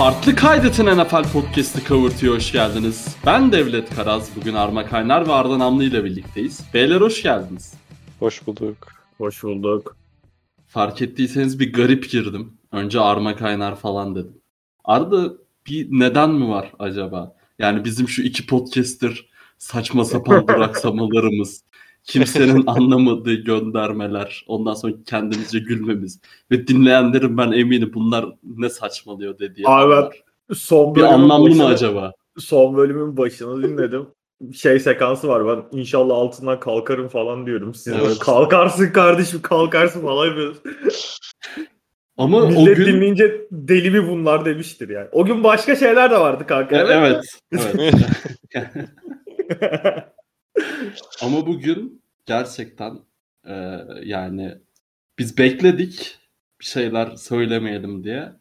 [0.00, 3.16] Farklı Kaydet'in NFL Podcast'ı Kavurtu'ya hoş geldiniz.
[3.26, 6.60] Ben Devlet Karaz, bugün Arma Kaynar ve Arda Namlı ile birlikteyiz.
[6.74, 7.74] Beyler hoş geldiniz.
[8.18, 8.76] Hoş bulduk.
[9.18, 9.96] Hoş bulduk.
[10.66, 12.52] Fark ettiyseniz bir garip girdim.
[12.72, 14.40] Önce Arma Kaynar falan dedim.
[14.84, 15.32] Arda
[15.66, 17.36] bir neden mi var acaba?
[17.58, 19.26] Yani bizim şu iki podcaster
[19.58, 21.64] saçma sapan duraksamalarımız,
[22.10, 26.20] kimsenin anlamadığı göndermeler, ondan sonra kendimizce gülmemiz
[26.50, 29.68] ve dinleyenlerin ben eminim bunlar ne saçmalıyor dediği.
[29.68, 30.10] Abi ben
[30.54, 32.12] son bir anlamlı mı başını- acaba?
[32.38, 34.06] Son bölümün başını dinledim.
[34.54, 37.74] Şey sekansı var ben inşallah altından kalkarım falan diyorum.
[37.74, 38.18] Siz Evet.
[38.18, 41.18] kalkarsın kardeşim kalkarsın falan yapıyorsunuz.
[42.16, 45.08] Ama o Millet gün dinleyince deli mi bunlar demiştir yani.
[45.12, 46.76] O gün başka şeyler de vardı kanka.
[46.76, 47.24] E- evet.
[47.52, 47.94] evet.
[51.22, 51.99] Ama bugün
[52.30, 52.98] gerçekten
[53.46, 53.54] e,
[54.02, 54.54] yani
[55.18, 56.18] biz bekledik
[56.60, 58.32] bir şeyler söylemeyelim diye.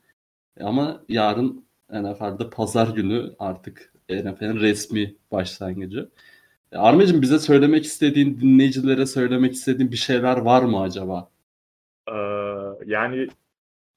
[0.61, 6.09] Ama yarın NFL'de pazar günü artık NFL'in resmi başlangıcı.
[6.71, 11.29] E, Armacığım bize söylemek istediğin, dinleyicilere söylemek istediğin bir şeyler var mı acaba?
[12.07, 12.13] Ee,
[12.85, 13.27] yani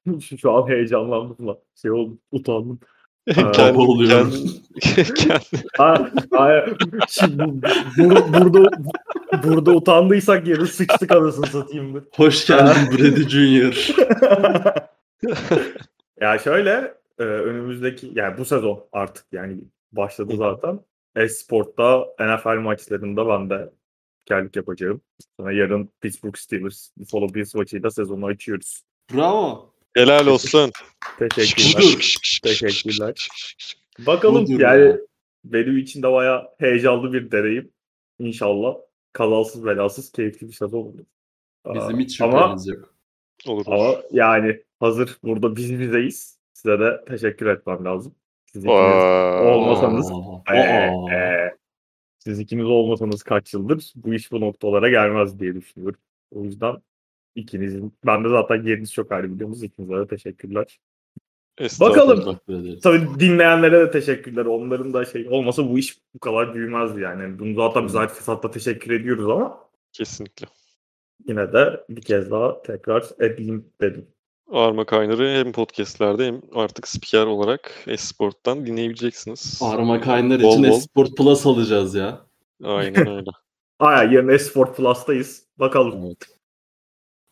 [0.39, 1.59] şu, an heyecanlandım lan.
[1.75, 2.81] Şey oldu utandım.
[3.53, 4.33] Kendi- oluyorum.
[4.81, 6.77] kendi- kendi- Ha, hayır.
[7.09, 7.63] Şimdi bu-
[8.11, 8.71] bu- burada
[9.45, 12.05] burada utandıysak yarın sıçtık anasını satayım mı?
[12.17, 13.89] Hoş geldin Brady Junior.
[16.21, 19.57] ya şöyle e, önümüzdeki yani bu sezon artık yani
[19.93, 20.81] başladı zaten.
[21.17, 23.71] Esport'ta NFL maçlarında ben de
[24.21, 25.01] spikerlik yapacağım.
[25.41, 28.83] Sonra yarın Pittsburgh Steelers Buffalo Bills maçıyla sezonu açıyoruz.
[29.15, 29.72] Bravo.
[29.95, 30.71] Helal olsun.
[31.19, 32.19] Teşekkürler.
[32.43, 33.29] Teşekkürler.
[34.07, 34.99] Bakalım Budur yani ya.
[35.45, 37.71] benim için de bayağı heyecanlı bir deneyim.
[38.19, 38.75] İnşallah
[39.13, 41.05] kazasız belasız keyifli bir sezon olur.
[41.75, 42.95] Bizim hiç şüphemiz yok.
[43.47, 43.65] Olur.
[43.67, 46.39] Ama yani hazır burada biz bizeyiz.
[46.53, 48.15] Size de teşekkür etmem lazım.
[48.53, 49.05] Siz ikiniz,
[49.45, 50.59] olmasanız- Aa, Ee,
[51.15, 51.57] ee,
[52.19, 56.01] siz ikiniz olmasanız kaç yıldır bu iş bu noktalara gelmez diye düşünüyorum.
[56.35, 56.77] O yüzden
[57.35, 59.63] ikinizin, ben de zaten yeriniz çok ayrı biliyorsunuz.
[59.63, 60.79] İkinize de teşekkürler.
[61.81, 62.39] Bakalım.
[62.83, 64.45] Tabii dinleyenlere de teşekkürler.
[64.45, 67.39] Onların da şey olmasa bu iş bu kadar büyümezdi yani.
[67.39, 69.59] Bunu zaten biz artık fırsatta teşekkür ediyoruz ama
[69.93, 70.47] Kesinlikle.
[71.29, 74.07] yine de bir kez daha tekrar edeyim dedim.
[74.51, 79.61] Arma Kaynar'ı hem podcastlerde hem artık spiker olarak Esport'tan dinleyebileceksiniz.
[79.63, 80.77] Arma Kaynar Bol için bol.
[80.77, 82.21] Esport Plus alacağız ya.
[82.65, 83.31] Aynen öyle.
[83.79, 85.47] Aya yarın Esport Plus'tayız.
[85.59, 86.07] Bakalım.
[86.07, 86.42] Evet.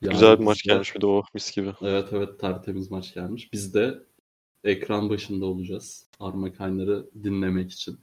[0.03, 1.73] Yani Güzel bir maç de- gelmiş bir de o mis gibi.
[1.83, 3.53] Evet evet tertemiz maç gelmiş.
[3.53, 3.95] Biz de
[4.65, 6.07] ekran başında olacağız.
[6.21, 7.99] Arma Kaynar'ı dinlemek için.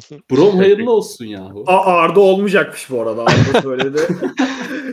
[0.30, 1.64] Brom hayırlı olsun yahu.
[1.66, 3.22] A Arda olmayacakmış bu arada.
[3.22, 3.98] Arda söyledi.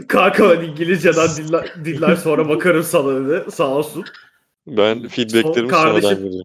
[0.08, 3.52] Kanka ben İngilizceden dinler, dinler sonra bakarım sana dedi.
[3.52, 4.06] Sağ olsun.
[4.68, 6.44] Ben feedbacklerimi kardeşim- sonradan vereceğim.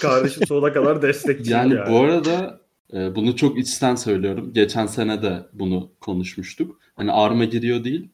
[0.00, 1.92] Kardeşim sonuna kadar destekçiyim Yani yani.
[1.92, 2.60] bu arada
[2.92, 4.52] e, bunu çok içten söylüyorum.
[4.52, 6.80] Geçen sene de bunu konuşmuştuk.
[6.94, 8.08] Hani Arma giriyor değil.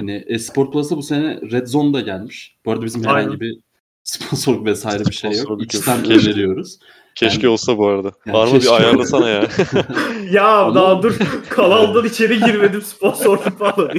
[0.00, 2.56] Hani Esport Plus'a bu sene Red Zone da gelmiş.
[2.66, 3.40] Bu arada bizim herhangi Aynen.
[3.40, 3.58] bir
[4.04, 5.62] sponsorluk vesaire bir şey yok.
[5.62, 6.30] İçten Keşke.
[6.30, 6.78] öneriyoruz.
[7.14, 8.12] Keşke Yani- olsa bu arada.
[8.26, 8.70] Yani Arma keşke.
[8.70, 9.48] bir ayarlasana ya.
[10.32, 11.18] Ya Ama- daha dur
[11.50, 13.90] kanaldan içeri girmedim sponsorluk falan.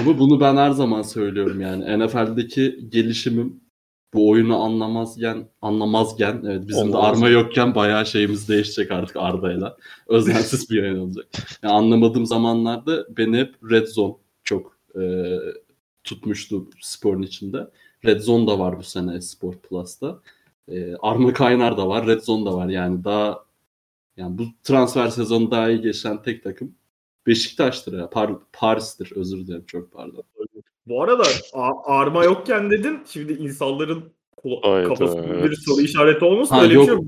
[0.00, 1.98] Ama bunu ben her zaman söylüyorum yani.
[2.06, 3.60] NFL'deki gelişimim
[4.14, 7.16] bu oyunu anlamazken, anlamazken evet bizim de Olmaz.
[7.16, 9.76] arma yokken bayağı şeyimiz değişecek artık Arda'yla.
[10.08, 11.26] Özensiz bir yayın olacak.
[11.62, 14.14] Yani anlamadığım zamanlarda beni hep Red Zone
[15.00, 15.02] e,
[16.04, 17.70] tutmuştu sporun içinde.
[18.04, 20.20] Red Zone da var bu sene Sport Plus'ta.
[20.68, 22.68] E, Arma Kaynar da var, Red Zone da var.
[22.68, 23.44] Yani daha
[24.16, 26.74] yani bu transfer sezonu daha iyi geçen tek takım
[27.26, 28.04] Beşiktaş'tır ya.
[28.04, 30.22] Par- Paris'tir özür dilerim çok pardon.
[30.86, 31.22] bu arada
[31.84, 32.98] arma yokken dedin.
[33.08, 34.04] Şimdi insanların
[34.36, 34.88] kula- Hayda.
[34.88, 36.54] kafasında bir soru işareti olmasın.
[36.54, 36.82] Ha, Öyle yok.
[36.82, 37.04] bir şey yok.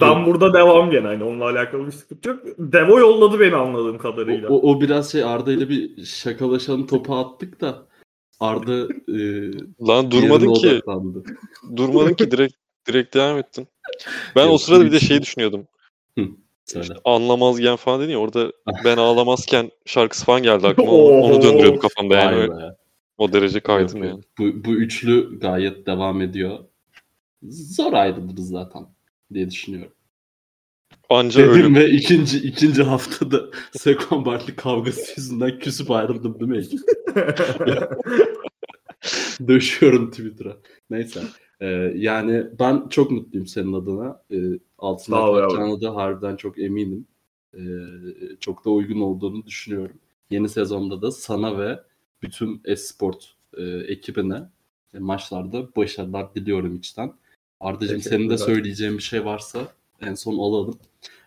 [0.00, 1.06] Ben, burada devam gene.
[1.06, 2.40] Hani onunla alakalı bir sıkıntı yok.
[2.58, 4.48] Devo yolladı beni anladığım O, kadarıyla.
[4.48, 7.86] o, o biraz şey Arda ile bir şakalaşalım topu attık da
[8.40, 8.74] Arda
[9.08, 9.50] e,
[9.88, 10.68] Lan durmadın ki.
[10.68, 11.22] odaklandı.
[11.76, 12.54] Durmadın ki direkt
[12.88, 13.68] direkt devam ettin.
[14.36, 15.66] Ben o sırada bir de şey düşünüyordum.
[16.64, 16.94] Söyle.
[17.04, 18.52] Anlamazken falan dedin ya orada
[18.84, 20.90] ben ağlamazken şarkısı falan geldi aklıma.
[20.90, 22.50] Onu, onu döndürüyordum kafamda yani.
[22.50, 22.70] Vay.
[23.18, 24.22] O derece kaydım Yok, yani.
[24.38, 26.58] Bu, bu üçlü gayet devam ediyor.
[27.48, 28.86] Zor ayrılırız zaten
[29.34, 29.92] diye düşünüyorum.
[31.10, 31.74] Anca Dedim ölüm.
[31.74, 36.64] ve ikinci ikinci haftada Sekon Bartley kavgası yüzünden küsüp ayrıldım değil mi?
[39.48, 40.56] Döşüyorum Twitter'a.
[40.90, 41.22] Neyse.
[41.60, 41.66] Ee,
[41.96, 44.22] yani ben çok mutluyum senin adına.
[44.30, 44.36] Ee,
[44.78, 47.06] altına kalacağına da harbiden çok eminim.
[47.54, 47.58] Ee,
[48.40, 49.96] çok da uygun olduğunu düşünüyorum.
[50.30, 51.80] Yeni sezonda da sana ve
[52.22, 54.42] bütün Esport e, ekibine
[54.94, 57.12] e, maçlarda başarılar diliyorum içten.
[57.60, 60.78] Arda'cığım senin de söyleyeceğin bir şey varsa en son alalım.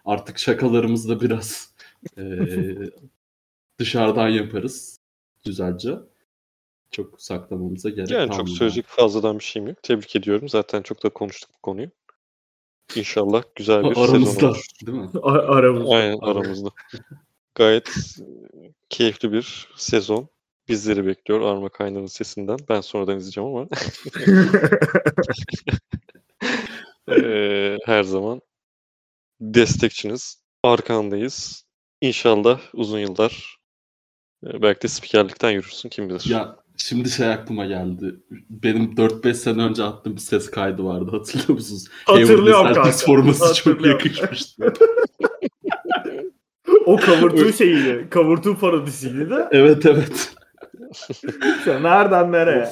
[0.05, 1.73] Artık şakalarımızı da biraz
[2.17, 2.77] eee,
[3.79, 4.99] dışarıdan yaparız
[5.45, 5.95] güzelce.
[6.91, 9.83] Çok saklamamıza gerek Yani çok söyleyecek fazladan bir şeyim yok.
[9.83, 10.49] Tebrik ediyorum.
[10.49, 11.89] Zaten çok da konuştuk bu konuyu.
[12.95, 14.65] İnşallah güzel bir sezon Aramızda olur.
[14.85, 15.09] değil mi?
[15.23, 15.95] Aramızda.
[15.95, 16.69] Aynen aramızda.
[17.55, 17.87] Gayet
[18.19, 18.23] e,
[18.89, 20.27] keyifli bir sezon
[20.69, 22.57] bizleri bekliyor Arma Kaynar'ın sesinden.
[22.69, 23.67] Ben sonradan izleyeceğim ama
[27.07, 28.41] eee, her zaman
[29.41, 30.41] destekçiniz.
[30.63, 31.65] Arkandayız.
[32.01, 33.57] İnşallah uzun yıllar
[34.45, 36.23] e, belki de spikerlikten yürürsün kim bilir.
[36.29, 38.15] Ya şimdi şey aklıma geldi.
[38.49, 41.11] Benim 4-5 sene önce attığım bir ses kaydı vardı.
[41.11, 41.87] Hatırlıyor musunuz?
[42.05, 42.91] Hatırlıyorum Hayward kanka.
[42.91, 44.73] Forması çok yakışmıştı.
[46.85, 48.07] o kavurtuğu şeyiydi.
[48.09, 49.47] Kavurtuğu parodisiydi de.
[49.51, 50.33] evet evet.
[51.67, 52.71] Nereden nereye?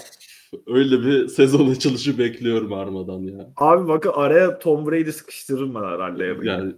[0.67, 3.49] Öyle bir sezon açılışı bekliyorum Arma'dan ya.
[3.57, 6.23] Abi bakın araya Tom Brady sıkıştırırım ben herhalde.
[6.23, 6.35] Ya.
[6.43, 6.73] Yani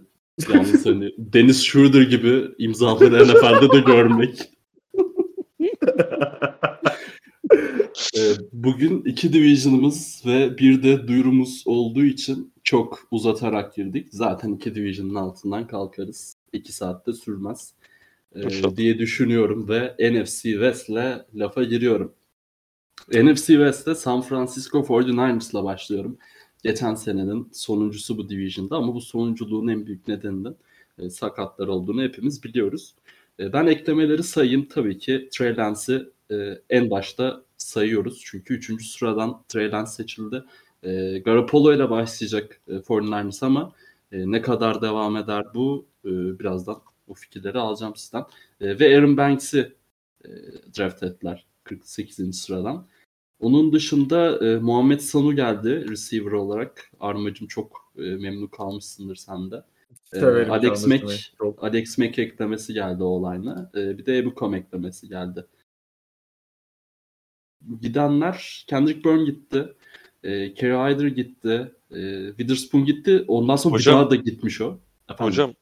[0.54, 4.38] yalnız hani Dennis Schroeder gibi imzaları NFL'de de görmek.
[8.18, 14.08] Ee, Bugün iki division'ımız ve bir de duyurumuz olduğu için çok uzatarak girdik.
[14.10, 16.36] Zaten iki division'ın altından kalkarız.
[16.52, 17.74] İki saatte sürmez
[18.34, 18.76] ee, İnşallah.
[18.76, 22.12] diye düşünüyorum ve NFC West'le lafa giriyorum.
[23.08, 26.18] NFC West'te San Francisco 49ers'la başlıyorum.
[26.62, 30.56] Geçen senenin sonuncusu bu division'da ama bu sonunculuğun en büyük nedeninin
[30.98, 32.94] e, sakatlar olduğunu hepimiz biliyoruz.
[33.40, 34.68] E, ben eklemeleri sayayım.
[34.68, 38.22] Tabii ki Trey Lance'i e, en başta sayıyoruz.
[38.24, 38.86] Çünkü 3.
[38.86, 40.44] sıradan Trey Lance seçildi.
[40.82, 43.72] E, Garoppolo ile başlayacak e, 49ers ama
[44.12, 48.24] e, ne kadar devam eder bu e, birazdan o fikirleri alacağım sizden.
[48.60, 49.72] E, ve Aaron Banks'i
[50.24, 50.28] e,
[50.78, 52.38] draft ettiler 48.
[52.38, 52.86] sıradan.
[53.42, 56.90] Onun dışında e, Muhammed Sanu geldi receiver olarak.
[57.00, 59.64] Armacım çok e, memnun kalmışsındır sen de.
[60.12, 60.86] E, Alex.
[60.86, 61.64] Mack Çok.
[61.64, 63.70] Alex Mack eklemesi geldi o olayla.
[63.74, 65.46] E, bir de Ebukom eklemesi geldi.
[67.80, 69.74] Gidenler Kendrick Bourne gitti.
[70.22, 71.72] E, Kerry Hyder gitti.
[71.90, 73.24] E, Witherspoon gitti.
[73.28, 74.78] Ondan sonra Hocam- bir daha da gitmiş o.
[75.10, 75.54] Efendim, Hocam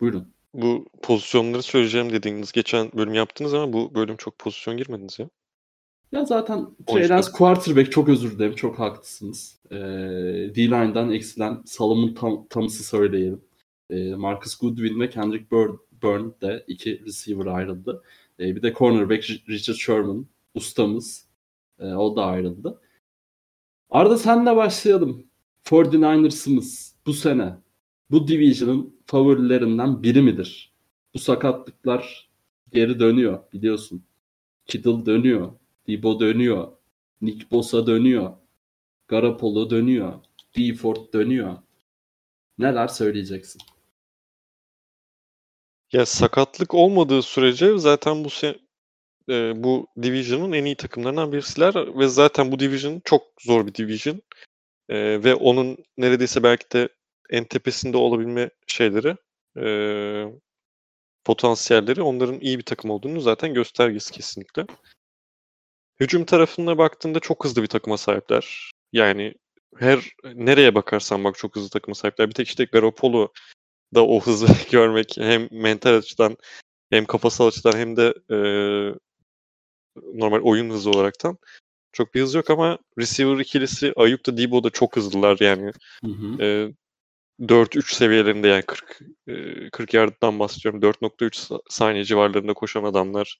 [0.00, 0.32] Buyurun.
[0.54, 5.28] bu pozisyonları söyleyeceğim dediğiniz geçen bölüm yaptınız ama bu bölüm çok pozisyon girmediniz ya.
[6.12, 8.54] Ya zaten Trey Lance quarterback çok özür dilerim.
[8.54, 9.58] Çok haklısınız.
[9.70, 9.76] Ee,
[10.54, 13.40] D-line'dan eksilen Salomon Tam- Thomas'ı söyleyelim.
[13.90, 18.02] Ee, Marcus Goodwin ve Kendrick Bur- Byrne de iki receiver ayrıldı.
[18.40, 21.26] Ee, bir de cornerback Ri- Richard Sherman ustamız.
[21.78, 22.80] Ee, o da ayrıldı.
[23.90, 25.26] Arda senle başlayalım.
[25.64, 27.56] 49ers'ımız bu sene
[28.10, 30.72] bu division'ın favorilerinden biri midir?
[31.14, 32.30] Bu sakatlıklar
[32.72, 34.02] geri dönüyor biliyorsun.
[34.66, 35.52] Kittle dönüyor.
[35.86, 36.72] Debo dönüyor.
[37.20, 38.32] Nick Bosa dönüyor.
[39.08, 40.12] Garoppolo dönüyor.
[40.56, 41.56] D Ford dönüyor.
[42.58, 43.62] Neler söyleyeceksin?
[45.92, 48.58] Ya sakatlık olmadığı sürece zaten bu se-
[49.28, 54.22] e, bu division'ın en iyi takımlarından birisiler ve zaten bu division çok zor bir division.
[54.88, 56.88] E, ve onun neredeyse belki de
[57.30, 59.16] en tepesinde olabilme şeyleri
[59.58, 59.66] e,
[61.24, 64.66] potansiyelleri onların iyi bir takım olduğunu zaten göstergesi kesinlikle.
[66.02, 68.72] Hücum tarafına baktığında çok hızlı bir takıma sahipler.
[68.92, 69.34] Yani
[69.76, 72.28] her nereye bakarsan bak çok hızlı takıma sahipler.
[72.28, 73.28] Bir tek işte Garoppolo
[73.94, 76.36] da o hızı görmek hem mental açıdan
[76.90, 78.36] hem kafasal açıdan hem de e,
[80.14, 81.38] normal oyun hızı olaraktan
[81.92, 85.72] çok bir hız yok ama receiver ikilisi Ayuk da Debo da çok hızlılar yani.
[86.04, 86.42] Hı hı.
[86.44, 86.72] E,
[87.48, 90.82] 4-3 seviyelerinde yani 40 e, 40 yardımdan bahsediyorum.
[90.82, 93.38] 4.3 sa- saniye civarlarında koşan adamlar.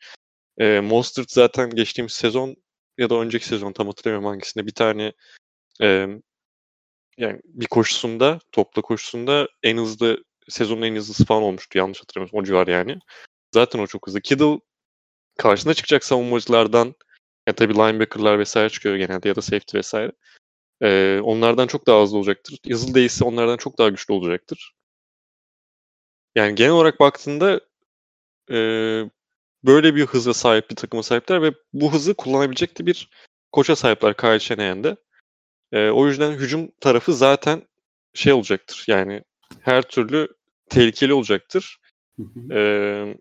[0.58, 2.56] E, Mostert zaten geçtiğimiz sezon
[2.98, 5.12] ya da önceki sezon tam hatırlamıyorum hangisinde bir tane
[5.82, 6.06] e,
[7.18, 12.44] yani bir koşusunda topla koşusunda en hızlı sezonun en hızlısı falan olmuştu yanlış hatırlamıyorsam o
[12.44, 12.98] civar yani.
[13.54, 14.20] Zaten o çok hızlı.
[14.20, 14.60] Kittle
[15.38, 16.94] karşısına çıkacak savunmacılardan
[17.48, 20.12] ya tabii linebacker'lar vesaire çıkıyor genelde ya da safety vesaire.
[20.82, 22.58] Ee, onlardan çok daha hızlı olacaktır.
[22.68, 24.74] Hızlı değilse onlardan çok daha güçlü olacaktır.
[26.34, 27.60] Yani genel olarak baktığında
[28.52, 28.56] e,
[29.64, 33.10] böyle bir hıza sahip bir takıma sahipler ve bu hızı kullanabilecek de bir
[33.52, 34.96] koça sahipler Kyle Shanahan'de.
[35.72, 37.62] E, o yüzden hücum tarafı zaten
[38.14, 38.84] şey olacaktır.
[38.88, 39.22] Yani
[39.60, 40.28] her türlü
[40.70, 41.78] tehlikeli olacaktır.
[42.16, 42.54] Hı hı.
[42.54, 43.16] Ee,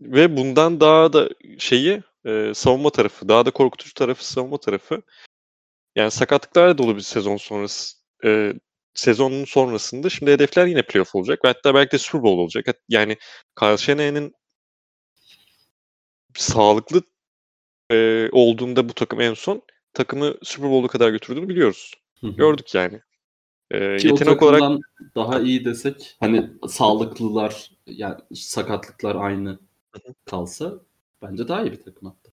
[0.00, 1.28] ve bundan daha da
[1.58, 5.02] şeyi e, savunma tarafı, daha da korkutucu tarafı savunma tarafı.
[5.96, 8.52] Yani sakatlıklarla dolu bir sezon sonrası e,
[8.94, 11.44] sezonun sonrasında şimdi hedefler yine playoff olacak.
[11.44, 12.66] Ve hatta belki de Super Bowl olacak.
[12.88, 13.16] Yani
[13.58, 14.34] Kyle Shanahan'ın
[16.38, 17.02] sağlıklı
[17.90, 19.62] e, olduğunda bu takım en son
[19.94, 21.94] takımı Super Bowl'a kadar götürdüğünü biliyoruz.
[22.20, 22.30] Hı hı.
[22.30, 23.00] gördük yani.
[23.70, 24.80] Ee, Ki yetenek olarak
[25.14, 29.58] daha iyi desek hani sağlıklılar yani sakatlıklar aynı
[30.24, 30.74] kalsa
[31.22, 32.30] bence daha iyi bir takım hatta.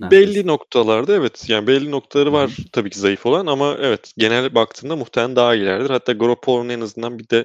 [0.00, 0.34] Neredeyse.
[0.34, 2.68] Belli noktalarda evet yani belli noktaları var Hı-hı.
[2.72, 5.90] tabii ki zayıf olan ama evet genel baktığında muhtemelen daha iyilerdir.
[5.90, 7.44] Hatta Garoppolo'nun en azından bir de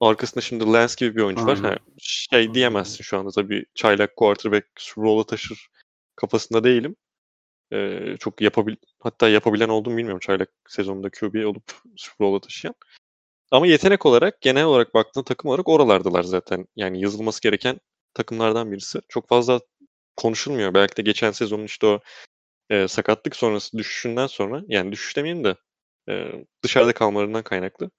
[0.00, 1.62] arkasında şimdi Lance gibi bir oyuncu Aynen.
[1.64, 1.70] var.
[1.70, 4.66] Ha, şey diyemezsin şu anda tabii çaylak quarterback
[4.96, 5.68] Bowl'a taşır
[6.16, 6.96] kafasında değilim.
[7.72, 11.72] Ee, çok yapabil hatta yapabilen olduğumu bilmiyorum çaylak sezonunda QB olup
[12.20, 12.74] Bowl'a taşıyan.
[13.50, 16.66] Ama yetenek olarak genel olarak baktığında takım olarak oralardılar zaten.
[16.76, 17.80] Yani yazılması gereken
[18.14, 19.00] takımlardan birisi.
[19.08, 19.60] Çok fazla
[20.16, 20.74] konuşulmuyor.
[20.74, 22.00] Belki de geçen sezonun işte o
[22.70, 25.56] e, sakatlık sonrası düşüşünden sonra yani düşüş demeyeyim de
[26.08, 27.90] e, dışarıda kalmalarından kaynaklı.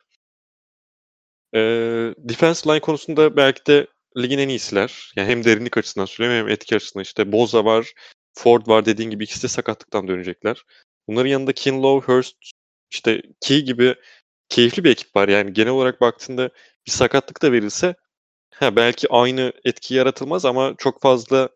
[1.56, 1.60] E,
[2.18, 5.14] defense line konusunda belki de ligin en iyisiler.
[5.16, 7.94] Yani hem derinlik açısından söyleyeyim hem etki açısından işte Boza var,
[8.34, 10.64] Ford var dediğin gibi ikisi de sakatlıktan dönecekler.
[11.08, 12.36] Bunların yanında Kinlow, Hurst,
[12.92, 13.96] işte Key gibi
[14.50, 15.28] keyifli bir ekip var.
[15.28, 16.50] Yani genel olarak baktığında
[16.88, 17.96] bir sakatlık da verilse
[18.54, 21.50] ha, belki aynı etki yaratılmaz ama çok fazla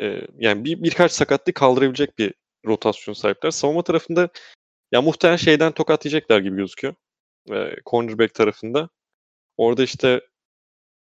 [0.00, 2.34] e, yani bir birkaç sakatlık kaldırabilecek bir
[2.66, 3.50] rotasyon sahipler.
[3.50, 4.28] Savunma tarafında
[4.92, 6.94] ya muhtemelen şeyden tokatlayacaklar gibi gözüküyor.
[7.52, 8.88] E, cornerback tarafında.
[9.58, 10.20] Orada işte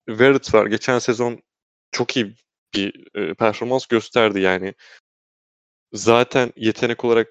[0.09, 0.65] Verrett var.
[0.65, 1.39] Geçen sezon
[1.91, 2.35] çok iyi
[2.73, 4.73] bir e, performans gösterdi yani.
[5.93, 7.27] Zaten yetenek olarak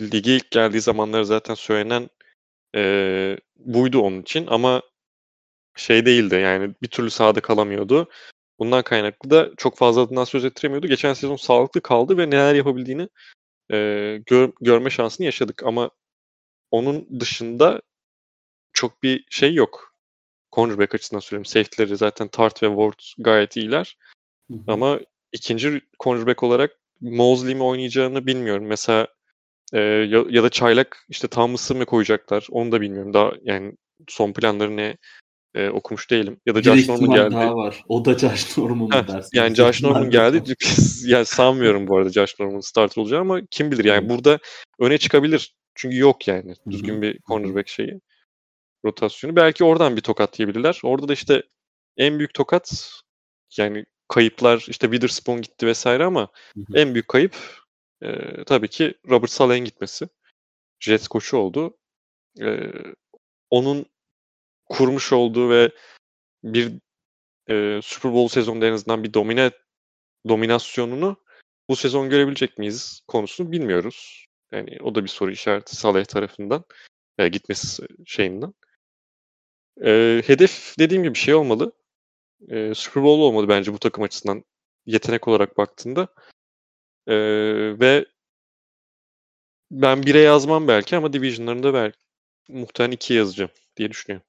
[0.00, 2.08] lige ilk geldiği zamanlar zaten söylenen
[2.76, 4.82] e, buydu onun için ama
[5.76, 8.10] şey değildi yani bir türlü sahada kalamıyordu.
[8.58, 10.86] Bundan kaynaklı da çok fazla adından söz ettiremiyordu.
[10.86, 13.08] Geçen sezon sağlıklı kaldı ve neler yapabildiğini
[13.72, 13.76] e,
[14.26, 15.62] gör, görme şansını yaşadık.
[15.64, 15.90] Ama
[16.70, 17.82] onun dışında
[18.72, 19.87] çok bir şey yok.
[20.52, 21.44] Cornerback açısından söyleyeyim.
[21.44, 23.96] Safety'leri zaten Tart ve Ward gayet iyiler.
[24.50, 24.60] Hı hı.
[24.66, 25.00] Ama
[25.32, 28.66] ikinci cornerback olarak Mosley mi oynayacağını bilmiyorum.
[28.66, 29.06] Mesela
[29.72, 33.14] e, ya, ya da Çaylak işte Thomas'ı mı koyacaklar onu da bilmiyorum.
[33.14, 33.72] Daha yani
[34.08, 34.96] son planları ne
[35.54, 36.40] e, okumuş değilim.
[36.46, 37.34] Ya da Josh Norman geldi.
[37.34, 37.84] daha var.
[37.88, 39.30] O da Josh Norman dersin.
[39.38, 40.54] Yani Josh Norman geldi.
[41.06, 44.38] yani sanmıyorum bu arada Josh Norman starter olacağını ama kim bilir yani burada
[44.78, 45.54] öne çıkabilir.
[45.74, 48.00] Çünkü yok yani düzgün bir cornerback şeyi.
[48.84, 49.36] Rotasyonu.
[49.36, 50.80] Belki oradan bir tokat yiyebilirler.
[50.82, 51.42] Orada da işte
[51.96, 52.92] en büyük tokat
[53.58, 56.28] yani kayıplar işte Witherspoon gitti vesaire ama
[56.74, 57.36] en büyük kayıp
[58.02, 58.08] e,
[58.44, 60.08] tabii ki Robert Saleh'in gitmesi.
[60.80, 61.76] Jets koçu oldu.
[62.40, 62.72] E,
[63.50, 63.86] onun
[64.66, 65.70] kurmuş olduğu ve
[66.44, 66.72] bir
[67.50, 69.50] e, Super Bowl sezonunda en azından bir domine
[70.28, 71.16] dominasyonunu
[71.68, 74.26] bu sezon görebilecek miyiz konusunu bilmiyoruz.
[74.52, 76.64] Yani o da bir soru işareti Saleh tarafından
[77.18, 78.54] e, gitmesi şeyinden.
[79.84, 81.72] E, hedef dediğim gibi şey olmalı.
[82.48, 84.44] E, Super Bowl olmalı bence bu takım açısından
[84.86, 86.08] yetenek olarak baktığında.
[87.06, 87.16] E,
[87.80, 88.06] ve
[89.70, 91.98] ben bire yazmam belki ama Division'larında belki
[92.48, 94.26] muhtemelen ikiye yazacağım diye düşünüyorum.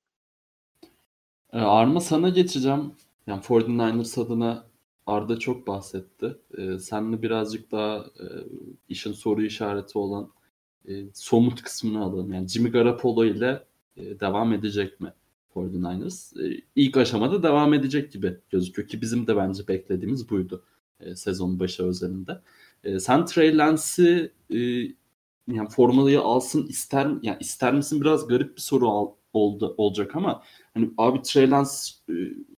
[1.53, 2.91] Ee, Arma sana geçeceğim.
[3.27, 4.65] Yani 49ers adına
[5.07, 6.37] Arda çok bahsetti.
[6.57, 8.25] Ee, senle birazcık daha e,
[8.89, 10.31] işin soru işareti olan
[10.87, 12.33] e, somut kısmını alalım.
[12.33, 13.63] Yani Jimmy Garoppolo ile
[13.97, 15.13] e, devam edecek mi
[15.59, 16.47] 49ers?
[16.47, 20.63] E, ilk aşamada devam edecek gibi gözüküyor ki bizim de bence beklediğimiz buydu
[20.99, 22.41] e, sezon başı özelinde.
[22.83, 24.31] E, sen Trey Lance'i
[25.47, 30.91] yani formayı alsın ister yani ister misin biraz garip bir soru oldu olacak ama hani
[30.97, 31.71] abi Trey Lance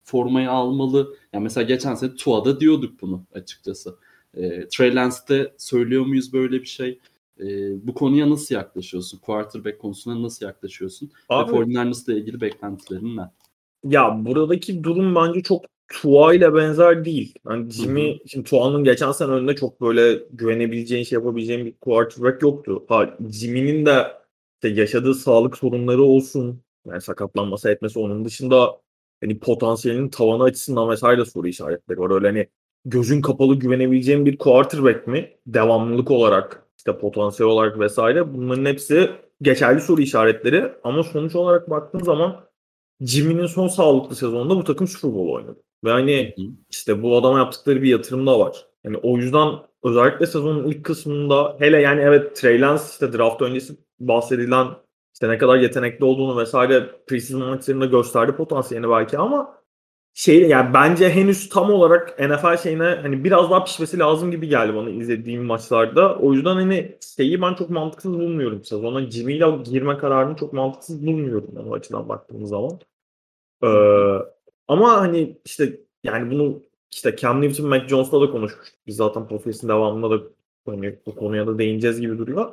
[0.04, 1.16] formayı almalı.
[1.34, 3.96] Yani mesela geçen sene Tua'da diyorduk bunu açıkçası.
[4.34, 7.00] E, Trey Lance'de söylüyor muyuz böyle bir şey?
[7.40, 7.48] E,
[7.88, 9.18] bu konuya nasıl yaklaşıyorsun?
[9.18, 11.12] Quarterback konusuna nasıl yaklaşıyorsun?
[11.30, 13.22] Abi, Ve 49ers'la ilgili beklentilerin ne?
[13.84, 17.34] Ya buradaki durum bence çok Tua ile benzer değil.
[17.50, 18.28] Yani Jimmy, Hı-hı.
[18.28, 22.86] şimdi Tua'nın geçen sene önünde çok böyle güvenebileceğin şey yapabileceğin bir quarterback yoktu.
[22.88, 24.08] Ha, Jimmy'nin de
[24.56, 26.62] işte yaşadığı sağlık sorunları olsun.
[26.88, 28.82] Yani sakatlanması etmesi onun dışında
[29.22, 32.12] hani potansiyelinin tavanı açısından vesaire soru işaretleri var.
[32.12, 32.48] Öyle hani
[32.86, 35.32] gözün kapalı güvenebileceğin bir quarterback mi?
[35.48, 39.10] Devamlılık olarak işte potansiyel olarak vesaire bunların hepsi
[39.42, 42.36] geçerli soru işaretleri ama sonuç olarak baktığın zaman
[43.02, 45.62] Jimmy'nin son sağlıklı sezonunda bu takım Super Bowl oynadı.
[45.84, 46.36] Ve hani
[46.70, 48.66] işte bu adama yaptıkları bir yatırım da var.
[48.84, 49.50] Yani o yüzden
[49.84, 54.68] özellikle sezonun ilk kısmında hele yani evet Trey Lance işte draft öncesi bahsedilen
[55.14, 59.59] işte ne kadar yetenekli olduğunu vesaire preseason maçlarında gösterdi potansiyelini belki ama
[60.14, 64.76] şey yani bence henüz tam olarak NFL şeyine hani biraz daha pişmesi lazım gibi geldi
[64.76, 66.16] bana izlediğim maçlarda.
[66.20, 68.66] O yüzden hani şeyi ben çok mantıksız bulmuyorum.
[68.66, 72.80] Sezona Jimmy ile girme kararını çok mantıksız bulmuyorum yani o açıdan baktığımız zaman.
[73.64, 73.68] Ee,
[74.68, 76.62] ama hani işte yani bunu
[76.92, 78.80] işte Cam Newton, Mac Jones'la da konuşmuştuk.
[78.88, 80.24] Biz zaten podcast'in devamında da
[80.66, 82.52] hani bu konuya da değineceğiz gibi duruyor.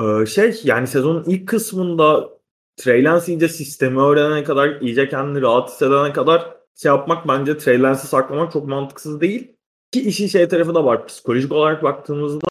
[0.00, 2.30] Ee, şey yani sezonun ilk kısmında
[2.76, 7.82] Trey Lance iyice sistemi öğrenene kadar, iyice kendini rahat hissedene kadar şey yapmak bence Trey
[7.82, 9.56] Lance'ı saklamak çok mantıksız değil.
[9.92, 11.06] Ki işin şey tarafı da var.
[11.06, 12.48] Psikolojik olarak baktığımızda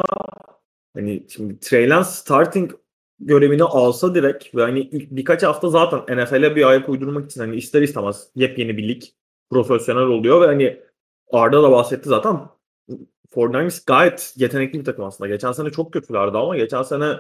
[0.95, 2.71] hani şimdi Trey Lance starting
[3.19, 7.55] görevini alsa direkt ve hani ilk birkaç hafta zaten NFL'e bir ayak uydurmak için hani
[7.55, 9.03] ister istemez yepyeni bir lig
[9.51, 10.81] profesyonel oluyor ve hani
[11.31, 12.39] Arda da bahsetti zaten
[13.31, 15.29] 49ers gayet yetenekli bir takım aslında.
[15.29, 17.19] Geçen sene çok kötülerdi ama geçen sene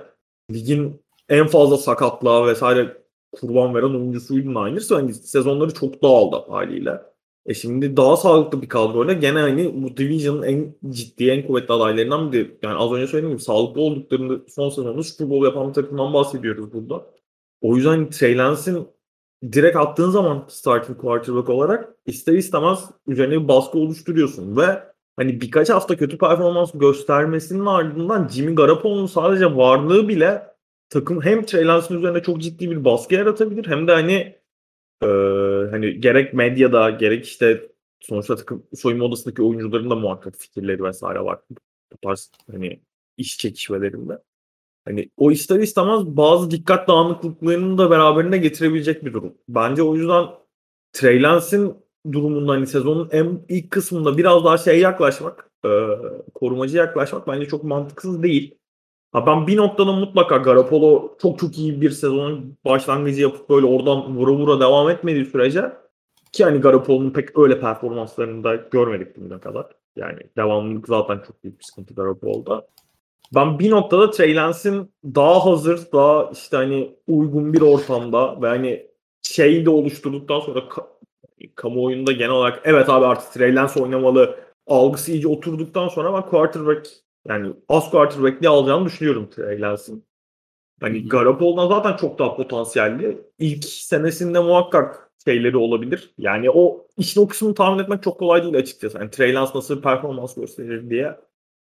[0.51, 2.97] ligin en fazla sakatlığa vesaire
[3.31, 4.91] kurban veren oyuncusuydu Niners.
[4.91, 7.01] Hani sezonları çok dağıldı haliyle.
[7.45, 12.31] E şimdi daha sağlıklı bir kadroyla gene hani bu Division'ın en ciddi, en kuvvetli adaylarından
[12.31, 12.57] biri.
[12.63, 16.73] Yani az önce söylediğim gibi sağlıklı olduklarında son sezonda Super Bowl yapan bir takımdan bahsediyoruz
[16.73, 17.05] burada.
[17.61, 18.87] O yüzden Trey Lance'in
[19.51, 24.83] direkt attığın zaman starting quarterback olarak ister istemez üzerine bir baskı oluşturuyorsun ve
[25.17, 30.56] hani birkaç hafta kötü performans göstermesinin ardından Jimmy Garoppolo'nun sadece varlığı bile
[30.89, 34.13] takım hem Trey Lance'ın üzerinde çok ciddi bir baskı yaratabilir hem de hani
[35.03, 35.07] e,
[35.71, 41.39] hani gerek medyada gerek işte sonuçta takım soyunma odasındaki oyuncuların da muhakkak fikirleri vesaire var.
[41.93, 42.81] Bu tarz hani
[43.17, 44.19] iş çekişmelerinde.
[44.85, 49.33] Hani o ister istemez bazı dikkat dağınıklıklarını da beraberinde getirebilecek bir durum.
[49.49, 50.25] Bence o yüzden
[50.93, 51.75] Trey Lance'in
[52.11, 55.69] durumunda hani sezonun en ilk kısmında biraz daha şey yaklaşmak, e,
[56.33, 58.55] korumacı yaklaşmak bence çok mantıksız değil.
[59.11, 64.17] Ha ben bir noktada mutlaka Garoppolo çok çok iyi bir sezonun başlangıcı yapıp böyle oradan
[64.17, 65.73] vura vura devam etmediği sürece
[66.31, 69.65] ki hani Garoppolo'nun pek öyle performanslarını da görmedik bugüne kadar.
[69.95, 72.67] Yani devamlılık zaten çok büyük bir sıkıntı Garoppolo'da.
[73.35, 78.87] Ben bir noktada Trey Lance'in daha hazır, daha işte hani uygun bir ortamda ve hani
[79.21, 80.87] şeyi de oluşturduktan sonra ka-
[81.55, 86.87] kamuoyunda genel olarak evet abi artık Trey Lance oynamalı algısı iyice oturduktan sonra ben quarterback
[87.27, 90.05] yani az quarterback'li alacağını düşünüyorum Trey Lance'in.
[90.81, 93.21] Hani Garoppolo'dan zaten çok daha potansiyelli.
[93.39, 96.13] İlk senesinde muhakkak şeyleri olabilir.
[96.17, 98.97] Yani o işin o kısmını tahmin etmek çok kolay değil açıkçası.
[98.97, 101.17] Yani Trey Lance nasıl bir performans gösterir diye.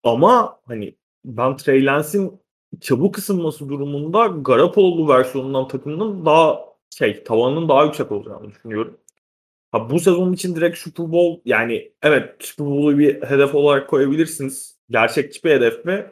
[0.04, 2.40] Ama hani ben Trey Lance'in
[2.80, 8.98] çabuk ısınması durumunda Garoppolo versiyonundan takımının daha şey tavanının daha yüksek olacağını düşünüyorum.
[9.72, 14.71] Ha, bu sezon için direkt Super Bowl yani evet Super Bowl'u bir hedef olarak koyabilirsiniz.
[14.90, 16.06] Gerçekçi bir hedef mi?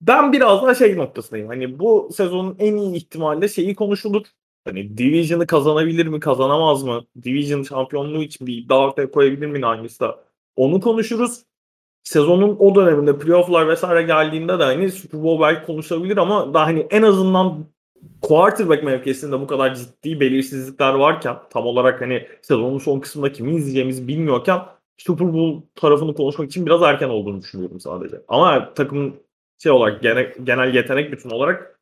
[0.00, 1.48] Ben biraz daha şey noktasındayım.
[1.48, 4.26] Hani bu sezonun en iyi ihtimalle şeyi konuşulur.
[4.64, 7.04] Hani Division'ı kazanabilir mi, kazanamaz mı?
[7.22, 10.24] Division şampiyonluğu için bir iddia ortaya koyabilir mi Ningers'ta?
[10.56, 11.42] Onu konuşuruz.
[12.04, 16.86] Sezonun o döneminde playoff'lar vesaire geldiğinde de hani Super Bowl belki konuşabilir ama daha hani
[16.90, 17.66] en azından
[18.22, 24.08] quarterback mevkisinde bu kadar ciddi belirsizlikler varken tam olarak hani sezonun son kısmında kimi izleyeceğimizi
[24.08, 24.60] bilmiyorken
[25.06, 28.22] Super Bowl tarafını konuşmak için biraz erken olduğunu düşünüyorum sadece.
[28.28, 29.14] Ama takımın
[29.58, 31.80] şey olarak genel, genel yetenek bütün olarak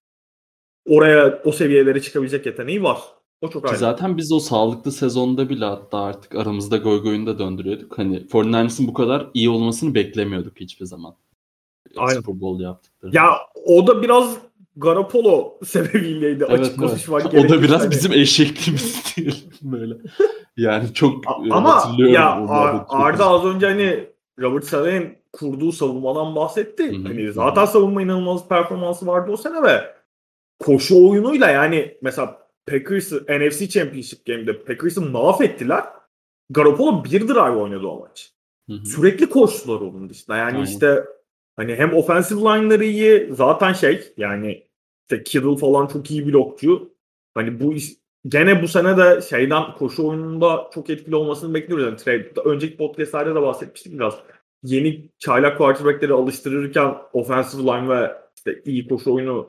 [0.88, 2.98] oraya o seviyelere çıkabilecek yeteneği var.
[3.40, 7.38] O çok Ki zaten biz o sağlıklı sezonda bile hatta artık aramızda goy goyunu da
[7.38, 7.98] döndürüyorduk.
[7.98, 11.16] Hani 49ers'ın bu kadar iyi olmasını beklemiyorduk hiçbir zaman.
[11.96, 12.20] Aynen.
[12.20, 13.16] Super Bowl yaptıkları.
[13.16, 13.30] Ya
[13.66, 14.38] o da biraz
[14.80, 16.88] Garoppolo sebebiyleydi Evet, açık evet.
[16.90, 17.62] konuşmak O da gerekirse.
[17.62, 19.94] biraz Hani- bizim eşekliğimiz değil böyle.
[20.56, 22.84] Yani çok e, Ama hatırlıyorum ya Ar-.
[22.88, 24.08] Arda az önce hani
[24.40, 26.92] Robert Saleh'in kurduğu savunmadan bahsetti.
[26.92, 29.94] Hı hı, Hani zaten savunma inanılmaz performansı vardı o sene ve
[30.58, 35.84] koşu oyunuyla yani mesela Packers'ı NFC Championship Game'de Packers'ı mahvettiler.
[36.50, 38.30] Garoppolo bir drive oynadı o maç.
[38.70, 38.86] Hı hı.
[38.86, 40.36] Sürekli koştular onun dışında.
[40.36, 40.66] Yani Aynen.
[40.66, 41.04] işte
[41.56, 44.69] hani hem offensive line'ları iyi zaten şey yani
[45.10, 46.92] işte Kittle falan çok iyi blokçu.
[47.34, 47.92] Hani bu iş,
[48.28, 51.84] gene bu sene de şeyden koşu oyununda çok etkili olmasını bekliyoruz.
[51.86, 54.18] Yani trade, önceki podcastlerde de bahsetmiştik biraz.
[54.62, 59.48] Yeni çaylak quarterback'leri alıştırırken offensive line ve işte iyi koşu oyunu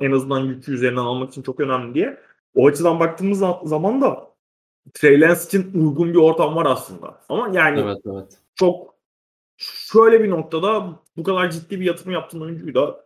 [0.00, 2.20] en- azından yükü üzerinden almak için çok önemli diye.
[2.54, 4.32] O açıdan baktığımız za- zaman da
[4.94, 7.20] Trey Lance için uygun bir ortam var aslında.
[7.28, 8.38] Ama yani Evet evet.
[8.54, 8.94] çok
[9.56, 13.01] şöyle bir noktada bu kadar ciddi bir yatırım yaptığın oyuncuyu da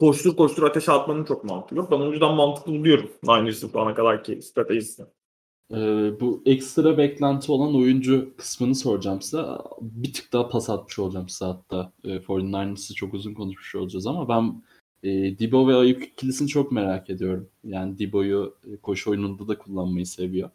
[0.00, 1.90] koştur koştur ateşe atmanın çok mantıklı yok.
[1.90, 5.06] Ben o yüzden mantıklı buluyorum Niners'ın şu ana kadarki stratejisini.
[5.72, 5.76] Ee,
[6.20, 9.42] bu ekstra beklenti olan oyuncu kısmını soracağım size.
[9.80, 11.92] Bir tık daha pas atmış olacağım size hatta.
[12.04, 14.62] E, 49ers'ı çok uzun konuşmuş olacağız ama ben
[15.02, 17.48] e, Debo ve Ayuk ikilisini çok merak ediyorum.
[17.64, 20.50] Yani Debo'yu e, koşu oyununda da kullanmayı seviyor.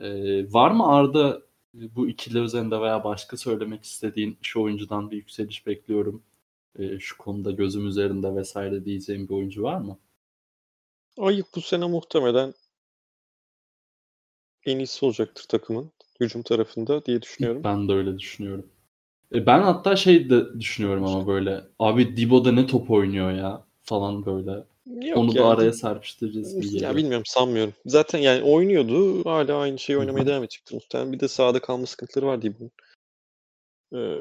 [0.00, 0.08] E,
[0.52, 1.42] var mı Arda
[1.80, 6.22] e, bu ikili üzerinde veya başka söylemek istediğin şu oyuncudan bir yükseliş bekliyorum.
[6.78, 9.98] E, şu konuda gözüm üzerinde vesaire diyeceğim bir oyuncu var mı?
[11.18, 12.54] Ayıp bu sene muhtemelen
[14.66, 17.64] en iyisi olacaktır takımın hücum tarafında diye düşünüyorum.
[17.64, 18.66] Ben de öyle düşünüyorum.
[19.34, 23.64] E, ben hatta şey de düşünüyorum ama böyle abi Debo'da ne top oynuyor ya.
[23.82, 24.64] falan böyle.
[25.08, 26.96] Yok Onu da yani, araya serpiştireceğiz Ya geliyor.
[26.96, 27.74] bilmiyorum sanmıyorum.
[27.86, 29.24] Zaten yani oynuyordu.
[29.24, 31.12] Hala aynı şeyi oynamaya devam edecektir muhtemelen.
[31.12, 32.70] Bir de sahada kalma sıkıntıları var diye bunun.
[33.92, 34.18] Ee,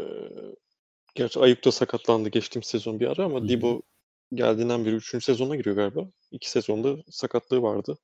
[1.15, 3.47] gerçi Ayuk da sakatlandı geçtiğim sezon bir ara ama Hı hı.
[3.49, 3.81] Dibo
[4.33, 5.23] geldiğinden beri 3.
[5.23, 6.07] sezona giriyor galiba.
[6.31, 7.97] 2 sezonda sakatlığı vardı.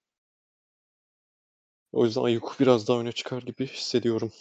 [1.91, 4.31] O yüzden Ayuk biraz daha öne çıkar gibi hissediyorum.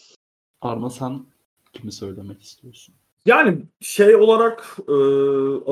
[0.61, 1.27] Arma sen
[1.73, 2.95] kimi söylemek istiyorsun?
[3.27, 4.93] Yani şey olarak e,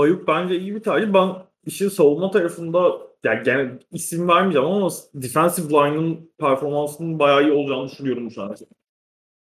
[0.01, 1.15] Ayuk bence iyi bir tercih.
[1.15, 7.89] Ben işin savunma tarafında yani gene isim vermeyeceğim ama defensive line'ın performansının bayağı iyi olacağını
[7.89, 8.55] düşünüyorum bu sene.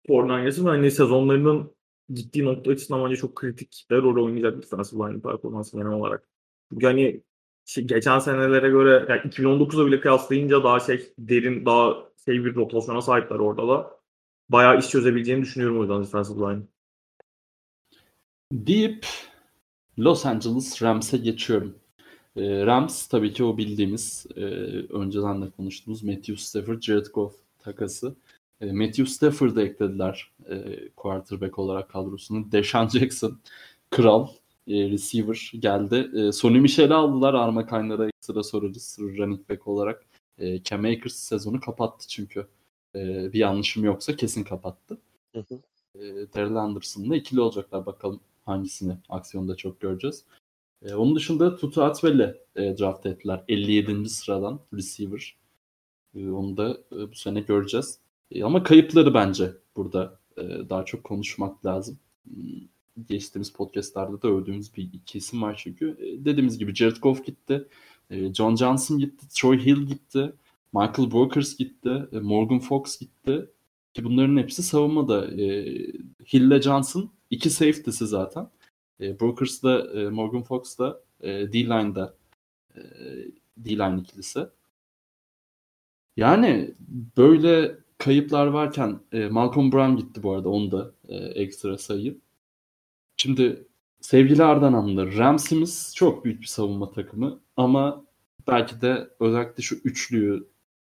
[0.07, 1.71] 49ers'ın hani sezonlarının
[2.13, 6.23] gittiği nokta açısından bence çok kritik bir rol oynayacak defensive line'ın performansı genel olarak.
[6.69, 7.23] Çünkü hani
[7.65, 13.01] şey, geçen senelere göre yani 2019'a bile kıyaslayınca daha şey derin daha şey bir rotasyona
[13.01, 13.99] sahipler orada da.
[14.49, 16.63] Bayağı iş çözebileceğini düşünüyorum o yüzden defensive line.
[18.51, 19.05] deyip
[19.99, 21.75] Los Angeles Rams'e geçiyorum.
[22.35, 24.41] Ee, Rams tabii ki o bildiğimiz e,
[24.93, 28.15] önceden de konuştuğumuz Matthew Stafford, Jared Goff takası.
[28.61, 32.51] E, Matthew Stafford'ı eklediler e, quarterback olarak kadrosunu.
[32.51, 33.39] Deshaun Jackson,
[33.89, 34.27] kral
[34.67, 36.11] e, receiver geldi.
[36.19, 37.33] E, Sonny Michel'i aldılar.
[37.33, 40.05] Arma Kaynar'a ekstra sorarız running back olarak.
[40.37, 42.47] E, Cam Akers sezonu kapattı çünkü.
[42.95, 44.97] E, bir yanlışım yoksa kesin kapattı.
[45.35, 45.59] Hı hı.
[45.95, 47.85] E, Daryl Anderson'la ikili olacaklar.
[47.85, 50.23] Bakalım hangisini aksiyonda çok göreceğiz.
[50.81, 53.43] E, onun dışında Tutu Atwell'i e, draft ettiler.
[53.47, 54.09] 57.
[54.09, 55.35] sıradan receiver.
[56.15, 57.99] E, onu da e, bu sene göreceğiz.
[58.31, 61.99] E, ama kayıpları bence burada e, daha çok konuşmak lazım.
[62.23, 62.35] Hmm,
[63.09, 65.97] Geçtiğimiz podcastlerde de övdüğümüz bir iki isim var çünkü.
[65.99, 67.67] E, dediğimiz gibi Jared Goff gitti.
[68.33, 69.25] John Johnson gitti.
[69.29, 70.33] Troy Hill gitti.
[70.73, 72.07] Michael Brokers gitti.
[72.21, 73.49] Morgan Fox gitti.
[73.93, 75.27] Ki bunların hepsi savunmada.
[75.27, 75.65] E,
[76.33, 78.49] Hill ile Johnson iki safety'si zaten.
[79.01, 82.13] E, Brokers da Morgan Fox da e, D-line'da
[83.57, 84.47] D-line ikilisi.
[86.17, 86.71] Yani
[87.17, 92.21] böyle kayıplar varken e, Malcolm Brown gitti bu arada onu da e, ekstra sayayım.
[93.17, 93.67] Şimdi
[94.01, 98.05] sevgili Ardananlı Rams'imiz çok büyük bir savunma takımı ama
[98.47, 100.47] belki de özellikle şu üçlüyü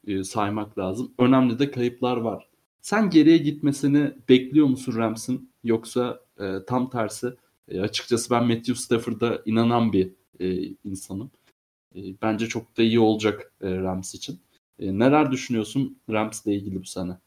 [0.07, 1.13] e, saymak lazım.
[1.19, 2.49] Önemli de kayıplar var.
[2.81, 7.33] Sen geriye gitmesini bekliyor musun Rams'ın yoksa e, tam tersi
[7.67, 11.31] e, açıkçası ben Matthew Stafford'a inanan bir e, insanım.
[11.95, 14.39] E, bence çok da iyi olacak e, Rams için.
[14.79, 17.17] E, neler düşünüyorsun Rams'le ilgili bu sene?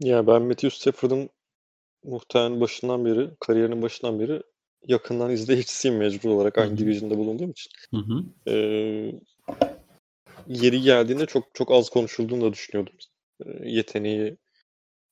[0.00, 1.30] Ya ben Matthew Stafford'ın
[2.04, 4.42] muhtemelen başından beri, kariyerinin başından beri
[4.86, 7.72] yakından izleyicisiyim mecbur olarak aynı division'da bulunduğum için.
[7.90, 8.24] Hı hı.
[8.50, 9.12] Ee,
[10.46, 12.94] yeri geldiğinde çok çok az konuşulduğunu da düşünüyordum.
[13.44, 14.36] Ee, yeteneği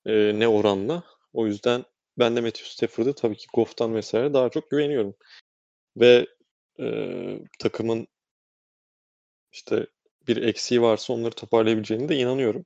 [0.07, 1.02] e, ne oranla.
[1.33, 1.85] O yüzden
[2.18, 5.14] ben de Matthew Stafford'ı tabii ki Goff'tan vesaire daha çok güveniyorum.
[5.96, 6.26] Ve
[6.81, 6.87] e,
[7.59, 8.07] takımın
[9.52, 9.87] işte
[10.29, 12.65] bir eksiği varsa onları toparlayabileceğine de inanıyorum.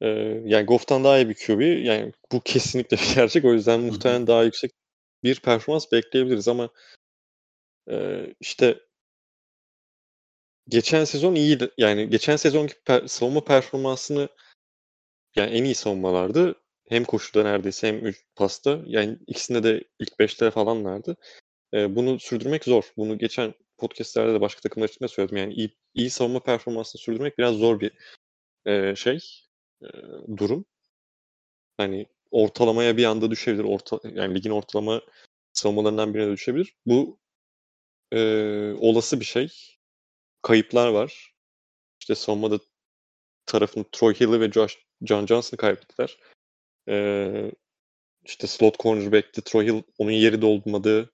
[0.00, 0.08] Ee,
[0.44, 1.60] yani Goff'tan daha iyi bir QB.
[1.84, 3.44] Yani bu kesinlikle bir gerçek.
[3.44, 4.70] O yüzden muhtemelen daha yüksek
[5.22, 6.70] bir performans bekleyebiliriz ama
[7.90, 8.80] e, işte
[10.68, 11.70] geçen sezon iyiydi.
[11.78, 14.28] Yani geçen sezonki per- savunma performansını
[15.36, 16.54] yani en iyi savunmalardı.
[16.88, 18.80] Hem koşuda neredeyse hem pasta.
[18.86, 21.16] Yani ikisinde de ilk 5'te falanlardı.
[21.74, 22.84] E, bunu sürdürmek zor.
[22.96, 23.54] Bunu geçen
[23.88, 25.36] podcastlerde de başka takımlar için de söyledim.
[25.36, 27.92] Yani iyi, iyi savunma performansını sürdürmek biraz zor bir
[28.66, 29.18] e, şey,
[29.82, 29.88] e,
[30.36, 30.64] durum.
[31.76, 33.64] Hani ortalamaya bir anda düşebilir.
[33.64, 35.02] Orta, yani ligin ortalama
[35.52, 36.76] savunmalarından birine düşebilir.
[36.86, 37.18] Bu
[38.12, 38.18] e,
[38.72, 39.52] olası bir şey.
[40.42, 41.34] Kayıplar var.
[42.00, 42.58] İşte savunmada
[43.46, 46.18] tarafını Troy Hill'i ve Josh, John Johnson'ı kaybettiler.
[46.88, 47.52] E,
[48.24, 49.42] işte slot cornerback'ti.
[49.42, 51.13] Troy Hill onun yeri doldurmadığı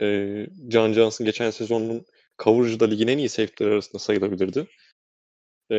[0.00, 2.06] e, John Johnson geçen sezonun
[2.38, 4.66] coverage'da ligin en iyi safety'leri arasında sayılabilirdi.
[5.70, 5.76] E,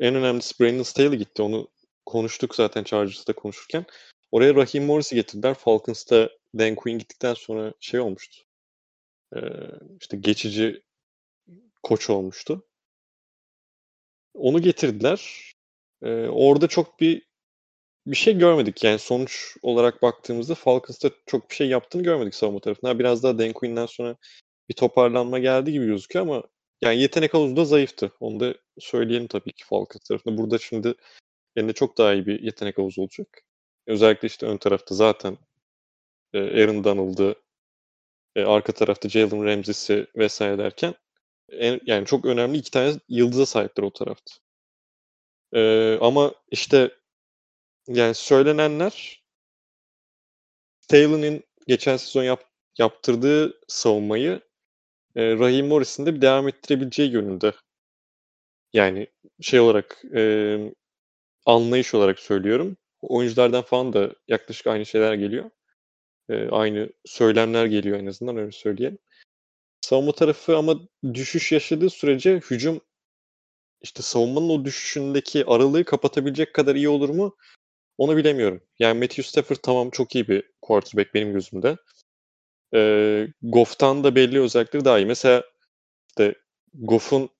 [0.00, 1.42] en önemlisi Brandon Staley gitti.
[1.42, 1.68] Onu
[2.06, 3.84] konuştuk zaten Chargers'ta konuşurken.
[4.32, 5.54] Oraya Raheem Morris'i getirdiler.
[5.54, 8.42] Falcons'ta Dan Quinn gittikten sonra şey olmuştu.
[9.36, 9.40] E,
[10.00, 10.82] işte geçici
[11.82, 12.66] koç olmuştu.
[14.34, 15.52] Onu getirdiler.
[16.02, 17.25] E, orada çok bir
[18.06, 18.84] bir şey görmedik.
[18.84, 22.98] Yani sonuç olarak baktığımızda Falcons'ta çok bir şey yaptığını görmedik savunma tarafından.
[22.98, 24.16] Biraz daha Dan Quinn'den sonra
[24.68, 26.42] bir toparlanma geldi gibi gözüküyor ama
[26.82, 28.12] yani yetenek havuzu da zayıftı.
[28.20, 30.38] Onu da söyleyelim tabii ki Falcons tarafında.
[30.38, 30.94] Burada şimdi
[31.56, 33.42] elinde çok daha iyi bir yetenek havuzu olacak.
[33.86, 35.38] Özellikle işte ön tarafta zaten
[36.34, 37.34] e, Aaron Donald'ı,
[38.36, 40.94] e, arka tarafta Jalen Ramsey'si vesaire derken
[41.50, 44.32] en, yani çok önemli iki tane yıldıza sahipler o tarafta.
[45.54, 46.90] E, ama işte
[47.88, 49.22] yani söylenenler
[50.88, 52.44] Taylor'ın geçen sezon yap,
[52.78, 54.40] yaptırdığı savunmayı
[55.16, 57.52] e, Raheem Morris'in de bir devam ettirebileceği yönünde.
[58.72, 59.06] Yani
[59.40, 60.58] şey olarak e,
[61.46, 62.76] anlayış olarak söylüyorum.
[63.02, 65.50] Oyunculardan falan da yaklaşık aynı şeyler geliyor.
[66.28, 68.98] E, aynı söylemler geliyor en azından öyle söyleyelim.
[69.80, 70.80] Savunma tarafı ama
[71.14, 72.80] düşüş yaşadığı sürece hücum
[73.82, 77.36] işte savunmanın o düşüşündeki aralığı kapatabilecek kadar iyi olur mu?
[77.98, 78.62] Onu bilemiyorum.
[78.78, 81.76] Yani Matthew Stafford tamam çok iyi bir quarterback benim gözümde.
[82.74, 85.06] Ee, Goff'tan da belli özellikleri daha iyi.
[85.06, 85.44] Mesela
[86.08, 86.34] işte
[86.74, 87.30] Goff'un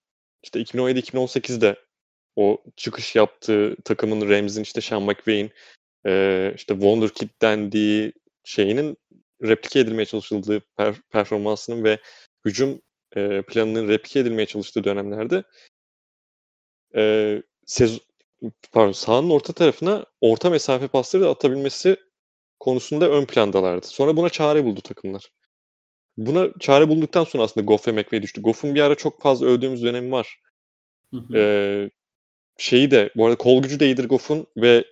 [0.43, 1.77] işte 2017-2018'de
[2.37, 5.51] o çıkış yaptığı takımın Rams'in işte Sean McVay'in
[6.07, 8.13] e, işte Wonderkid dendiği
[8.45, 8.97] şeyinin
[9.43, 11.99] replike edilmeye çalışıldığı per- performansının ve
[12.45, 12.83] hücum
[13.17, 15.43] e, planının replike edilmeye çalıştığı dönemlerde
[16.97, 18.01] e, sezon
[18.73, 21.97] pardon sahanın orta tarafına orta mesafe pasları da atabilmesi
[22.61, 23.87] konusunda ön plandalardı.
[23.87, 25.31] Sonra buna çare buldu takımlar.
[26.17, 28.43] Buna çare bulduktan sonra aslında Goff ve McVay düştü.
[28.43, 30.41] Goff'un bir ara çok fazla övdüğümüz dönemi var.
[31.15, 31.37] Hı hı.
[31.37, 31.91] Ee,
[32.59, 34.85] şeyi de bu arada kol gücü de iyidir Goff'un ve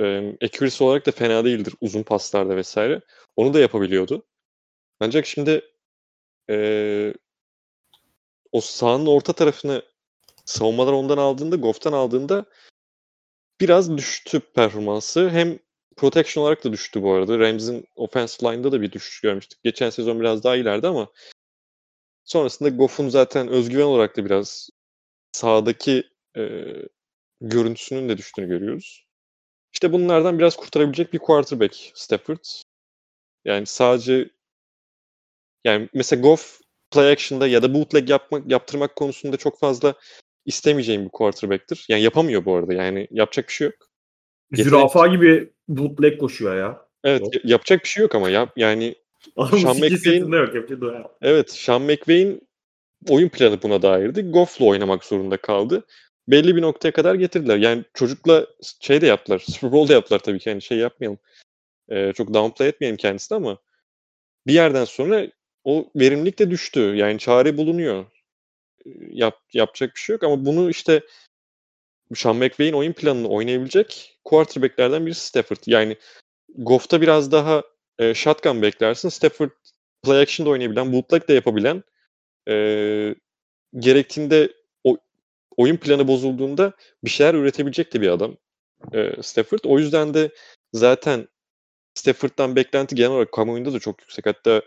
[0.00, 3.00] e, accuracy olarak da fena değildir uzun paslarda vesaire.
[3.36, 4.26] Onu da yapabiliyordu.
[5.00, 5.60] Ancak şimdi
[6.50, 7.14] e,
[8.52, 9.82] o sahanın orta tarafını
[10.44, 12.44] savunmalar ondan aldığında, Goff'tan aldığında
[13.60, 15.30] biraz düştü performansı.
[15.30, 15.58] Hem
[15.96, 17.38] protection olarak da düştü bu arada.
[17.38, 19.62] Rams'in offensive line'da da bir düşüş görmüştük.
[19.64, 21.08] Geçen sezon biraz daha ileride ama
[22.24, 24.70] sonrasında Goff'un zaten özgüven olarak da biraz
[25.32, 26.04] sahadaki
[26.36, 26.42] e,
[27.40, 29.06] görüntüsünün de düştüğünü görüyoruz.
[29.72, 32.44] İşte bunlardan biraz kurtarabilecek bir quarterback Stafford.
[33.44, 34.30] Yani sadece
[35.64, 39.94] yani mesela Goff play action'da ya da bootleg yapmak yaptırmak konusunda çok fazla
[40.46, 41.86] istemeyeceğim bir quarterback'tir.
[41.88, 42.74] Yani yapamıyor bu arada.
[42.74, 43.74] Yani yapacak bir şey yok.
[44.52, 46.86] Zürafa gibi bootleg koşuyor ya.
[47.04, 48.94] Evet ya- yapacak bir şey yok ama yap yani
[49.34, 50.54] Sean McVay'in- yok.
[50.54, 51.10] Yapacak da ya.
[51.22, 52.48] evet Sean McVay'in
[53.08, 54.30] oyun planı buna dairdi.
[54.30, 55.86] Goff'la oynamak zorunda kaldı.
[56.28, 57.56] Belli bir noktaya kadar getirdiler.
[57.56, 58.46] Yani çocukla
[58.80, 59.38] şey de yaptılar.
[59.50, 60.48] Super Bowl da yaptılar tabii ki.
[60.48, 61.18] Yani şey yapmayalım.
[61.88, 63.58] Ee, çok downplay etmeyelim kendisini ama
[64.46, 65.26] bir yerden sonra
[65.64, 66.80] o verimlilik de düştü.
[66.80, 68.06] Yani çare bulunuyor.
[69.10, 71.02] Yap, yapacak bir şey yok ama bunu işte
[72.14, 75.58] Sean McVay'in oyun planını oynayabilecek quarterback'lerden birisi Stafford.
[75.66, 75.96] Yani
[76.56, 77.62] Goff'ta biraz daha
[77.98, 79.08] e, shotgun beklersin.
[79.08, 79.50] Stafford
[80.02, 81.82] play action'da oynayabilen, bootleg de yapabilen
[82.48, 83.14] e,
[83.78, 84.52] gerektiğinde
[84.84, 84.96] o,
[85.56, 86.72] oyun planı bozulduğunda
[87.04, 88.36] bir şeyler üretebilecek de bir adam
[88.92, 89.64] e, Stafford.
[89.64, 90.30] O yüzden de
[90.72, 91.28] zaten
[91.94, 94.26] Stafford'dan beklenti genel olarak kamuoyunda da çok yüksek.
[94.26, 94.62] Hatta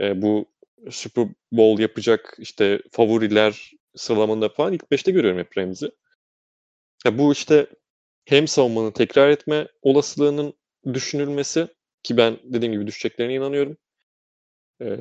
[0.00, 0.46] e, bu
[0.90, 5.90] Super Bowl yapacak işte favoriler sıralamanda falan ilk 5'te görüyorum hep Rams'i.
[7.04, 7.66] Ya bu işte
[8.24, 10.54] hem savunmanın tekrar etme olasılığının
[10.94, 11.68] düşünülmesi
[12.02, 13.76] ki ben dediğim gibi düşeceklerine inanıyorum.
[14.82, 14.96] Ee,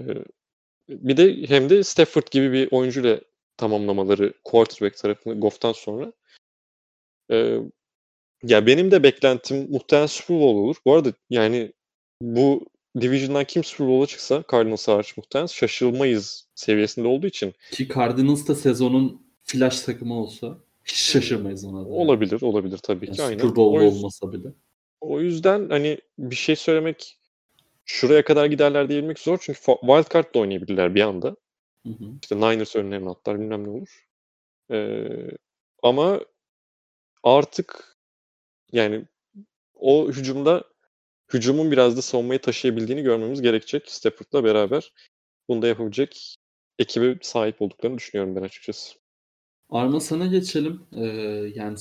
[0.90, 3.22] bir de hem de Stafford gibi bir oyuncuyla
[3.58, 6.14] tamamlamaları quarterback tarafını Goff'tan sonra.
[7.32, 7.58] Ee,
[8.44, 10.76] ya benim de beklentim muhtemelen Super Bowl olur.
[10.86, 11.74] Bu arada yani
[12.22, 12.66] bu
[13.02, 18.56] Division'dan kim Super Bowl'a çıksa Cardinals hariç muhtemelen şaşırmayız seviyesinde olduğu için Ki Cardinals da
[18.56, 21.90] sezonun flash takımı olsa hiç şaşırmayız ona da.
[21.90, 23.38] olabilir olabilir tabii Yani ki aynen.
[23.38, 24.48] Super Bowl olmasa bile.
[25.02, 27.18] O yüzden hani bir şey söylemek
[27.86, 29.38] şuraya kadar giderler diyebilmek zor.
[29.42, 31.36] Çünkü wild card da oynayabilirler bir anda.
[31.86, 32.06] Hı hı.
[32.22, 34.08] İşte Niners önlerine atlar bilmem ne olur.
[34.72, 35.08] Ee,
[35.84, 36.20] ama
[37.24, 37.98] artık
[38.72, 39.06] yani
[39.76, 40.64] o hücumda
[41.34, 44.94] hücumun biraz da savunmayı taşıyabildiğini görmemiz gerekecek Stafford'la beraber.
[45.50, 46.38] Bunu da yapabilecek
[46.80, 49.00] ekibe sahip olduklarını düşünüyorum ben açıkçası.
[49.70, 50.82] Arma sana geçelim.
[50.96, 51.06] Ee,
[51.56, 51.78] yani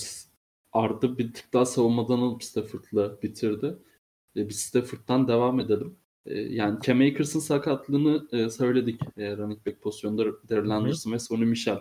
[0.73, 3.79] Arda bir tık daha savunmadan alıp Stafford'la bitirdi.
[4.37, 5.97] Ee, biz Stafford'dan devam edelim.
[6.27, 9.01] Ee, yani Cam Akers'ın sakatlığını e, söyledik.
[9.17, 11.79] E, running back pozisyonda Daryl Anderson ve Sonny Michel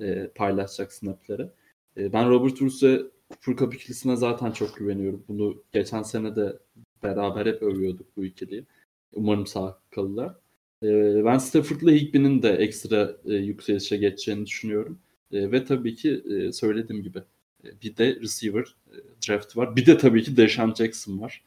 [0.00, 1.50] e, paylaşacak snapleri.
[1.96, 3.02] E, ben Robert Woods ve
[3.44, 5.24] Cooper Cup ikilisine zaten çok güveniyorum.
[5.28, 6.58] Bunu geçen sene de
[7.02, 8.64] beraber hep övüyorduk bu ikiliyi.
[9.12, 10.34] Umarım sağ kalırlar.
[10.82, 14.98] E, ben Stafford'la Higby'nin de ekstra e, yükselişe geçeceğini düşünüyorum.
[15.32, 17.18] E, ve tabii ki e, söylediğim gibi
[17.64, 18.96] e, bir de receiver e,
[19.28, 19.76] draft var.
[19.76, 21.44] Bir de tabii ki Deshaun Jackson var.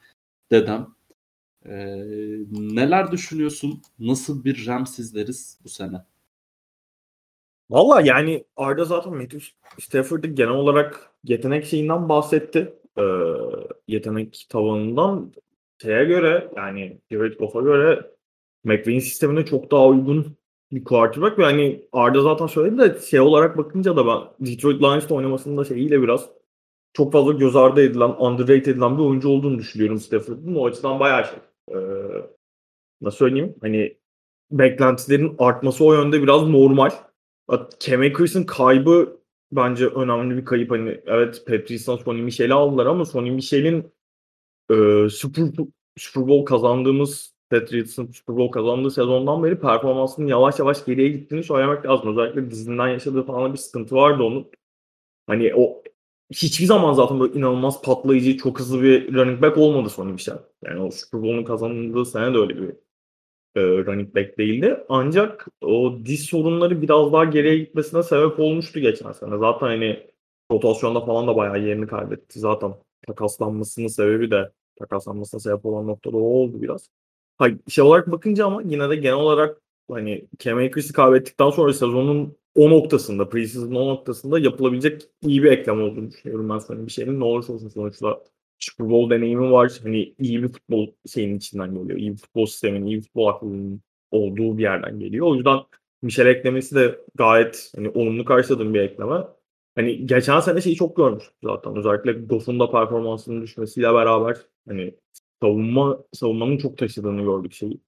[0.51, 0.87] Dedem.
[1.65, 1.75] E,
[2.51, 3.81] neler düşünüyorsun?
[3.99, 5.97] Nasıl bir Rams izleriz bu sene?
[7.69, 9.39] Valla yani Arda zaten Matthew
[9.79, 12.73] Stafford'ın genel olarak yetenek şeyinden bahsetti.
[12.99, 13.03] Ee,
[13.87, 15.33] yetenek tavanından
[15.81, 18.11] şeye göre yani Jared Goff'a göre
[18.63, 20.37] McVay'in sistemine çok daha uygun
[20.71, 25.15] bir quarterback ve hani Arda zaten söyledi de şey olarak bakınca da ben Detroit Lions'ta
[25.15, 26.29] oynamasının da şeyiyle biraz
[26.93, 30.55] çok fazla göz ardı edilen, underrated edilen bir oyuncu olduğunu düşünüyorum Stafford'un.
[30.55, 31.39] O açıdan bayağı şey.
[31.71, 31.81] Ee,
[33.01, 33.55] nasıl söyleyeyim?
[33.61, 33.97] Hani
[34.51, 36.89] beklentilerin artması o yönde biraz normal.
[37.79, 39.18] Cam Akers'ın kaybı
[39.51, 40.71] bence önemli bir kayıp.
[40.71, 43.93] Hani evet Patrice'den Sonny Michel'i aldılar ama Sonny Michel'in
[44.71, 45.43] e, Super,
[45.97, 51.85] Super Bowl kazandığımız Patriots'ın Super Bowl kazandığı sezondan beri performansının yavaş yavaş geriye gittiğini söylemek
[51.85, 52.11] lazım.
[52.11, 54.51] Özellikle dizinden yaşadığı falan bir sıkıntı vardı onun.
[55.27, 55.83] Hani o
[56.31, 60.39] hiçbir zaman zaten böyle inanılmaz patlayıcı, çok hızlı bir running back olmadı Sonny Michel.
[60.63, 62.75] Yani o Super Bowl'un kazanıldığı sene de öyle bir
[63.55, 64.83] e, running back değildi.
[64.89, 69.37] Ancak o diz sorunları biraz daha geriye gitmesine sebep olmuştu geçen sene.
[69.37, 70.07] Zaten hani
[70.51, 72.39] rotasyonda falan da bayağı yerini kaybetti.
[72.39, 72.73] Zaten
[73.07, 76.89] takaslanmasının sebebi de takaslanmasına sebep olan noktada o oldu biraz.
[77.37, 82.35] Hayır, şey olarak bakınca ama yine de genel olarak hani Cam Akers'ı kaybettikten sonra sezonun
[82.55, 87.19] o noktasında, preseason o noktasında yapılabilecek iyi bir eklem olduğunu düşünüyorum ben sana bir şeyin.
[87.19, 88.19] Ne olursa olsun sonuçta
[88.59, 89.79] Super Bowl deneyimi var.
[89.83, 91.99] Hani iyi bir futbol şeyin içinden geliyor.
[91.99, 95.27] İyi bir futbol sistemin, iyi bir futbol aklının olduğu bir yerden geliyor.
[95.27, 95.59] O yüzden
[96.01, 99.15] Michel eklemesi de gayet hani olumlu karşıladığım bir ekleme.
[99.75, 101.75] Hani geçen sene şeyi çok görmüştük zaten.
[101.75, 104.95] Özellikle Goff'un da performansının düşmesiyle beraber hani
[105.41, 107.79] savunma savunmanın çok taşıdığını gördük şeyi.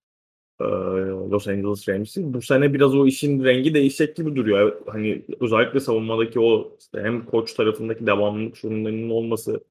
[1.31, 2.33] Los Angeles Rams'i.
[2.33, 4.81] Bu sene biraz o işin rengi değişecek gibi duruyor.
[4.87, 9.63] Hani özellikle savunmadaki o işte hem koç tarafındaki devamlılık sorunlarının olması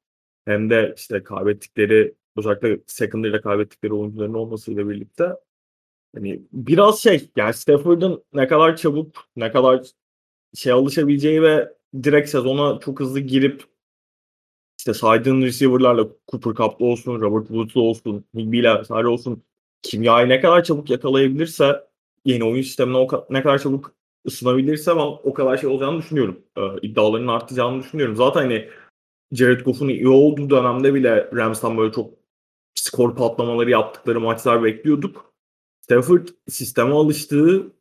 [0.50, 5.28] hem de işte kaybettikleri özellikle secondary'de kaybettikleri oyuncuların olmasıyla birlikte
[6.14, 9.86] hani biraz şey yani Stafford'ın ne kadar çabuk ne kadar
[10.54, 13.64] şey alışabileceği ve direkt sezona çok hızlı girip
[14.78, 19.42] işte saydığın receiver'larla Cooper Cup'lı olsun, Robert Woods'lu olsun, Higby'yle vesaire olsun
[19.82, 21.84] kimyayı ne kadar çabuk yakalayabilirse
[22.24, 23.94] yeni oyun sistemine o ne kadar çabuk
[24.26, 26.40] ısınabilirse ben o kadar şey olacağını düşünüyorum.
[26.56, 28.16] Ee, iddialarının artacağını düşünüyorum.
[28.16, 28.68] Zaten hani
[29.32, 32.14] Jared Goff'un iyi olduğu dönemde bile Rams'tan böyle çok
[32.74, 35.34] skor patlamaları yaptıkları maçlar bekliyorduk.
[35.80, 37.72] Stafford sisteme alıştığı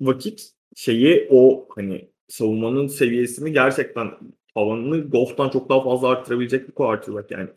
[0.00, 4.10] vakit şeyi o hani savunmanın seviyesini gerçekten
[4.54, 7.48] tavanını Goff'tan çok daha fazla arttırabilecek bir quarterback yani.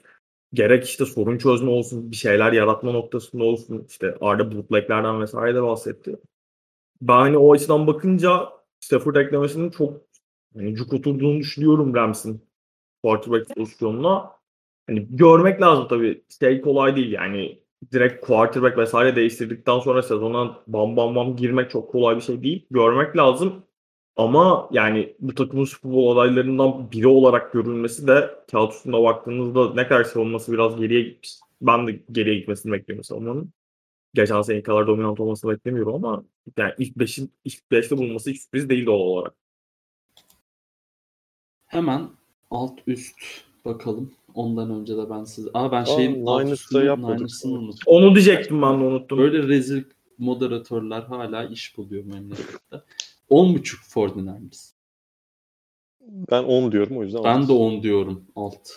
[0.54, 3.86] Gerek işte sorun çözme olsun, bir şeyler yaratma noktasında olsun.
[3.90, 6.16] işte Arda bootleglerden vesaire de bahsetti.
[7.02, 8.50] Ben hani o açıdan bakınca
[8.80, 10.02] Stafford eklemesinin çok
[10.58, 12.51] hani cuk oturduğunu düşünüyorum Rams'in
[13.04, 14.32] quarterback pozisyonuna.
[14.88, 16.24] Hani görmek lazım tabii.
[16.40, 17.62] Şey kolay değil yani.
[17.92, 22.66] Direkt quarterback vesaire değiştirdikten sonra sezona bam bam bam girmek çok kolay bir şey değil.
[22.72, 23.64] Görmek lazım.
[24.16, 29.88] Ama yani bu takımın Super Bowl adaylarından biri olarak görülmesi de kağıt üstünde baktığınızda ne
[29.88, 31.40] kadar savunması biraz geriye gitmiş.
[31.62, 33.54] Ben de geriye gitmesini bekliyorum savunmanın.
[34.14, 36.24] Geçen sene kadar dominant olmasını beklemiyorum ama
[36.58, 39.34] yani ilk 5'in ilk 5'te bulunması hiç sürpriz değil doğal olarak.
[41.68, 42.10] Hemen
[42.52, 43.16] alt üst
[43.66, 44.12] bakalım.
[44.36, 45.50] Ondan önce de ben size...
[45.54, 47.84] Aa ben şeyin alt üstünü, Niners'ını unuttum.
[47.86, 49.18] Onu diyecektim ben de unuttum.
[49.18, 49.84] Böyle rezil
[50.18, 52.82] moderatörler hala iş buluyor memlekette.
[53.30, 54.72] 10.5 49ers.
[56.32, 57.24] Ben 10 diyorum o yüzden.
[57.24, 57.50] Ben alt.
[57.50, 58.70] de 10 diyorum alt.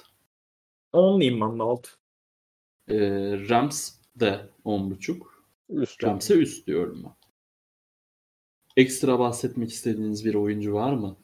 [0.93, 1.89] 10 diyeyim ben de alt.
[2.89, 2.99] Ee,
[3.49, 5.23] Rams de 10.5.
[5.69, 7.15] Üst Rams'e üst diyorum ben.
[8.77, 11.17] Ekstra bahsetmek istediğiniz bir oyuncu var mı?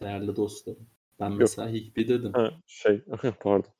[0.00, 0.86] Değerli dostlarım.
[1.22, 1.40] Ben Yok.
[1.40, 2.32] mesela Higby dedim.
[2.32, 3.00] Ha, şey
[3.40, 3.70] pardon.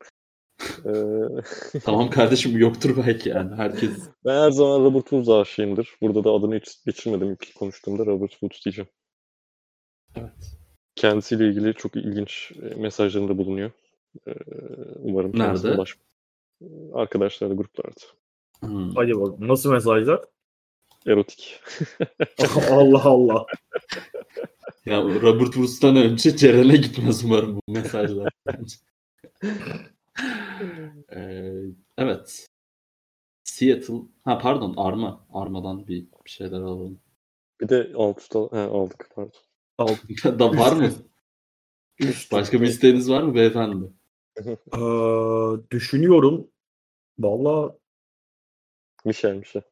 [0.84, 1.80] ee...
[1.84, 4.08] tamam kardeşim yoktur belki yani herkes.
[4.24, 5.88] Ben her zaman Robert Woods aşığımdır.
[6.00, 8.88] Burada da adını hiç geçirmedim ilk konuştuğumda Robert Woods diyeceğim.
[10.16, 10.58] Evet.
[10.94, 13.70] Kendisiyle ilgili çok ilginç e, mesajlarında bulunuyor.
[14.26, 14.34] Ee,
[14.96, 15.70] umarım Nerede?
[15.70, 15.96] Ulaş...
[16.92, 18.00] Arkadaşlarla gruplarda.
[18.60, 18.94] Hmm.
[18.94, 19.48] Hadi bakalım.
[19.48, 20.20] Nasıl mesajlar?
[21.06, 21.60] Erotik.
[22.70, 23.46] Allah Allah.
[24.86, 28.32] Ya Robert Woods'tan önce Ceren'e gitmez umarım bu mesajlar.
[31.12, 31.52] ee,
[31.98, 32.46] evet.
[33.44, 33.94] Seattle.
[34.24, 35.26] Ha pardon Arma.
[35.32, 37.00] Arma'dan bir, bir şeyler alalım.
[37.60, 39.32] Bir de alt üst al- he, aldık pardon.
[39.78, 40.24] Aldık.
[40.24, 40.90] da var mı?
[42.32, 43.92] Başka bir isteğiniz var mı beyefendi?
[44.46, 46.48] ee, düşünüyorum.
[47.18, 47.76] Valla
[49.04, 49.62] Michel Michel.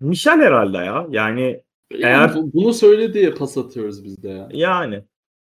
[0.00, 1.06] Michel herhalde ya.
[1.10, 4.48] Yani yani Eğer bunu söyle diye pas atıyoruz biz de ya.
[4.52, 5.04] Yani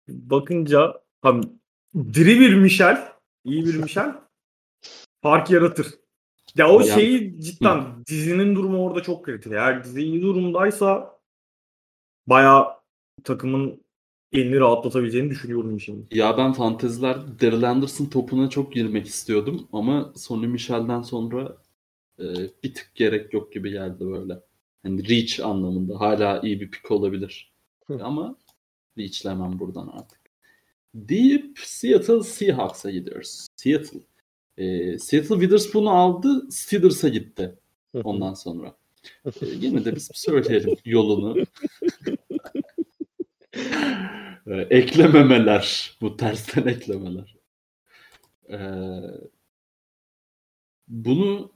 [0.10, 1.42] bakınca tam
[1.96, 3.08] diri bir Michel,
[3.44, 4.16] iyi bir Michel
[5.22, 5.88] fark yaratır.
[6.56, 8.06] Ya o yani, şeyi cidden hı.
[8.06, 9.52] dizinin durumu orada çok kritik.
[9.52, 11.20] Eğer dizi iyi durumdaysa
[12.28, 12.68] bayağı
[13.24, 13.82] takımın
[14.32, 16.18] elini rahatlatabileceğini düşünüyorum şimdi.
[16.18, 21.58] Ya ben fantezilerde Daryl Anderson topuna çok girmek istiyordum ama Sonny Michel'den sonra
[22.20, 22.26] e,
[22.64, 24.40] bir tık gerek yok gibi geldi böyle.
[24.88, 27.52] Yani reach anlamında hala iyi bir pick olabilir.
[27.88, 28.00] Hı.
[28.04, 28.38] Ama
[28.98, 30.20] reachlemem buradan artık.
[30.96, 33.48] Deyip Seattle Seahawks'a gidiyoruz.
[33.56, 34.00] Seattle.
[34.58, 37.56] Ee, Seattle Witherspoon'u aldı, Steelers'a gitti
[37.94, 38.76] ondan sonra.
[39.26, 41.46] Ee, yine de biz söyleyelim yolunu.
[44.48, 45.98] Ee, eklememeler.
[46.02, 47.36] Bu tersten eklemeler.
[48.50, 48.58] Ee,
[50.88, 51.52] bunu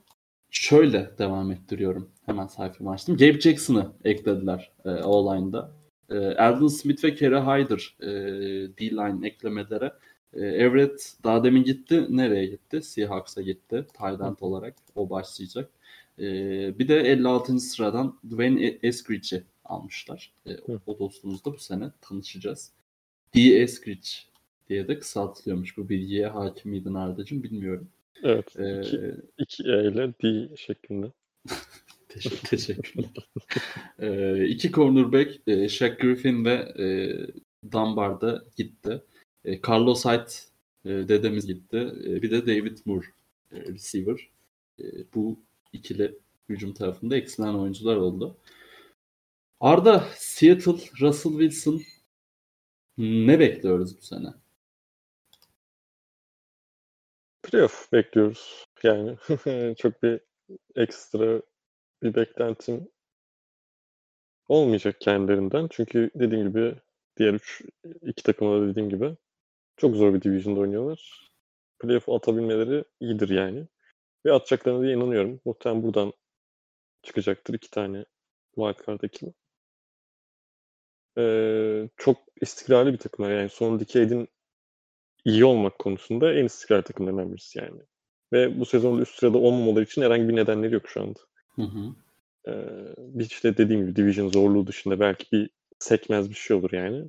[0.52, 2.10] şöyle devam ettiriyorum.
[2.26, 3.16] Hemen sayfamı açtım.
[3.16, 5.72] Gabe Jackson'ı eklediler e, O-line'da.
[6.10, 8.08] E, Aldon Smith ve Kerry Hyder e,
[8.78, 9.92] D-line eklemelere.
[10.34, 12.06] E, Everett daha demin gitti.
[12.08, 12.82] Nereye gitti?
[12.82, 13.86] Seahawks'a gitti.
[13.98, 15.70] Tight olarak o başlayacak.
[16.18, 16.24] E,
[16.78, 17.60] bir de 56.
[17.60, 20.32] sıradan Dwayne Eskridge'i almışlar.
[20.46, 22.72] E, o, o dostumuzla bu sene tanışacağız.
[23.34, 23.40] D.
[23.40, 24.08] Eskridge
[24.68, 25.76] diye de kısaltılıyormuş.
[25.76, 27.88] Bu bilgiye hakim miydin Arda'cığım bilmiyorum.
[28.22, 28.56] Evet.
[28.58, 29.00] Ee, iki,
[29.38, 31.12] iki E ile D şeklinde.
[32.08, 33.10] Teşekkür, teşekkürler.
[33.98, 36.86] ee, iki cornerback e, Shaq Griffin ve e,
[37.72, 39.02] Dunbar da gitti.
[39.44, 40.32] E, Carlos Hyde
[40.84, 41.76] e, dedemiz gitti.
[42.04, 43.06] E, bir de David Moore
[43.52, 44.28] e, receiver.
[44.80, 45.38] E, bu
[45.72, 46.18] ikili
[46.48, 48.36] hücum tarafında eksilen oyuncular oldu.
[49.60, 51.82] Arda, Seattle, Russell Wilson
[52.98, 54.28] ne bekliyoruz bu sene?
[57.52, 58.66] Playoff bekliyoruz.
[58.82, 59.16] Yani
[59.78, 60.20] çok bir
[60.76, 61.42] ekstra
[62.02, 62.88] bir beklentim
[64.48, 65.68] olmayacak kendilerinden.
[65.70, 66.74] Çünkü dediğim gibi
[67.16, 67.62] diğer üç
[68.02, 69.16] iki takımda da dediğim gibi
[69.76, 71.30] çok zor bir division'da oynuyorlar.
[71.78, 73.66] Playoff atabilmeleri iyidir yani.
[74.26, 75.40] Ve atacaklarına da inanıyorum.
[75.44, 76.12] Muhtemelen buradan
[77.02, 78.04] çıkacaktır iki tane
[78.54, 79.32] wildcard ekibi.
[81.18, 83.30] Ee, çok istikrarlı bir takımlar.
[83.30, 84.28] Yani son decade'in
[85.24, 87.80] iyi olmak konusunda en istikrarlı takımlarından birisi yani.
[88.32, 91.20] Ve bu sezonda üst sırada olmamaları için herhangi bir nedenleri yok şu anda.
[91.54, 91.94] Hı hı.
[92.48, 97.08] Ee, işte dediğim gibi Division zorluğu dışında belki bir sekmez bir şey olur yani.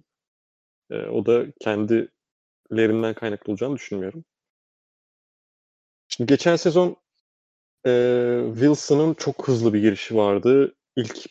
[0.91, 4.25] Ee, o da kendilerinden kaynaklı olacağını düşünmüyorum.
[6.07, 6.95] Şimdi geçen sezon
[7.85, 10.75] e, Wilson'ın çok hızlı bir girişi vardı.
[10.95, 11.25] İlk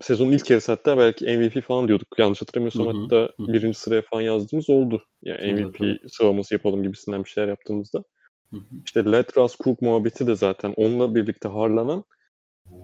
[0.00, 2.18] sezonun ilk yarısı hatta belki MVP falan diyorduk.
[2.18, 3.02] Yanlış hatırlamıyorsam hı hı.
[3.02, 3.52] hatta hı.
[3.52, 5.04] birinci sıraya falan yazdığımız oldu.
[5.22, 6.00] Yani MVP evet.
[6.08, 8.04] sıralaması yapalım gibisinden bir şeyler yaptığımızda.
[8.50, 8.64] Hı hı.
[8.84, 12.04] İşte Let Russ Cook muhabbeti de zaten onunla birlikte harlanan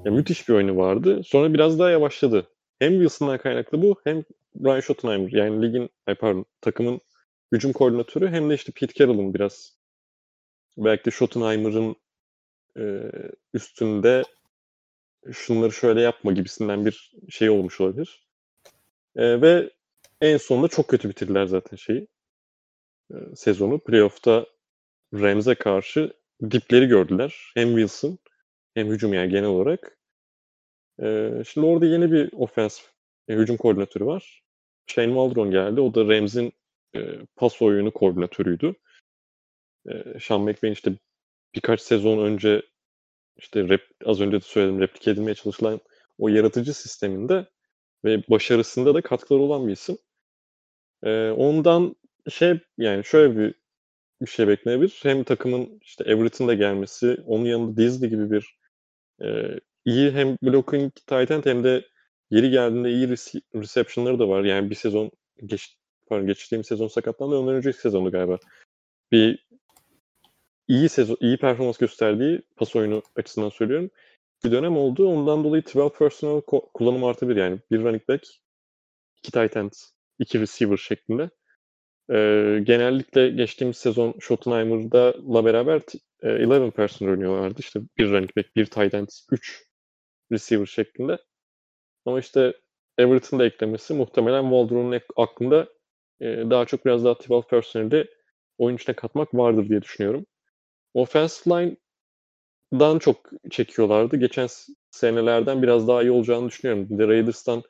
[0.05, 1.21] ya müthiş bir oyunu vardı.
[1.25, 2.49] Sonra biraz daha yavaşladı.
[2.79, 4.25] Hem Wilson'dan kaynaklı bu hem
[4.65, 7.01] Ryan Schottenheimer yani ligin ay pardon takımın
[7.53, 9.79] hücum koordinatörü hem de işte Pete Carroll'ın biraz
[10.77, 11.97] belki de Schottenheimer'ın
[12.79, 12.83] e,
[13.55, 14.23] üstünde
[15.33, 18.27] şunları şöyle yapma gibisinden bir şey olmuş olabilir.
[19.17, 19.71] E, ve
[20.21, 22.09] en sonunda çok kötü bitirdiler zaten şeyi.
[23.11, 23.79] E, sezonu.
[23.79, 24.47] Playoff'ta
[25.15, 26.13] Rams'e karşı
[26.51, 27.53] dipleri gördüler.
[27.55, 28.19] Hem Wilson
[28.75, 29.99] hem hücum yani genel olarak.
[31.03, 32.81] E, şimdi orada yeni bir ofens
[33.29, 34.43] e, hücum koordinatörü var.
[34.87, 35.81] Shane Waldron geldi.
[35.81, 36.53] O da Rams'in
[36.97, 37.01] e,
[37.37, 38.75] pas oyunu koordinatörüydü.
[39.89, 40.93] E, Sean McVay'in işte
[41.55, 42.63] birkaç sezon önce
[43.37, 45.81] işte rep, az önce de söyledim replike edilmeye çalışılan
[46.19, 47.47] o yaratıcı sisteminde
[48.05, 49.99] ve başarısında da katkıları olan bir isim.
[51.03, 51.97] Ee, ondan
[52.31, 53.55] şey yani şöyle bir
[54.23, 55.01] bir şey beklenebilir.
[55.03, 58.59] Hem takımın işte Everett'in gelmesi, onun yanında Disney gibi bir
[59.23, 61.85] e, iyi hem blocking tight end hem de
[62.31, 64.45] yeri geldiğinde iyi rece- reception'ları da var.
[64.45, 65.11] Yani bir sezon
[65.47, 65.77] geç,
[66.07, 67.37] pardon, geçtiğim sezon sakatlandı.
[67.37, 68.39] Ondan önceki sezondu galiba.
[69.13, 69.47] Bir
[70.69, 73.91] iyi sezon, iyi performans gösterdiği pas oyunu açısından söylüyorum.
[74.45, 75.09] Bir dönem oldu.
[75.09, 76.41] Ondan dolayı 12 personal
[76.75, 77.61] kullanım artı bir yani.
[77.71, 78.25] Bir running back,
[79.19, 79.73] iki tight end,
[80.19, 81.31] iki receiver şeklinde.
[82.11, 85.83] Ee, genellikle geçtiğimiz sezon Schottenheimer'da beraber
[86.23, 87.61] e, 11 person oynuyorlardı.
[87.61, 89.65] İşte bir running back, bir tight end, 3
[90.33, 91.19] receiver şeklinde.
[92.07, 92.55] Ama işte
[92.99, 95.69] Everton'ın da eklemesi muhtemelen Waldron'un aklında
[96.21, 98.07] e, daha çok biraz daha 12 personel'i
[98.59, 100.27] oyun içine katmak vardır diye düşünüyorum.
[100.95, 101.77] Offensive
[102.73, 104.17] line'dan çok çekiyorlardı.
[104.17, 104.49] Geçen
[104.91, 106.87] senelerden biraz daha iyi olacağını düşünüyorum.
[106.91, 107.63] Bir de Raiders'tan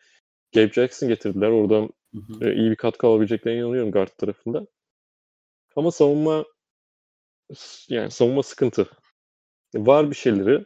[0.54, 1.48] Gabe Jackson getirdiler.
[1.48, 2.50] Oradan hı hı.
[2.50, 4.66] E, iyi bir katkı alabileceklerine inanıyorum guard tarafında.
[5.76, 6.44] Ama savunma
[7.88, 8.88] yani savunma sıkıntı.
[9.74, 10.64] Var bir şeyleri.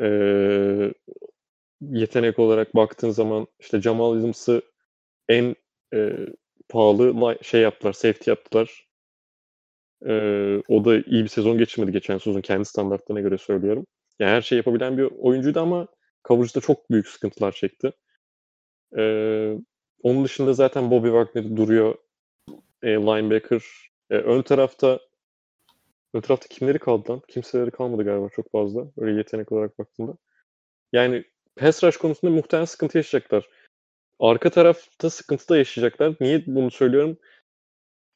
[0.00, 0.94] Ee,
[1.80, 4.62] yetenek olarak baktığın zaman işte Jamal Williams'ı
[5.30, 5.56] en
[5.94, 6.12] e,
[6.68, 8.87] pahalı şey yaptılar, safety yaptılar.
[10.06, 13.86] Ee, o da iyi bir sezon geçirmedi geçen sezon kendi standartlarına göre söylüyorum.
[14.18, 15.88] Yani her şey yapabilen bir oyuncuydu ama
[16.28, 17.92] coverage'da çok büyük sıkıntılar çekti.
[18.98, 19.54] Ee,
[20.02, 21.94] onun dışında zaten Bobby Wagner duruyor.
[22.82, 23.62] E, linebacker.
[24.10, 25.00] E, ön tarafta
[26.14, 27.22] ön tarafta kimleri kaldı lan?
[27.28, 28.86] Kimseleri kalmadı galiba çok fazla.
[28.96, 30.16] Öyle yetenek olarak baktığında.
[30.92, 31.24] Yani
[31.56, 33.48] pass rush konusunda muhtemelen sıkıntı yaşayacaklar.
[34.20, 36.14] Arka tarafta sıkıntı da yaşayacaklar.
[36.20, 37.18] Niye bunu söylüyorum?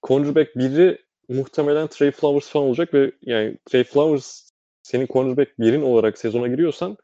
[0.03, 4.51] Cornerback biri muhtemelen Trey Flowers falan olacak ve yani Trey Flowers
[4.83, 6.97] senin cornerback birin olarak sezona giriyorsan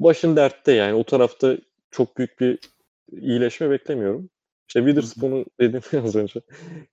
[0.00, 0.94] başın dertte yani.
[0.94, 1.56] O tarafta
[1.90, 2.58] çok büyük bir
[3.12, 4.30] iyileşme beklemiyorum.
[4.68, 6.40] İşte Witherspoon'u dedim az önce.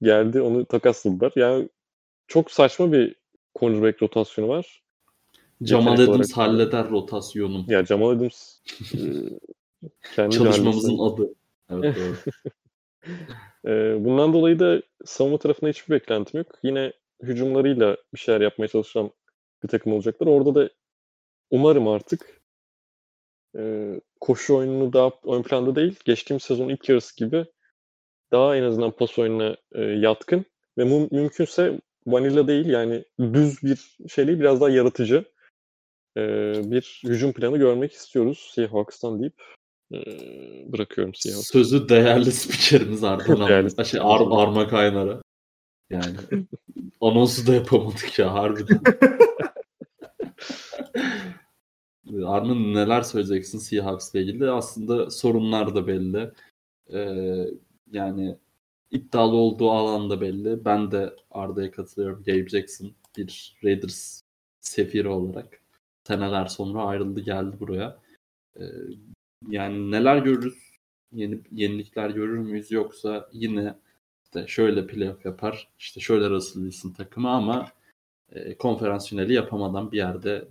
[0.01, 1.31] Geldi onu takasladılar.
[1.35, 1.69] Yani
[2.27, 3.15] çok saçma bir
[3.59, 4.83] cornerback rotasyonu var.
[5.61, 7.65] Jamal Adams olarak- halleder rotasyonu.
[7.67, 8.59] Ya Jamal Adams
[8.93, 8.97] e,
[10.15, 11.33] kendi Çalışmamızın adı.
[11.69, 12.15] Evet doğru.
[13.65, 16.47] E, bundan dolayı da savunma tarafında hiçbir beklentim yok.
[16.63, 16.93] Yine
[17.23, 19.11] hücumlarıyla bir şeyler yapmaya çalışan
[19.63, 20.27] bir takım olacaklar.
[20.27, 20.69] Orada da
[21.51, 22.41] umarım artık
[23.57, 23.91] e,
[24.21, 27.45] koşu oyununu daha ön planda değil, geçtiğimiz sezon ilk yarısı gibi
[28.31, 30.45] daha en azından pas oyununa e, yatkın
[30.77, 35.25] ve mum- mümkünse vanilla değil yani düz bir şey biraz daha yaratıcı
[36.17, 36.21] e,
[36.71, 39.43] bir hücum planı görmek istiyoruz Seahawks'tan deyip
[40.73, 41.51] bırakıyorum Seahawks.
[41.51, 43.85] Sözü değerli spikerimiz Arda Değerli.
[43.85, 45.21] Şey, Ar Arma Kaynar'a.
[45.89, 46.15] Yani
[47.01, 48.81] anonsu da yapamadık ya harbiden.
[52.25, 54.51] Armin neler söyleyeceksin Seahawks'la ilgili?
[54.51, 56.31] Aslında sorunlar da belli.
[56.93, 57.45] Ee,
[57.91, 58.37] yani
[58.91, 60.65] iddialı olduğu alan da belli.
[60.65, 62.23] Ben de Arda'ya katılıyorum.
[62.23, 64.21] Gabe Jackson bir Raiders
[64.61, 65.61] sefiri olarak
[66.07, 67.97] seneler sonra ayrıldı geldi buraya.
[68.59, 68.63] Ee,
[69.49, 70.57] yani neler görürüz?
[71.11, 73.75] Yeni yenilikler görür müyüz yoksa yine
[74.23, 77.67] işte şöyle playoff yapar, işte şöyle Russell Wilson takımı ama
[78.31, 80.47] e, konferans finali yapamadan bir yerde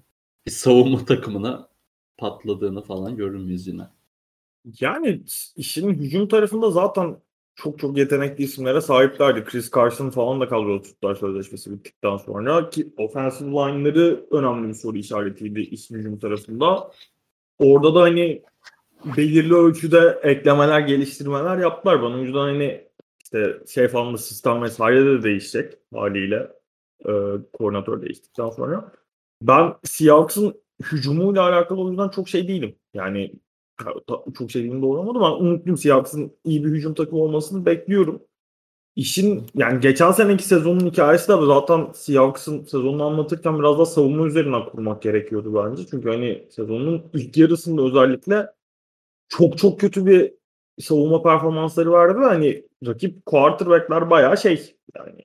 [0.46, 1.68] bir savunma takımına
[2.18, 3.82] patladığını falan görür müyüz yine?
[4.80, 5.22] Yani
[5.56, 7.16] işin hücum tarafında zaten
[7.54, 9.44] çok çok yetenekli isimlere sahiplerdi.
[9.44, 14.98] Chris Carson falan da kadroda tuttular sözleşmesi bittikten sonra ki offensive line'ları önemli bir soru
[14.98, 16.90] işaretiydi işin hücum tarafında.
[17.58, 18.42] Orada da hani
[19.16, 22.02] belirli ölçüde eklemeler, geliştirmeler yaptılar.
[22.02, 22.88] Bana o yüzden hani
[23.24, 26.48] işte şey falan da sistem vesaire de değişecek haliyle
[27.04, 27.12] e,
[27.52, 28.92] koordinatör değiştikten sonra.
[29.42, 30.54] Ben Seahawks'ın
[30.92, 32.76] hücumuyla alakalı o yüzden çok şey değilim.
[32.94, 33.32] Yani
[34.38, 38.22] çok şey değilim doğru ama umutluyum Seahawks'ın iyi bir hücum takımı olmasını bekliyorum.
[38.96, 44.64] İşin yani geçen seneki sezonun hikayesi de zaten Seahawks'ın sezonunu anlatırken biraz daha savunma üzerinden
[44.64, 45.86] kurmak gerekiyordu bence.
[45.90, 48.46] Çünkü hani sezonun ilk yarısında özellikle
[49.38, 50.34] çok çok kötü bir
[50.80, 55.22] savunma performansları vardı hani rakip quarterback'ler bayağı şey yani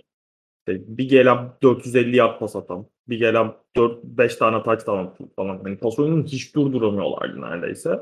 [0.68, 5.60] işte bir gelen 450 yard pas atan, bir gelen 4-5 tane touchdown falan.
[5.64, 8.00] Hani pas oyununu hiç durduramıyorlardı neredeyse.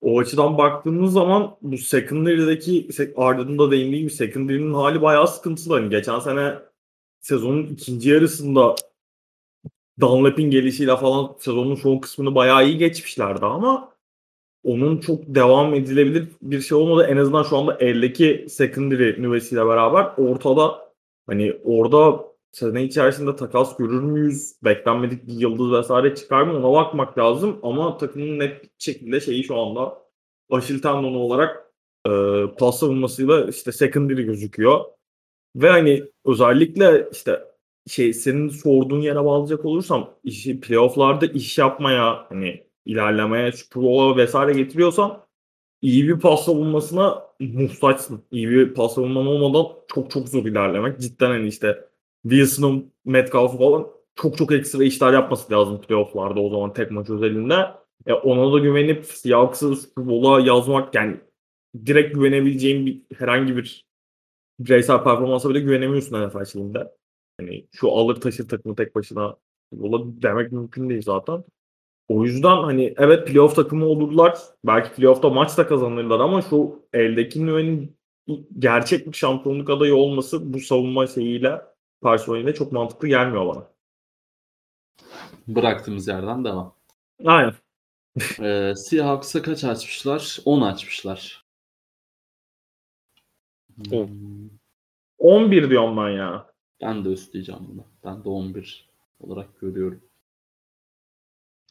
[0.00, 5.74] O açıdan baktığımız zaman bu secondary'deki Arda'nın da değindiği secondary'nin hali bayağı sıkıntılı.
[5.74, 6.54] Hani geçen sene
[7.20, 8.74] sezonun ikinci yarısında
[10.00, 13.93] Dunlap'in gelişiyle falan sezonun çoğu kısmını bayağı iyi geçmişlerdi ama
[14.64, 17.06] onun çok devam edilebilir bir şey olmadı.
[17.10, 20.78] En azından şu anda eldeki secondary nüvesiyle beraber ortada
[21.26, 24.52] hani orada sene içerisinde takas görür müyüz?
[24.64, 26.66] Beklenmedik bir yıldız vesaire çıkar mı?
[26.66, 27.58] Ona bakmak lazım.
[27.62, 30.04] Ama takımın net şekilde şeyi şu anda
[30.50, 31.72] Aşil tendonu olarak
[32.06, 32.10] e,
[32.58, 34.80] pas savunmasıyla işte secondary gözüküyor.
[35.56, 37.44] Ve hani özellikle işte
[37.86, 44.52] şey senin sorduğun yere bağlayacak olursam işi playofflarda iş yapmaya hani ilerlemeye Super Bowl'a vesaire
[44.52, 45.24] getiriyorsan
[45.82, 48.24] iyi bir pas savunmasına muhtaçsın.
[48.30, 51.00] İyi bir pas savunman olmadan çok çok zor ilerlemek.
[51.00, 51.88] Cidden hani işte
[52.22, 57.54] Wilson'un Metcalf'ı falan çok çok ekstra işler yapması lazım playoff'larda o zaman tek maç özelinde.
[58.06, 61.20] E ona da güvenip Seahawks'ı Super yazmak yani
[61.86, 63.86] direkt güvenebileceğin bir herhangi bir
[64.58, 66.92] bireysel performansa bile güvenemiyorsun NFL şeyinde.
[67.40, 69.36] Hani şu alır taşır takımı tek başına
[69.72, 71.44] yola demek mümkün değil zaten.
[72.08, 74.38] O yüzden hani evet playoff takımı olurlar.
[74.64, 77.96] Belki playoff'ta maç da kazanırlar ama şu eldeki Nüve'nin
[78.58, 81.60] gerçek bir şampiyonluk adayı olması bu savunma şeyiyle
[82.02, 83.66] personeliyle çok mantıklı gelmiyor bana.
[85.48, 86.74] Bıraktığımız yerden devam.
[87.24, 87.54] Aynen.
[88.40, 90.38] Ee, Seahawks'a kaç açmışlar?
[90.44, 91.44] 10 açmışlar.
[93.92, 94.06] On.
[94.06, 94.48] Hmm,
[95.18, 96.46] 11 diyorum ben ya.
[96.82, 97.84] Ben de üstleyeceğim bunu.
[98.04, 98.88] Ben de 11
[99.20, 100.00] olarak görüyorum.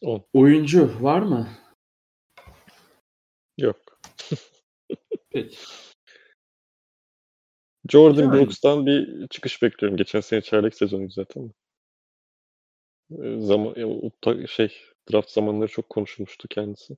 [0.03, 0.23] 10.
[0.33, 1.47] Oyuncu var mı?
[3.57, 3.99] Yok.
[5.29, 5.57] Peki.
[7.89, 8.33] Jordan Yani.
[8.33, 9.97] Brooks'tan bir çıkış bekliyorum.
[9.97, 11.51] Geçen sene çeyrek sezonu zaten.
[13.11, 13.75] Ee, Zaman,
[14.47, 14.81] şey
[15.11, 16.97] draft zamanları çok konuşulmuştu kendisi.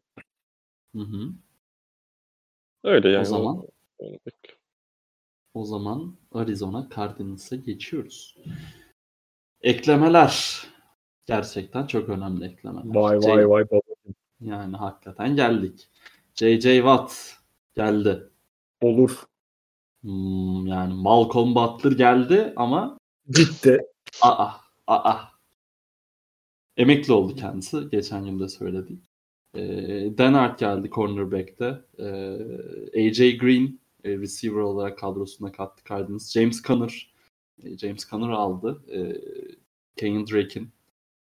[0.96, 1.30] Hı hı.
[2.84, 3.22] Öyle yani.
[3.22, 3.56] o zaman
[4.00, 4.62] onu bekliyorum.
[5.54, 8.38] o zaman Arizona Cardinals'a geçiyoruz.
[9.62, 10.66] Eklemeler.
[11.26, 12.96] Gerçekten çok önemli eklemeler.
[12.96, 13.82] Vay J- vay vay baba.
[14.42, 15.90] Yani hakikaten geldik.
[16.36, 16.76] J.J.
[16.76, 17.14] Watt
[17.76, 18.30] geldi.
[18.82, 19.24] Olur.
[20.02, 22.98] Hmm, yani Malcolm Butler geldi ama
[23.30, 23.80] Gitti.
[24.22, 24.52] aa
[24.88, 25.20] aa
[26.78, 27.78] emekli oldu kendisi.
[27.92, 29.04] Geçen gün de söyledik.
[29.56, 29.62] E,
[30.18, 31.82] Denard geldi cornerback'te.
[32.00, 32.08] E,
[33.08, 36.32] AJ Green e, receiver olarak kadrosuna kattı Cardinals.
[36.32, 37.14] James Conner
[37.64, 38.82] e, James Conner aldı.
[38.92, 39.00] E,
[39.96, 40.70] Kenyon Drake'in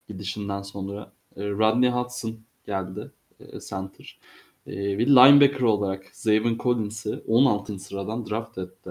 [0.08, 1.12] gidişinden sonra.
[1.36, 2.36] E, Rodney Hudson
[2.66, 4.18] geldi e, center.
[4.66, 7.78] E, bir linebacker olarak Zayvon Collins'i 16.
[7.78, 8.90] sıradan draft etti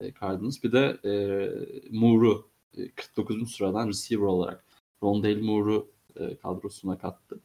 [0.00, 0.62] e, Cardinals.
[0.64, 1.12] Bir de e,
[1.90, 3.52] Moore'u e, 49.
[3.52, 4.64] sıradan receiver olarak
[5.02, 7.40] Rondale Moore'u e, kadrosuna kattı.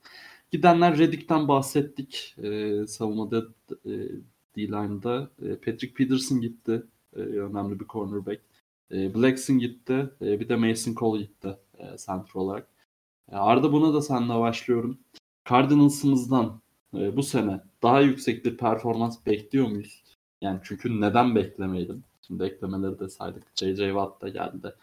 [0.51, 2.35] Gidenler Reddick'ten bahsettik.
[2.43, 3.45] E, savunmada
[3.85, 3.91] e,
[4.55, 6.83] D-line'da e, Patrick Peterson gitti.
[7.15, 8.41] E, önemli bir cornerback.
[8.91, 10.09] E, Blackson gitti.
[10.21, 12.67] E, bir de Mason Cole gitti e, center olarak.
[13.39, 14.99] Arda buna da seninle başlıyorum.
[15.49, 16.61] Cardinals'ımızdan
[16.95, 20.03] e, bu sene daha yüksek bir performans bekliyor muyuz?
[20.41, 22.03] Yani çünkü neden beklemeyelim?
[22.27, 23.43] Şimdi eklemeleri de saydık.
[23.55, 23.87] J.J.
[23.87, 24.75] Watt da geldi.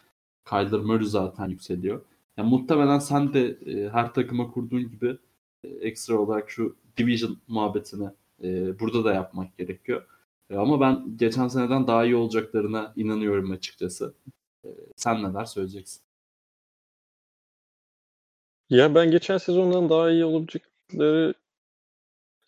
[0.48, 2.04] Kyler Murray zaten yükseliyor.
[2.36, 5.18] Yani muhtemelen sen de e, her takıma kurduğun gibi
[5.64, 8.08] e, ekstra olarak şu division muhabbetini
[8.42, 10.06] e, burada da yapmak gerekiyor.
[10.50, 14.14] E, ama ben geçen seneden daha iyi olacaklarına inanıyorum açıkçası.
[14.64, 16.02] E, sen neler söyleyeceksin?
[18.70, 21.34] Ya ben geçen sezondan daha iyi olabilecekleri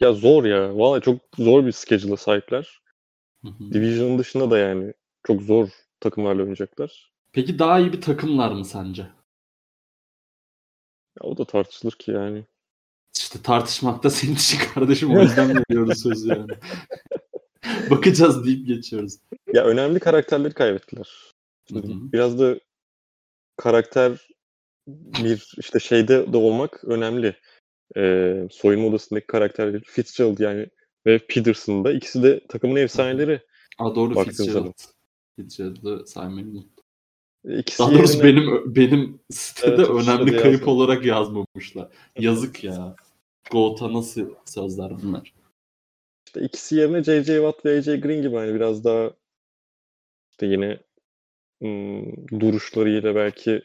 [0.01, 0.79] ya zor ya.
[0.79, 2.83] Vallahi çok zor bir schedule'a sahipler.
[3.45, 4.95] Hı dışında da yani
[5.27, 5.68] çok zor
[6.01, 7.12] takımlarla oynayacaklar.
[7.33, 9.03] Peki daha iyi bir takımlar mı sence?
[11.20, 12.45] Ya o da tartışılır ki yani.
[13.18, 16.53] İşte tartışmakta senin için kardeşim o yüzden veriyoruz sözü yani.
[17.91, 19.18] Bakacağız deyip geçiyoruz.
[19.53, 21.09] Ya önemli karakterleri kaybettiler.
[21.73, 22.12] Hı hı.
[22.12, 22.61] Biraz da
[23.57, 24.29] karakter
[24.87, 27.37] bir işte şeyde de olmak önemli.
[27.97, 30.66] Ee, soyunma odasındaki karakterleri Fitzgerald yani
[31.07, 33.41] ve Peterson da ikisi de takımın efsaneleri.
[33.78, 34.72] Aa, doğru Baktığın Fitzgerald.
[35.37, 36.85] Fitzgerald'ı saymayı unuttum.
[37.59, 40.68] İkisi Daha doğrusu yerine- benim benim sitede Evet, önemli kayıp yazdım.
[40.68, 41.89] olarak yazmamışlar.
[42.18, 42.97] Yazık ya.
[43.51, 45.35] Goat'a nasıl sözler bunlar?
[46.26, 47.35] İşte ikisi yerine J.J.
[47.35, 47.97] Watt ve A.J.
[47.97, 49.11] Green gibi hani biraz daha
[50.30, 50.78] işte yine
[51.62, 53.62] ım, duruşlarıyla belki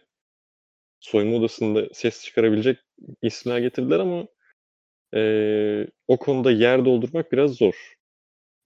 [0.99, 2.79] soyunma odasında ses çıkarabilecek
[3.21, 4.27] isimler getirdiler ama
[5.13, 7.95] eee, o konuda yer doldurmak biraz zor.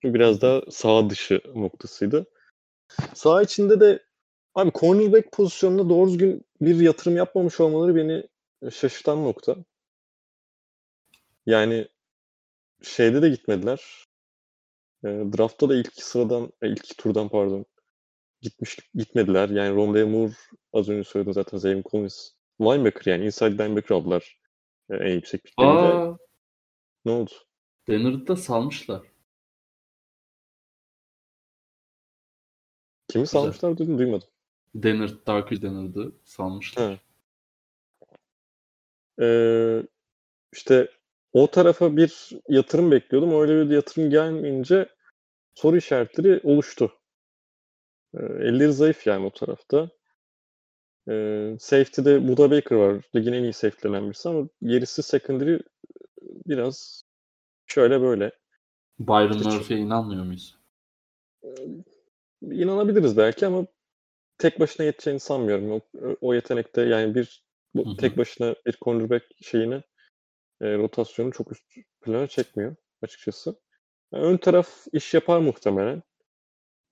[0.04, 2.26] Bu biraz daha sağ dışı noktasıydı.
[3.14, 4.04] Sağ içinde de
[4.56, 8.24] abi cornerback pozisyonuna doğru düzgün bir yatırım yapmamış olmaları beni
[8.72, 9.56] şaşırtan nokta.
[11.46, 11.88] Yani
[12.84, 14.06] şeyde de gitmediler.
[15.04, 17.66] E, draftta da ilk sıradan, e, ilk turdan pardon
[18.42, 19.50] gitmiş gitmediler.
[19.50, 20.34] Yani Rondale Moore
[20.74, 22.32] az önce söyledim zaten Zayvon Collins
[22.62, 24.40] linebacker yani inside linebacker aldılar
[24.90, 26.18] e, en yüksek piklerinde.
[27.06, 27.32] Ne oldu?
[27.90, 29.02] Leonard'ı da salmışlar.
[33.08, 34.28] Kimi salmışlar dedim duymadım.
[34.86, 36.92] Leonard, Darkey Leonard'ı salmışlar.
[36.92, 37.00] Ha.
[39.22, 39.84] Ee,
[40.54, 40.92] işte
[41.34, 43.42] o tarafa bir yatırım bekliyordum.
[43.42, 44.90] Öyle bir yatırım gelmeyince
[45.54, 47.01] soru işaretleri oluştu.
[48.14, 49.90] Ee, elleri zayıf yani o tarafta.
[51.10, 53.04] Ee, safety'de Buda Baker var.
[53.16, 55.60] Ligin en iyi safety'lerinden birisi ama gerisi secondary
[56.22, 57.04] biraz
[57.68, 58.32] şöyle böyle.
[59.00, 60.58] Byron İşte- Murphy'ye inanmıyor muyuz?
[62.42, 63.66] İnanabiliriz belki ama
[64.38, 65.72] tek başına yeteceğini sanmıyorum.
[65.72, 65.82] O,
[66.22, 67.44] o yetenekte yani bir
[67.76, 67.98] bu Hı hı.
[67.98, 69.76] tek başına bir cornerback şeyini
[70.62, 71.66] e, rotasyonu çok üst
[72.02, 73.56] plana çekmiyor açıkçası.
[74.14, 76.04] Yani ön taraf iş yapar muhtemelen.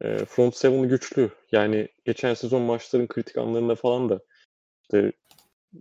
[0.01, 1.29] E, front seven'ı güçlü.
[1.51, 4.19] Yani geçen sezon maçların kritik anlarında falan da
[4.81, 5.11] işte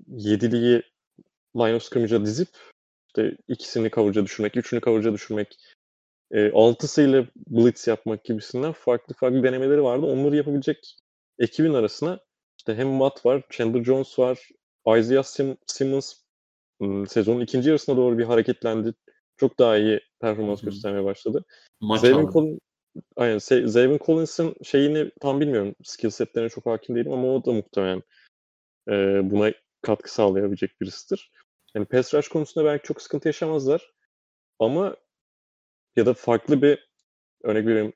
[0.08, 0.82] yediliği
[1.56, 2.48] line of scrimmage'a dizip
[3.08, 5.58] işte ikisini coverage düşürmek, üçünü coverage düşürmek,
[6.30, 10.06] e, altısıyla blitz yapmak gibisinden farklı farklı denemeleri vardı.
[10.06, 10.96] Onları yapabilecek
[11.38, 12.20] ekibin arasına
[12.58, 14.48] işte hem Watt var, Chandler Jones var,
[14.98, 16.14] Isaiah Sim- Simmons
[16.80, 18.94] hmm, sezonun ikinci yarısına doğru bir hareketlendi.
[19.36, 21.44] Çok daha iyi performans göstermeye başladı.
[21.80, 22.32] Maç Zayvon aldı.
[22.32, 22.58] Collins,
[23.16, 25.74] aynen, Zayvon Collins'in şeyini tam bilmiyorum.
[25.84, 28.02] Skill setlerine çok hakim değilim ama o da muhtemelen
[28.88, 28.92] e,
[29.30, 31.32] buna katkı sağlayabilecek birisidir.
[31.74, 33.92] Yani pass rush konusunda belki çok sıkıntı yaşamazlar.
[34.58, 34.96] Ama
[35.96, 36.88] ya da farklı bir
[37.42, 37.92] örnek vereyim.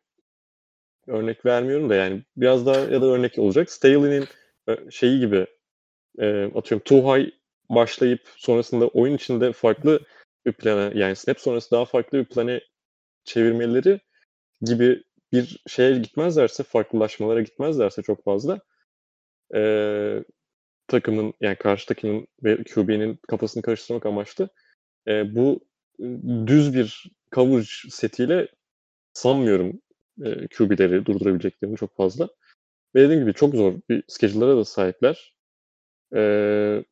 [1.07, 3.70] Örnek vermiyorum da yani biraz daha ya da örnek olacak.
[3.70, 4.24] Staley'nin
[4.90, 5.46] şeyi gibi
[6.18, 7.30] e, atıyorum too high
[7.70, 10.00] başlayıp sonrasında oyun içinde farklı
[10.46, 12.61] bir plana yani snap sonrası daha farklı bir plana
[13.24, 14.00] çevirmeleri
[14.63, 15.03] gibi
[15.33, 18.61] bir şeye gitmezlerse, farklılaşmalara gitmezlerse çok fazla
[19.55, 20.25] e,
[20.89, 24.49] takımın yani karşı takımın ve QB'nin kafasını karıştırmak amaçlı
[25.09, 25.61] e, bu
[26.47, 28.49] düz bir coverage setiyle
[29.13, 29.83] sanmıyorum
[30.25, 32.29] e, QB'leri durdurabileceklerini çok fazla.
[32.95, 35.35] Ve dediğim gibi çok zor bir schedule'lara da sahipler.
[36.17, 36.85] E,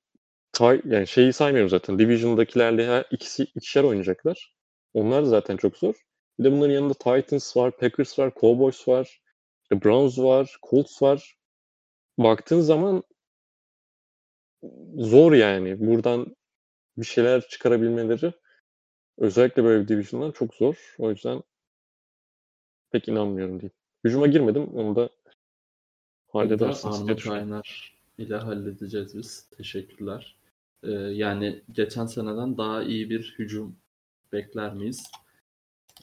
[0.53, 1.99] Tay, yani şeyi saymıyorum zaten.
[1.99, 4.55] Division'dakilerle ikisi ikişer oynayacaklar.
[4.95, 5.95] Onlar zaten çok zor.
[6.41, 9.23] Bir de bunların yanında Titans var, Packers var, Cowboys var,
[9.63, 11.37] işte Browns var, Colts var.
[12.19, 13.03] Baktığın zaman
[14.97, 15.81] zor yani.
[15.81, 16.37] Buradan
[16.97, 18.33] bir şeyler çıkarabilmeleri
[19.19, 20.95] özellikle böyle bir division'dan çok zor.
[20.99, 21.43] O yüzden
[22.91, 23.75] pek inanmıyorum diyeyim.
[24.05, 24.65] Hücuma girmedim.
[24.65, 25.11] Onu da
[26.29, 27.17] halledersiniz diye.
[27.17, 29.51] Kaynar ile halledeceğiz biz.
[29.57, 30.37] Teşekkürler.
[30.83, 33.77] Ee, yani geçen seneden daha iyi bir hücum
[34.33, 35.03] bekler miyiz?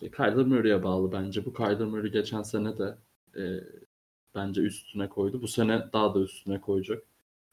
[0.02, 1.46] E, Kyler Murray'e bağlı bence.
[1.46, 2.98] Bu Kyler Murray geçen sene de
[3.38, 3.44] e,
[4.36, 5.42] bence üstüne koydu.
[5.42, 7.04] Bu sene daha da üstüne koyacak.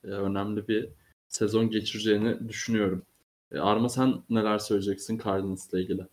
[0.04, 0.88] E, önemli bir
[1.28, 3.02] sezon geçireceğini düşünüyorum.
[3.52, 6.06] E, Arma sen neler söyleyeceksin Cardinals'la ilgili?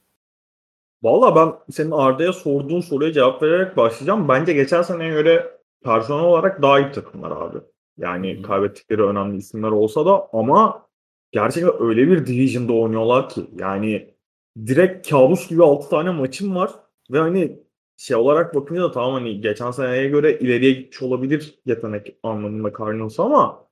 [1.03, 4.27] Valla ben senin Arda'ya sorduğun soruya cevap vererek başlayacağım.
[4.27, 7.57] Bence geçen seneye göre personel olarak daha iyi takımlar abi.
[7.97, 8.43] Yani Hı hı.
[8.43, 10.85] kaybettikleri önemli isimler olsa da ama
[11.31, 14.10] gerçekten öyle bir division'da oynuyorlar ki yani
[14.57, 16.71] direkt kabus gibi 6 tane maçım var
[17.11, 17.59] ve hani
[17.97, 23.19] şey olarak bakınca da tamam hani geçen seneye göre ileriye gitmiş olabilir yetenek anlamında Cardinals
[23.19, 23.67] ama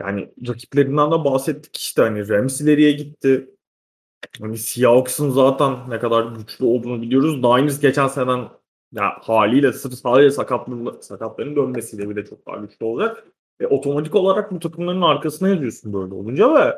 [0.00, 3.50] yani rakiplerinden de bahsettik işte hani Rams ileriye gitti.
[4.40, 7.36] Hani Seahawks'ın zaten ne kadar güçlü olduğunu biliyoruz.
[7.36, 8.48] Niners geçen seneden
[8.92, 13.24] ya haliyle sırf sadece sakatlığı, sakatların dönmesiyle bile çok daha güçlü olacak.
[13.60, 16.74] E, otomatik olarak bu takımların arkasına yazıyorsun böyle olunca ve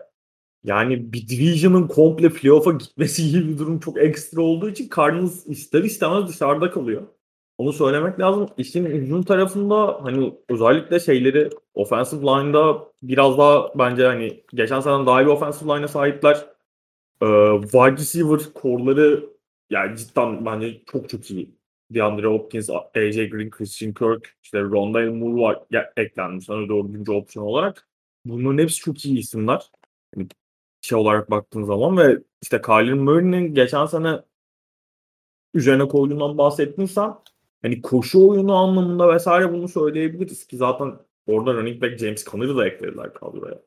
[0.67, 5.83] yani bir division'ın komple playoff'a gitmesi gibi bir durum çok ekstra olduğu için Cardinals ister
[5.83, 7.03] istemez dışarıda kalıyor.
[7.59, 8.49] Onu söylemek lazım.
[8.59, 15.23] İşin hücum tarafında hani özellikle şeyleri offensive line'da biraz daha bence hani geçen sene daha
[15.23, 16.47] iyi offensive line'a sahipler.
[17.23, 17.27] Ee,
[17.63, 19.31] wide receiver kore'ları
[19.71, 21.57] yani cidden bence çok çok iyi.
[21.91, 27.47] DeAndre Hopkins, AJ Green, Christian Kirk, işte Rondale Moore var ya, eklenmiş sana dördüncü opsiyon
[27.47, 27.89] olarak.
[28.25, 29.71] Bunların hepsi çok iyi isimler.
[30.17, 30.29] Yani
[30.87, 34.21] şey olarak baktığın zaman ve işte Kyler Murray'nin geçen sene
[35.55, 37.15] üzerine koyduğundan bahsettin sen.
[37.63, 40.93] Hani koşu oyunu anlamında vesaire bunu söyleyebiliriz ki zaten
[41.27, 43.59] orada running back James Conner'ı da eklediler kadroya.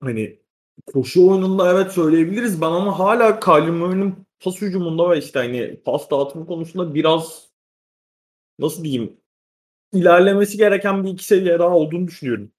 [0.00, 0.38] Hani
[0.86, 6.10] koşu oyununda evet söyleyebiliriz ben ama hala Kyler Murray'nin pas hücumunda ve işte hani pas
[6.10, 7.48] dağıtımı konusunda biraz
[8.58, 9.16] nasıl diyeyim
[9.92, 12.50] ilerlemesi gereken bir iki seviye daha olduğunu düşünüyorum.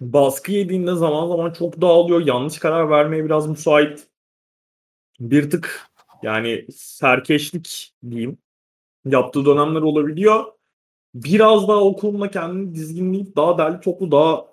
[0.00, 2.26] Baskı yediğinde zaman zaman çok dağılıyor.
[2.26, 4.06] Yanlış karar vermeye biraz müsait.
[5.20, 5.90] Bir tık
[6.22, 8.38] yani serkeşlik diyeyim.
[9.04, 10.44] Yaptığı dönemler olabiliyor.
[11.14, 14.46] Biraz daha o konuda kendini dizginleyip daha derli toplu daha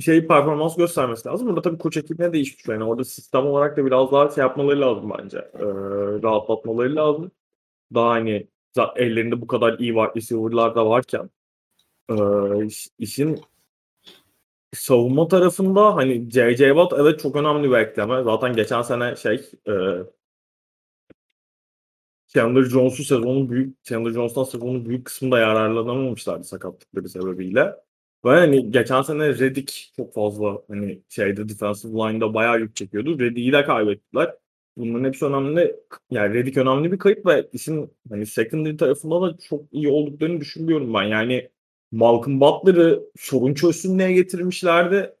[0.00, 1.48] şey performans göstermesi lazım.
[1.48, 2.68] Burada tabii koç ekibine değişmiş.
[2.68, 5.38] Yani orada sistem olarak da biraz daha şey yapmaları lazım bence.
[5.38, 5.64] Ee,
[6.22, 7.30] rahatlatmaları lazım.
[7.94, 8.46] Daha hani
[8.96, 11.30] ellerinde bu kadar iyi var receiver'lar da varken
[12.10, 13.40] ee, iş- işin
[14.74, 16.68] savunma tarafında hani J.J.
[16.68, 18.22] Watt evet çok önemli bir ekleme.
[18.24, 19.72] Zaten geçen sene şey e,
[22.28, 27.60] Chandler Jones'u sezonun büyük Chandler Jones'tan sezonun büyük kısmında yararlanamamışlardı sakatlıkları sebebiyle.
[28.24, 33.18] Ve hani geçen sene Redick çok fazla hani şeyde defensive line'da bayağı yük çekiyordu.
[33.20, 34.34] Redick'i de kaybettiler.
[34.76, 35.76] Bunların hepsi önemli.
[36.10, 40.94] Yani Redick önemli bir kayıp ve işin hani secondary tarafında da çok iyi olduklarını düşünüyorum
[40.94, 41.02] ben.
[41.02, 41.50] Yani
[41.92, 45.14] Malcolm Butler'ı sorun çözsün diye getirmişlerdi.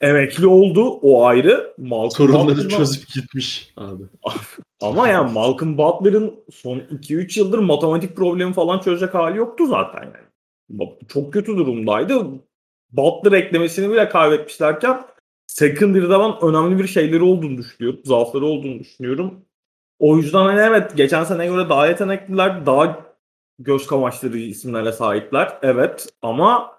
[0.00, 1.74] Emekli oldu o ayrı.
[1.78, 4.02] Malcolm Sorunları Butler'dan- çözüp gitmiş abi.
[4.80, 10.88] ama yani Malcolm Butler'ın son 2-3 yıldır matematik problemi falan çözecek hali yoktu zaten yani.
[11.08, 12.26] Çok kötü durumdaydı.
[12.92, 15.00] Butler eklemesini bile kaybetmişlerken
[15.46, 18.00] secondary'de ben önemli bir şeyleri olduğunu düşünüyorum.
[18.04, 19.34] Zaafları olduğunu düşünüyorum.
[19.98, 23.07] O yüzden hani evet geçen sene göre daha yetenekliler, daha
[23.58, 25.58] göz kamaştırıcı isimlere sahipler.
[25.62, 26.78] Evet ama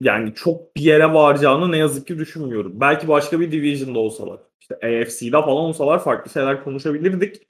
[0.00, 2.80] yani çok bir yere varacağını ne yazık ki düşünmüyorum.
[2.80, 4.40] Belki başka bir division'da olsalar.
[4.60, 7.46] İşte AFC'de falan olsalar farklı şeyler konuşabilirdik.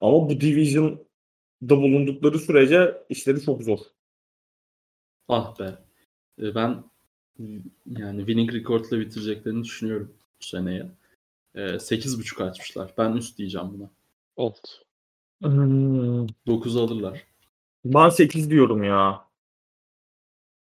[0.00, 3.78] Ama bu division'da bulundukları sürece işleri çok zor.
[5.28, 5.78] Ah be.
[6.42, 6.84] E, Ben
[7.86, 10.90] yani winning record'la bitireceklerini düşünüyorum bu seneye.
[11.54, 12.94] E, 8.5 açmışlar.
[12.98, 13.90] Ben üst diyeceğim buna.
[14.36, 14.58] Oldu.
[16.46, 17.29] 9 alırlar.
[17.84, 19.24] Ben 8 diyorum ya.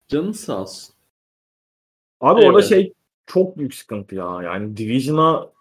[0.07, 0.95] Canın sağ olsun.
[2.21, 2.55] Abi Eyvallah.
[2.55, 2.93] orada şey
[3.25, 4.41] çok büyük sıkıntı ya.
[4.43, 5.51] Yani Division'a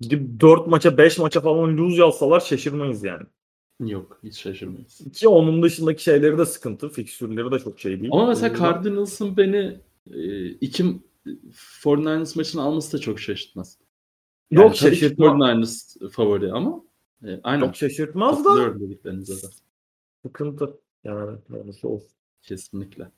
[0.00, 3.26] gidip 4 maça 5 maça falan lose yazsalar şaşırmayız yani.
[3.80, 5.02] Yok hiç şaşırmayız.
[5.12, 6.88] Ki onun dışındaki şeyleri de sıkıntı.
[6.88, 8.12] Fikstürleri de çok şey değil.
[8.12, 9.80] Ama mesela yüzden- Cardinals'ın beni
[10.10, 11.00] e, iki
[11.82, 13.78] 49ers maçını alması da çok şaşırtmaz.
[14.50, 15.26] Yani Yok tabii ki şaşırtma.
[15.26, 16.82] 49ers favori ama
[17.24, 17.64] e, aynen.
[17.66, 18.74] Yok şaşırtmaz da
[20.22, 20.78] sıkıntı.
[21.06, 21.38] Yani
[21.82, 22.08] olsun.
[22.42, 23.08] Kesinlikle.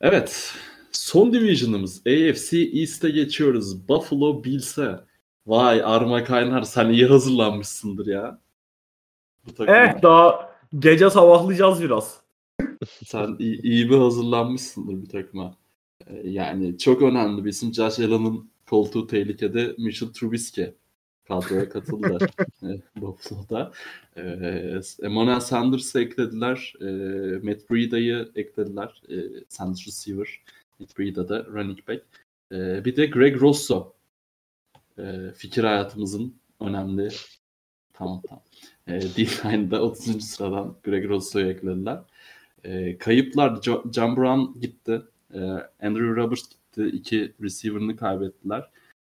[0.00, 0.54] Evet.
[0.92, 3.88] son division'ımız AFC East'e geçiyoruz.
[3.88, 5.00] Buffalo Bills'e.
[5.46, 8.40] Vay Arma Kaynar sen iyi hazırlanmışsındır ya.
[9.46, 9.78] Bu takıma.
[9.78, 12.20] Eh daha gece sabahlayacağız biraz.
[13.04, 15.56] Sen iyi, iyi bir hazırlanmışsındır bir takıma.
[16.06, 17.74] Ee, yani çok önemli bir isim.
[17.74, 19.74] Josh Allen'ın koltuğu tehlikede.
[19.78, 20.68] Mitchell Trubisky
[21.28, 22.18] kadroya katıldı
[22.96, 23.72] Buffalo'da.
[24.16, 26.74] Ee, Emmanuel Sanders'ı eklediler.
[26.80, 26.84] Ee,
[27.42, 29.02] Matt Breda'yı eklediler.
[29.10, 29.14] Ee,
[29.48, 30.28] Sanders receiver.
[30.78, 32.02] Matt Breda da running back.
[32.52, 33.92] Ee, bir de Greg Rosso.
[34.98, 37.08] Ee, fikir hayatımızın önemli
[37.92, 38.42] tamam tamam.
[38.88, 40.24] Ee, D-Line'da 30.
[40.24, 41.98] sıradan Greg Rosso'yu eklediler.
[42.64, 45.02] Ee, kayıplar jo- John Brown gitti.
[45.34, 45.38] Ee,
[45.82, 46.86] Andrew Roberts gitti.
[46.96, 48.70] İki receiver'ını kaybettiler.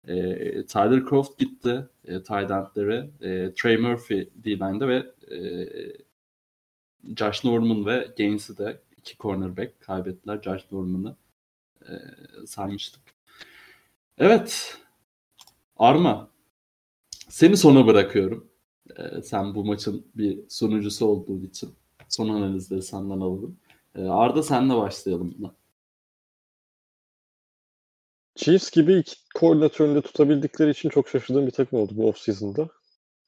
[0.09, 2.51] E, Tyler Croft gitti e, tight.
[3.21, 5.39] E, Trey Murphy D-line'da ve e,
[7.17, 10.43] Josh Norman ve Gaines'i de iki cornerback kaybettiler.
[10.43, 11.17] Josh Norman'ı
[11.89, 11.93] e,
[12.47, 13.03] saymıştık.
[14.19, 14.79] Evet.
[15.77, 16.29] Arma.
[17.29, 18.49] Seni sona bırakıyorum.
[18.97, 21.71] E, sen bu maçın bir sonucusu olduğun için
[22.09, 23.57] son analizleri senden alalım.
[23.95, 25.55] E, Arda senle başlayalım buna.
[28.45, 32.69] Chiefs gibi iki koordinatörünü de tutabildikleri için çok şaşırdığım bir takım oldu bu offseason'da.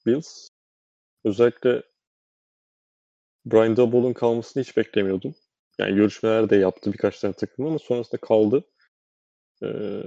[0.07, 0.49] Bills.
[1.25, 1.83] Özellikle
[3.47, 5.35] Brian Daboll'un kalmasını hiç beklemiyordum.
[5.79, 8.65] Yani görüşmeler de yaptı birkaç tane takım ama sonrasında kaldı.
[9.63, 10.03] Ee,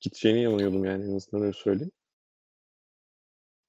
[0.00, 1.92] gideceğine inanıyordum yani en azından öyle söyleyeyim.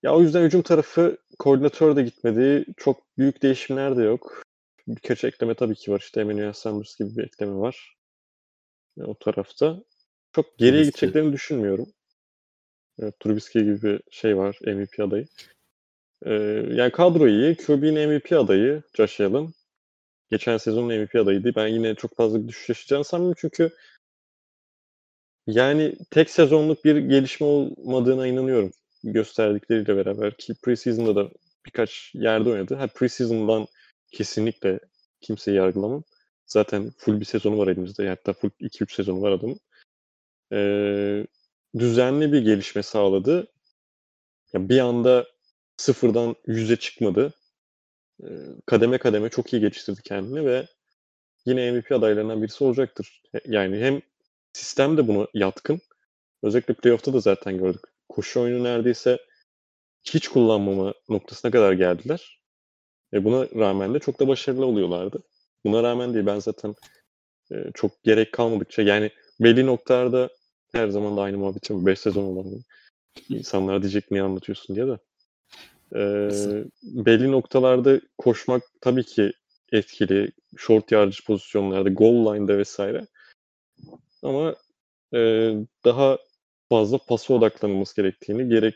[0.04, 2.66] Ya o yüzden hücum tarafı koordinatör de gitmedi.
[2.78, 4.44] Çok büyük değişimler de yok.
[4.88, 6.00] Birkaç ekleme tabii ki var.
[6.00, 7.96] İşte Emmanuel Sanders gibi bir ekleme var.
[8.98, 9.84] Yani o tarafta.
[10.34, 10.92] Çok geriye Trubisky.
[10.92, 11.88] gideceklerini düşünmüyorum.
[13.00, 15.26] Evet, Trubisky gibi bir şey var MVP adayı.
[16.26, 16.34] Ee,
[16.72, 17.58] yani kadro iyi.
[17.58, 19.54] QB'nin MVP adayı Josh Allen.
[20.32, 21.56] Geçen sezonun MVP adayıydı.
[21.56, 23.72] Ben yine çok fazla düşüş yaşayacağını sanmıyorum çünkü
[25.48, 28.72] yani tek sezonluk bir gelişme olmadığına inanıyorum.
[29.04, 31.30] Gösterdikleriyle beraber ki preseason'da da
[31.66, 32.76] birkaç yerde oynadı.
[32.76, 33.68] Ha preseason'dan
[34.12, 34.80] kesinlikle
[35.22, 36.04] kimseyi yargılamam.
[36.46, 38.10] Zaten full bir sezonu var elimizde.
[38.10, 39.60] Hatta full 2-3 sezonu var adamın
[40.54, 40.60] e,
[41.80, 43.48] düzenli bir gelişme sağladı.
[44.54, 45.28] Ya bir anda
[45.78, 47.34] sıfırdan yüze çıkmadı.
[48.24, 48.28] E,
[48.66, 50.68] kademe kademe çok iyi geliştirdi kendini ve
[51.46, 53.22] yine MVP adaylarından birisi olacaktır.
[53.46, 54.02] Yani hem
[54.54, 55.82] sistem de buna yatkın.
[56.44, 57.82] Özellikle playoff'ta da zaten gördük.
[58.10, 59.18] Koşu oyunu neredeyse
[60.04, 62.42] hiç kullanmama noktasına kadar geldiler.
[63.14, 65.24] Ve buna rağmen de çok da başarılı oluyorlardı.
[65.66, 66.76] Buna rağmen değil ben zaten
[67.52, 70.30] e, çok gerek kalmadıkça yani belli noktalarda
[70.74, 71.86] her zaman da aynı muhabbet yapıyor.
[71.86, 72.64] 5 sezon olan
[73.30, 74.98] insanlar diyecek niye anlatıyorsun diye de.
[75.96, 79.34] Ee, belli noktalarda koşmak tabii ki
[79.72, 80.32] etkili.
[80.58, 83.08] Short yardage pozisyonlarda, goal line'da vesaire.
[84.24, 84.56] Ama
[85.14, 85.52] e,
[85.86, 86.18] daha
[86.70, 88.76] fazla pasa odaklanılması gerektiğini gerek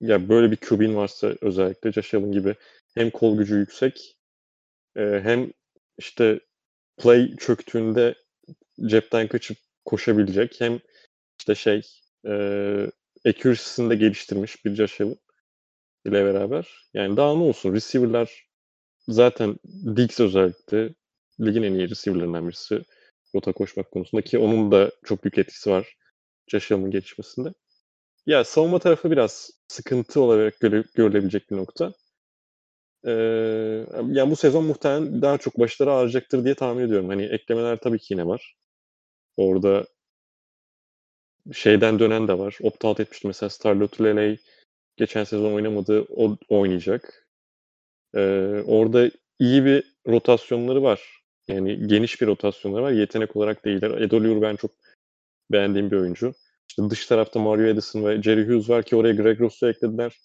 [0.00, 2.54] ya böyle bir QB'in varsa özellikle Josh Allen gibi
[2.94, 4.16] hem kol gücü yüksek
[4.96, 5.52] e, hem
[5.98, 6.40] işte
[6.96, 8.14] play çöktüğünde
[8.86, 10.80] cepten kaçıp koşabilecek hem
[11.38, 11.82] işte şey
[12.26, 12.32] e,
[13.26, 15.16] accuracy'sini de geliştirmiş bir Josh Allen
[16.06, 16.88] ile beraber.
[16.94, 18.46] Yani daha ne olsun receiver'lar
[19.08, 19.56] zaten
[19.96, 20.94] Diggs özellikle
[21.40, 22.82] ligin en iyi receiver'larından birisi
[23.34, 25.96] rota koşmak konusunda ki onun da çok büyük etkisi var
[26.48, 27.52] Josh gelişmesinde.
[28.26, 31.92] Ya savunma tarafı biraz sıkıntı olarak göre, görülebilecek bir nokta.
[33.06, 33.10] Ee,
[34.10, 37.08] yani bu sezon muhtemelen daha çok başları ağrıyacaktır diye tahmin ediyorum.
[37.08, 38.56] Hani eklemeler tabii ki yine var.
[39.36, 39.86] Orada
[41.52, 42.58] şeyden dönen de var.
[42.62, 44.38] Opt-out etmişti mesela Starlot Lele
[44.96, 46.06] geçen sezon oynamadı.
[46.16, 47.28] O oynayacak.
[48.14, 51.22] Ee, orada iyi bir rotasyonları var.
[51.48, 52.92] Yani geniş bir rotasyonları var.
[52.92, 53.90] Yetenek olarak değiller.
[53.90, 54.70] Edoliur ben çok
[55.52, 56.34] beğendiğim bir oyuncu.
[56.68, 60.16] İşte dış tarafta Mario Edison ve Jerry Hughes var ki oraya Greg Ross'u eklediler.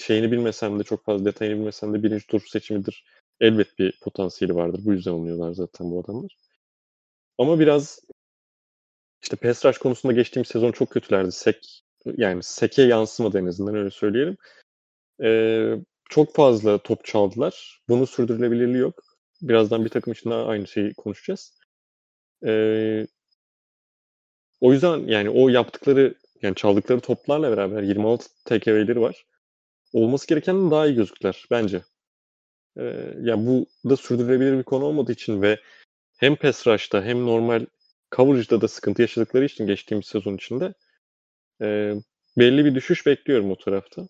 [0.00, 3.04] Şeyini bilmesem de çok fazla detayını bilmesem de birinci tur seçimidir.
[3.40, 4.80] Elbet bir potansiyeli vardır.
[4.84, 6.36] Bu yüzden oynuyorlar zaten bu adamlar.
[7.38, 8.00] Ama biraz
[9.22, 9.36] işte
[9.68, 11.32] rush konusunda geçtiğim sezon çok kötülerdi.
[11.32, 11.82] Sek
[12.16, 14.36] yani seke yansımadı en azından öyle söyleyelim.
[15.22, 15.74] Ee,
[16.10, 17.80] çok fazla top çaldılar.
[17.88, 19.02] Bunun sürdürülebilirliği yok.
[19.42, 21.58] Birazdan bir takım için daha aynı şeyi konuşacağız.
[22.46, 23.06] Ee,
[24.60, 29.26] o yüzden yani o yaptıkları yani çaldıkları toplarla beraber 26 TKV'leri var.
[29.92, 31.82] Olması gereken daha iyi gözüktüler bence.
[32.78, 35.60] Ee, yani bu da sürdürülebilir bir konu olmadığı için ve
[36.24, 37.66] hem pass rush'ta hem normal
[38.16, 40.74] coverage'da da sıkıntı yaşadıkları için geçtiğimiz sezon içinde
[41.62, 41.94] e,
[42.38, 44.08] belli bir düşüş bekliyorum o tarafta.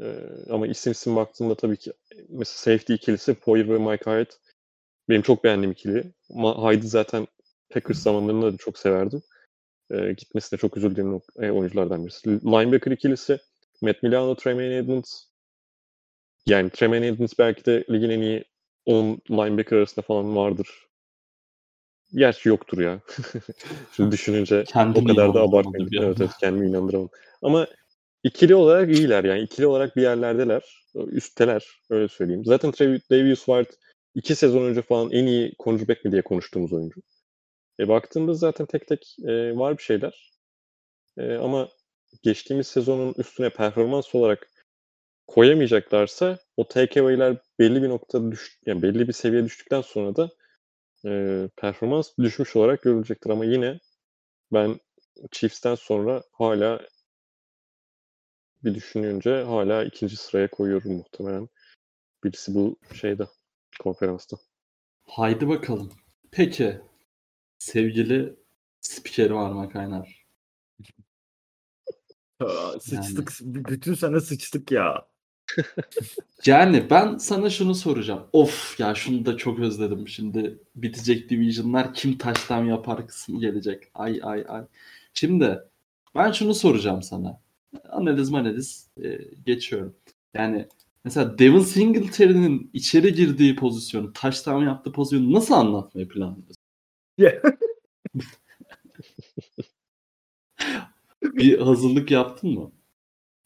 [0.00, 0.06] E,
[0.50, 1.92] ama isim isim baktığımda tabii ki
[2.28, 4.40] mesela safety ikilisi Poyer ve Mike Hyatt
[5.08, 6.12] benim çok beğendiğim ikili.
[6.30, 7.26] Hyde'ı zaten
[7.70, 9.22] Packers zamanlarında da çok severdim.
[9.90, 12.30] E, gitmesine çok üzüldüğüm e, oyunculardan birisi.
[12.30, 13.38] Linebacker ikilisi
[13.82, 15.24] Matt Milano, Tremaine Edmonds.
[16.46, 18.44] Yani Tremaine Edmonds belki de ligin en iyi
[18.86, 20.84] 10 linebacker arasında falan vardır.
[22.14, 23.00] Gerçi yoktur ya.
[23.96, 25.90] Şimdi düşününce Kendini o kadar da abartmayın.
[25.90, 27.08] bir Evet, evet kendimi inandıramam.
[27.42, 27.66] Ama
[28.22, 29.40] ikili olarak iyiler yani.
[29.40, 30.84] ikili olarak bir yerlerdeler.
[30.94, 31.66] Üstteler.
[31.90, 32.44] Öyle söyleyeyim.
[32.44, 33.66] Zaten Trav- Davius Ward
[34.14, 37.00] iki sezon önce falan en iyi cornerback mi diye konuştuğumuz oyuncu.
[37.80, 40.32] E, baktığımda zaten tek tek e, var bir şeyler.
[41.18, 41.68] E, ama
[42.22, 44.48] geçtiğimiz sezonun üstüne performans olarak
[45.26, 50.30] koyamayacaklarsa o takeaway'ler belli bir noktada düş yani belli bir seviye düştükten sonra da
[51.04, 53.80] e, performans düşmüş olarak görülecektir ama yine
[54.52, 54.80] ben
[55.32, 56.80] Chiefs'ten sonra hala
[58.64, 61.48] bir düşününce hala ikinci sıraya koyuyorum muhtemelen.
[62.24, 63.26] Birisi bu şeyde
[63.80, 64.36] konferansta.
[65.06, 65.92] Haydi bakalım.
[66.30, 66.80] Peki
[67.58, 68.36] sevgili
[68.80, 70.24] spikeri var Kaynar.
[72.40, 73.32] Aa, Sıçtık.
[73.40, 75.08] B- Bütün sene sıçtık ya.
[76.46, 78.26] Yani ben sana şunu soracağım.
[78.32, 80.08] Of ya şunu da çok özledim.
[80.08, 83.84] Şimdi bitecek Division'lar kim taştan yapar kısmı gelecek.
[83.94, 84.62] Ay ay ay.
[85.14, 85.60] Şimdi
[86.14, 87.40] ben şunu soracağım sana.
[87.88, 89.96] Analiz manaliz e, geçiyorum.
[90.34, 90.68] Yani
[91.04, 96.56] mesela Devin Singletary'nin içeri girdiği pozisyonu, taştan yaptığı pozisyonu nasıl anlatmayı planlıyorsun?
[97.18, 97.42] Ya.
[101.22, 102.72] bir hazırlık yaptın mı?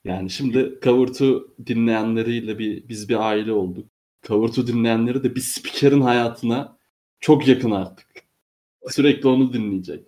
[0.09, 3.87] Yani şimdi 2 dinleyenleriyle bir biz bir aile olduk.
[4.25, 6.77] 2 dinleyenleri de bir spikerin hayatına
[7.21, 8.07] çok yakın artık.
[8.89, 10.05] Sürekli onu dinleyecek.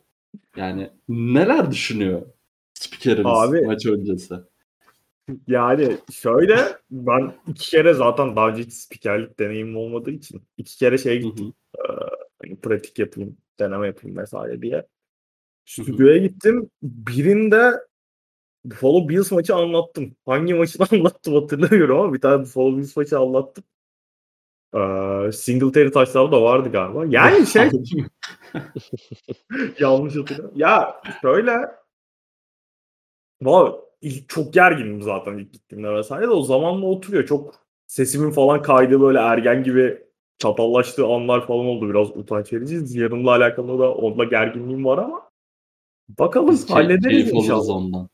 [0.56, 2.22] Yani neler düşünüyor
[2.74, 4.34] spikerimiz Abi- maç öncesi?
[5.48, 6.56] Yani şöyle
[6.90, 11.22] ben iki kere zaten daha önce hiç spikerlik deneyimim olmadığı için iki kere şey Hı
[11.28, 11.52] gittim.
[11.76, 12.08] hı.
[12.42, 14.86] Hani pratik yapayım, deneme yapayım vesaire diye.
[15.64, 16.70] Stüdyoya gittim.
[16.82, 17.72] Birinde
[18.64, 20.16] Buffalo Bills maçı anlattım.
[20.26, 23.64] Hangi maçını anlattım hatırlamıyorum ama bir tane Buffalo Bills maçı anlattım.
[24.74, 27.04] Ee, Singletary taşları da vardı galiba.
[27.08, 27.62] Yani şey
[29.80, 30.52] yanlış hatırlıyorum.
[30.56, 31.52] Ya şöyle
[33.42, 37.26] Valla ilk çok gerginim zaten ilk gittiğimde vesaire de o zamanla oturuyor.
[37.26, 37.54] Çok
[37.86, 40.02] sesimin falan kaydı böyle ergen gibi
[40.38, 41.90] çatallaştığı anlar falan oldu.
[41.90, 42.98] Biraz utanç verici.
[42.98, 45.30] Yarınla alakalı da onunla gerginliğim var ama
[46.18, 47.76] bakalım Biz key- hallederiz keyif inşallah.
[47.76, 48.08] ondan.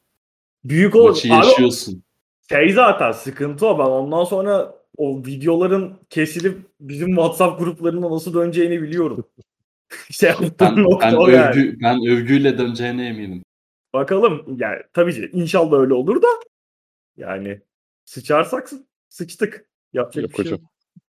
[0.69, 1.09] Büyük olur.
[1.09, 2.03] Maçı Abi, yaşıyorsun.
[2.49, 3.79] şey zaten sıkıntı o.
[3.79, 9.25] Ben ondan sonra o videoların kesilip bizim WhatsApp gruplarına nasıl döneceğini biliyorum.
[10.11, 11.51] şey yaptığım Ben, nokta ben, o yani.
[11.51, 13.43] övgü, ben övgüyle döneceğine eminim.
[13.95, 16.27] Bakalım yani tabii ki inşallah öyle olur da
[17.17, 17.61] yani
[18.05, 19.69] sıçarsak sı- sıçtık.
[19.93, 20.61] Yapacak Yok bir şey hocam.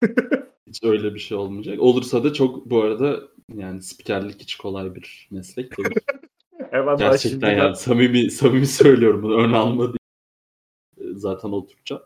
[0.03, 0.13] yok.
[0.67, 1.81] Hiç öyle bir şey olmayacak.
[1.81, 3.21] Olursa da çok bu arada
[3.55, 5.89] yani spikerlik hiç kolay bir meslek değil.
[6.73, 9.97] Hemen Gerçekten yani samimi samimi söylüyorum bunu ön alma değil.
[10.99, 12.03] Ee, Zaten oturacağım.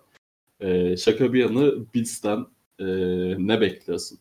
[0.61, 2.47] Ee, şaka bir yanı Bills'ten
[2.79, 2.87] ee,
[3.39, 4.19] ne bekliyorsun?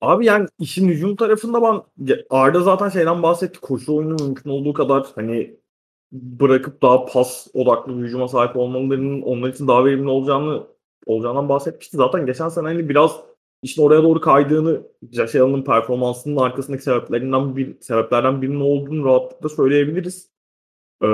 [0.00, 1.82] Abi yani işin hücum tarafında ben
[2.30, 3.60] Arda zaten şeyden bahsetti.
[3.60, 5.56] Koşu oyunu mümkün olduğu kadar hani
[6.12, 10.66] bırakıp daha pas odaklı bir hücuma sahip olmalarının onlar için daha verimli olacağını
[11.06, 11.96] olacağından bahsetmişti.
[11.96, 13.20] Zaten geçen sene hani biraz
[13.62, 14.82] işin oraya doğru kaydığını
[15.12, 20.32] Josh Allen'ın performansının arkasındaki sebeplerinden bir sebeplerden birinin olduğunu rahatlıkla söyleyebiliriz.
[21.02, 21.06] Ee,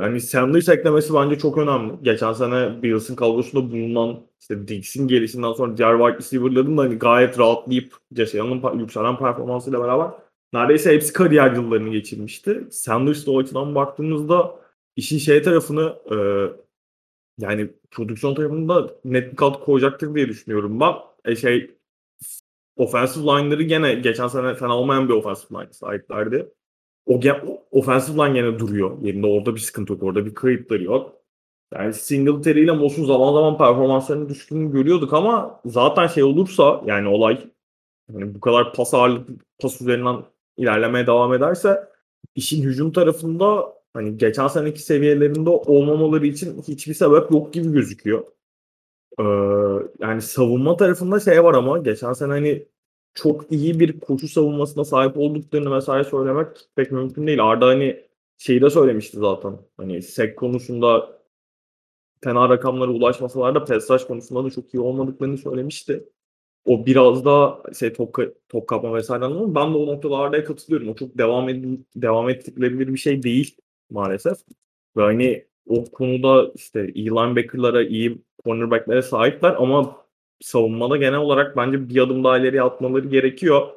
[0.00, 1.92] hani Sanders eklemesi bence çok önemli.
[2.02, 7.38] Geçen sene Bills'in kadrosunda bulunan işte Diggs'in gelişinden sonra diğer wide receiver'ların da hani gayet
[7.38, 10.10] rahatlayıp Josh Allen'ın yükselen performansıyla beraber
[10.52, 12.66] neredeyse hepsi kariyer yıllarını geçirmişti.
[12.70, 14.54] Sanders o açıdan baktığımızda
[14.96, 16.16] işin şey tarafını e,
[17.38, 20.94] yani prodüksiyon tarafında net bir katkı koyacaktır diye düşünüyorum ben.
[21.24, 21.70] E şey
[22.76, 26.48] offensive line'ları gene geçen sene fena olmayan bir offensive line sahiplerdi.
[27.06, 27.20] O,
[27.70, 29.02] offensive line gene duruyor.
[29.02, 30.02] Yerinde orada bir sıkıntı yok.
[30.02, 31.22] Orada bir kayıpları yok.
[31.74, 37.50] Yani Singletary ile Moss'un zaman zaman performanslarının düştüğünü görüyorduk ama zaten şey olursa yani olay
[38.12, 40.16] hani bu kadar pas ağırlıklı pas üzerinden
[40.56, 41.88] ilerlemeye devam ederse
[42.34, 48.24] işin hücum tarafında hani geçen seneki seviyelerinde olmamaları için hiçbir sebep yok gibi gözüküyor.
[49.20, 49.22] Ee,
[50.00, 52.66] yani savunma tarafında şey var ama geçen sene hani
[53.14, 57.44] çok iyi bir koşu savunmasına sahip olduklarını vesaire söylemek pek mümkün değil.
[57.44, 58.04] Arda hani
[58.38, 59.58] şeyi de söylemişti zaten.
[59.76, 61.22] Hani sek konusunda
[62.24, 66.04] fena rakamlara ulaşmasalar da rush konusunda da çok iyi olmadıklarını söylemişti.
[66.64, 68.16] O biraz da şey top,
[68.48, 70.88] top kapma vesaire ama ben de o noktada Arda'ya katılıyorum.
[70.88, 73.56] O çok devam edil devam ettirilebilir bir şey değil
[73.90, 74.38] maalesef.
[74.96, 79.96] Ve hani o konuda işte iyi linebacker'lara, iyi cornerback'lere sahipler ama
[80.40, 83.68] savunmada genel olarak bence bir adım daha ileriye atmaları gerekiyor.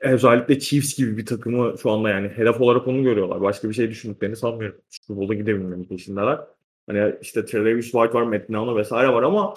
[0.00, 3.40] özellikle Chiefs gibi bir takımı şu anda yani hedef olarak onu görüyorlar.
[3.40, 4.80] Başka bir şey düşündüklerini sanmıyorum.
[4.90, 6.40] Super Bowl'a gidebilmenin peşindeler.
[6.86, 9.54] Hani işte Travis White var, Matt Milano vesaire var ama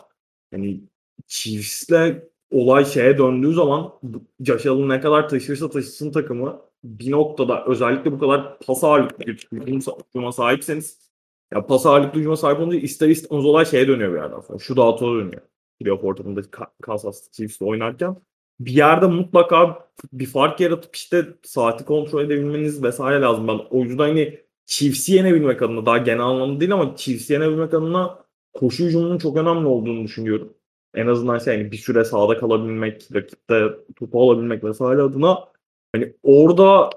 [0.51, 0.81] hani
[1.27, 2.15] Chiefs'le
[2.51, 3.93] olay şeye döndüğü zaman
[4.39, 10.31] Josh ne kadar taşırsa taşısın takımı bir noktada özellikle bu kadar pas ağırlıklı bir hücuma
[10.31, 11.06] sahipseniz
[11.53, 14.59] ya pas ağırlıklı hücuma sahip olunca ister istemez olay şeye dönüyor bir yerden sonra.
[14.59, 15.41] Şu dağıtıma dönüyor.
[15.79, 16.41] Playoff ortamında
[16.81, 18.15] Kansas Chiefs'le oynarken
[18.59, 23.47] bir yerde mutlaka bir fark yaratıp işte saati kontrol edebilmeniz vesaire lazım.
[23.47, 28.19] Ben o yüzden hani Chiefs'i yenebilmek adına daha genel anlamda değil ama Chiefs'i yenebilmek adına
[28.53, 30.53] koşu hücumunun çok önemli olduğunu düşünüyorum.
[30.93, 33.63] En azından şey yani bir süre sahada kalabilmek, rakipte
[33.95, 35.47] topu alabilmek vesaire adına
[35.95, 36.89] hani orada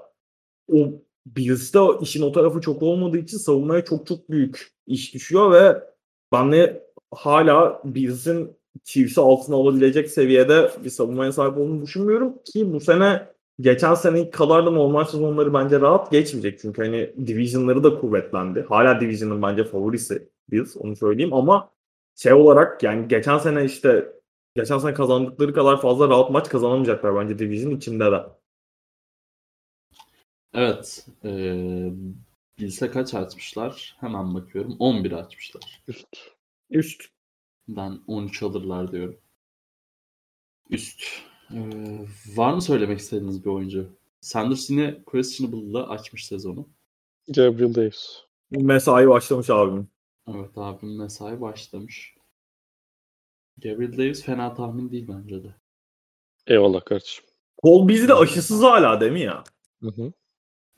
[0.73, 0.91] o
[1.25, 5.83] Bills'te işin o tarafı çok olmadığı için savunmaya çok çok büyük iş düşüyor ve
[6.31, 12.79] ben de hala Bills'in Chiefs'i altına alabilecek seviyede bir savunmaya sahip olduğunu düşünmüyorum ki bu
[12.79, 13.27] sene
[13.59, 16.59] geçen sene kadar da normal sezonları bence rahat geçmeyecek.
[16.59, 18.65] Çünkü hani divisionları da kuvvetlendi.
[18.69, 21.71] Hala division'ın bence favorisi Bills onu söyleyeyim ama
[22.15, 24.13] şey olarak yani geçen sene işte
[24.55, 28.40] geçen sene kazandıkları kadar fazla rahat maç kazanamayacaklar bence division içinde de.
[30.53, 31.07] Evet.
[31.23, 31.91] Ee,
[32.59, 33.97] Bills'e kaç açmışlar?
[33.99, 34.75] Hemen bakıyorum.
[34.79, 35.83] 11 açmışlar.
[35.87, 36.07] Üst.
[36.69, 37.03] Üst.
[37.67, 39.17] Ben 13 alırlar diyorum.
[40.69, 41.03] Üst.
[41.53, 41.99] Ee,
[42.35, 43.89] var mı söylemek istediğiniz bir oyuncu?
[44.21, 46.69] Sanders yine questionable'la açmış sezonu.
[47.27, 48.17] Gabriel Davis.
[48.51, 49.87] Mesai başlamış abim.
[50.27, 52.15] Evet abim mesai başlamış.
[53.57, 55.55] Gabriel Davis fena tahmin değil bence de.
[56.47, 57.25] Eyvallah kardeşim.
[57.57, 59.43] Kol bizi de aşısız hala değil mi ya?
[59.81, 60.13] Hı hı.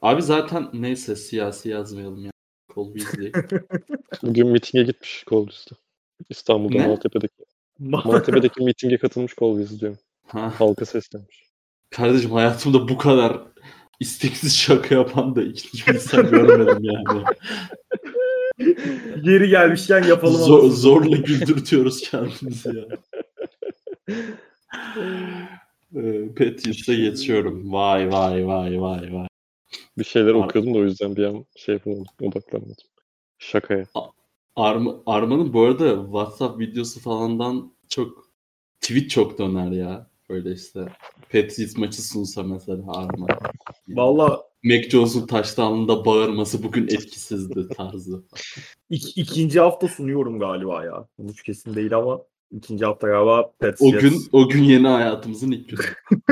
[0.04, 2.32] Abi zaten neyse siyasi yazmayalım ya.
[2.74, 3.32] Kol Beasley.
[4.24, 5.76] Bugün mitinge gitmiş Colbins'te.
[6.30, 6.88] İstanbul'da Ne?
[6.88, 7.34] Maltepe'deki.
[7.80, 9.97] Maltepe'deki mitinge katılmış Colbins diyorum.
[10.28, 10.54] ha.
[10.60, 11.43] Halka seslenmiş.
[11.89, 13.41] Kardeşim hayatımda bu kadar
[13.99, 17.24] isteksiz şaka yapan da ikinci bir insan görmedim yani.
[19.24, 20.41] Geri gelmişken yapalım.
[20.41, 22.86] Zor, zorla güldürtüyoruz kendimizi ya.
[25.95, 27.74] Ee, Patriots'a geçiyorum.
[27.74, 29.28] Vay vay vay vay vay.
[29.98, 32.06] Bir şeyler Ar- okuyordum da o yüzden bir an şey yapamadım.
[32.22, 32.76] Odaklanmadım.
[33.39, 33.86] Şakaya.
[34.56, 38.30] Arma, Arman'ın bu arada WhatsApp videosu falandan çok
[38.82, 40.08] tweet çok döner ya.
[40.30, 40.86] Böyle işte
[41.32, 43.28] Patriots maçı sunsa mesela Arma.
[43.88, 48.24] Valla Mac Jones'un taştanında bağırması bugün etkisizdi tarzı.
[48.91, 51.08] ik- ikinci hafta sunuyorum galiba ya.
[51.30, 52.22] Hiç kesin değil ama
[52.52, 55.80] ikinci hafta galiba Pets O gün o gün yeni hayatımızın ilk günü.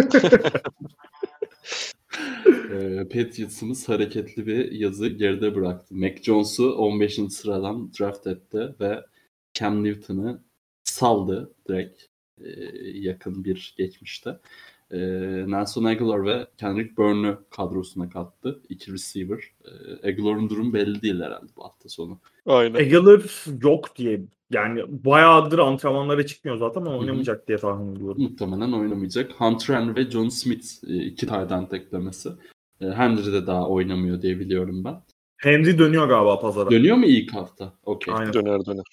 [2.72, 5.96] Ee, Patriots'ımız hareketli bir yazı geride bıraktı.
[5.96, 7.20] Mac Jones'u 15.
[7.30, 9.06] sıradan draft etti ve
[9.54, 10.44] Cam Newton'ı
[10.84, 12.04] saldı direkt
[12.44, 12.50] e,
[12.94, 14.40] yakın bir geçmişte.
[14.92, 15.00] E,
[15.48, 18.62] Nelson Aguilar ve Kendrick Bourne'u kadrosuna kattı.
[18.70, 19.40] İki receiver.
[19.66, 22.20] E, Aguilar'ın durumu belli değil herhalde bu hafta sonu.
[22.46, 22.80] Aynen.
[22.80, 23.22] Egeler
[23.62, 28.22] yok diye yani bayağıdır antrenmanlara çıkmıyor zaten ama oynamayacak diye tahmin ediyorum.
[28.24, 29.32] Muhtemelen oynamayacak.
[29.32, 32.30] Hunter Henry ve John Smith e, iki tight end eklemesi.
[32.82, 35.02] E, Henry de daha oynamıyor diye biliyorum ben.
[35.38, 36.72] Henry dönüyor galiba pazara.
[36.72, 37.74] Dönüyor mu ilk hafta?
[37.84, 38.14] Okey.
[38.14, 38.34] Aynen.
[38.34, 38.86] Döner döner.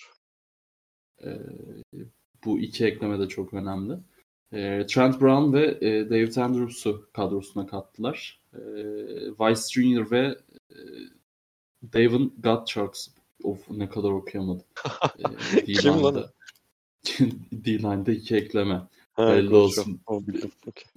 [1.25, 1.39] Ee,
[2.45, 3.95] bu iki ekleme de çok önemli.
[4.53, 8.41] Ee, Trent Brown ve e, David Andrews'u kadrosuna kattılar.
[8.55, 8.59] Ee,
[9.41, 10.11] Vice Jr.
[10.11, 10.39] ve
[10.71, 10.79] e,
[11.93, 13.09] Davin Gottschalks
[13.45, 14.65] of ne kadar okuyamadım.
[15.57, 16.31] Ee, Kim lan
[17.53, 18.75] D-line'da iki ekleme.
[19.13, 20.01] Ha, Hayırlı olsun.
[20.11, 20.21] Ee,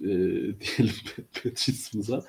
[0.00, 0.94] diyelim
[1.34, 2.24] Patriots'ımıza.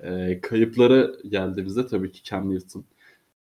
[0.00, 2.84] Ee, kayıplara geldiğimizde tabii ki Cam Newton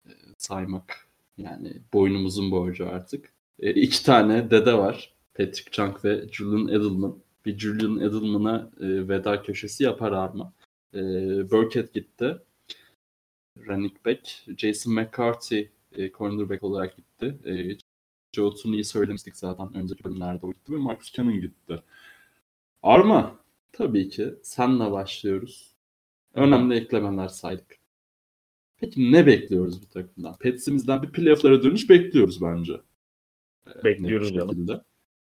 [0.05, 1.07] e, saymak
[1.37, 3.33] yani boynumuzun borcu artık.
[3.59, 5.13] E, iki tane dede var.
[5.33, 7.19] Patrick Chung ve Julian Edelman.
[7.45, 10.53] Bir Julian Edelman'a e, veda köşesi yapar Arma.
[10.93, 10.99] E,
[11.51, 12.37] Burkett gitti.
[13.67, 14.21] Running back.
[14.57, 15.65] Jason McCarthy
[15.97, 17.37] e, cornerback olarak gitti.
[17.45, 17.77] E,
[18.31, 21.83] Joe Tooney'i söylemiştik zaten önceki bölümlerde o gitti ve Marcus Cannon gitti.
[22.83, 23.39] Arma
[23.71, 25.73] tabii ki senle başlıyoruz.
[26.33, 27.79] Önemli eklemeler saydık.
[28.77, 30.35] Peki ne bekliyoruz bu takımdan?
[30.37, 32.73] Pets'imizden bir playoff'lara dönüş bekliyoruz bence.
[33.67, 34.81] Ee, Bekliyoruz canım.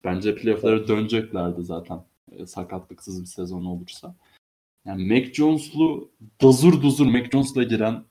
[0.04, 2.04] Bence playoff'lara döneceklerdi zaten.
[2.32, 4.14] e, sakatlıksız bir sezon olursa.
[4.84, 6.10] Yani Mac Jones'lu
[6.42, 8.04] dazur duzur Mac Jones'la giren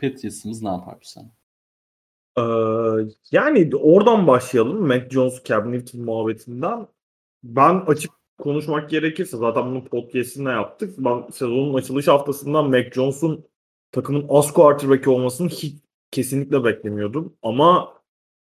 [0.00, 1.30] Patriots'ımız ne yapar bu sene?
[2.38, 2.42] Ee,
[3.32, 4.86] yani oradan başlayalım.
[4.86, 6.86] Mac Jones, Cam Newton muhabbetinden.
[7.42, 10.94] Ben açık konuşmak gerekirse zaten bunu podcast'inde yaptık.
[10.98, 13.44] Ben sezonun açılış haftasından Mac Jones'un
[13.92, 15.74] takımın az quarterback olmasını hiç
[16.10, 17.36] kesinlikle beklemiyordum.
[17.42, 17.94] Ama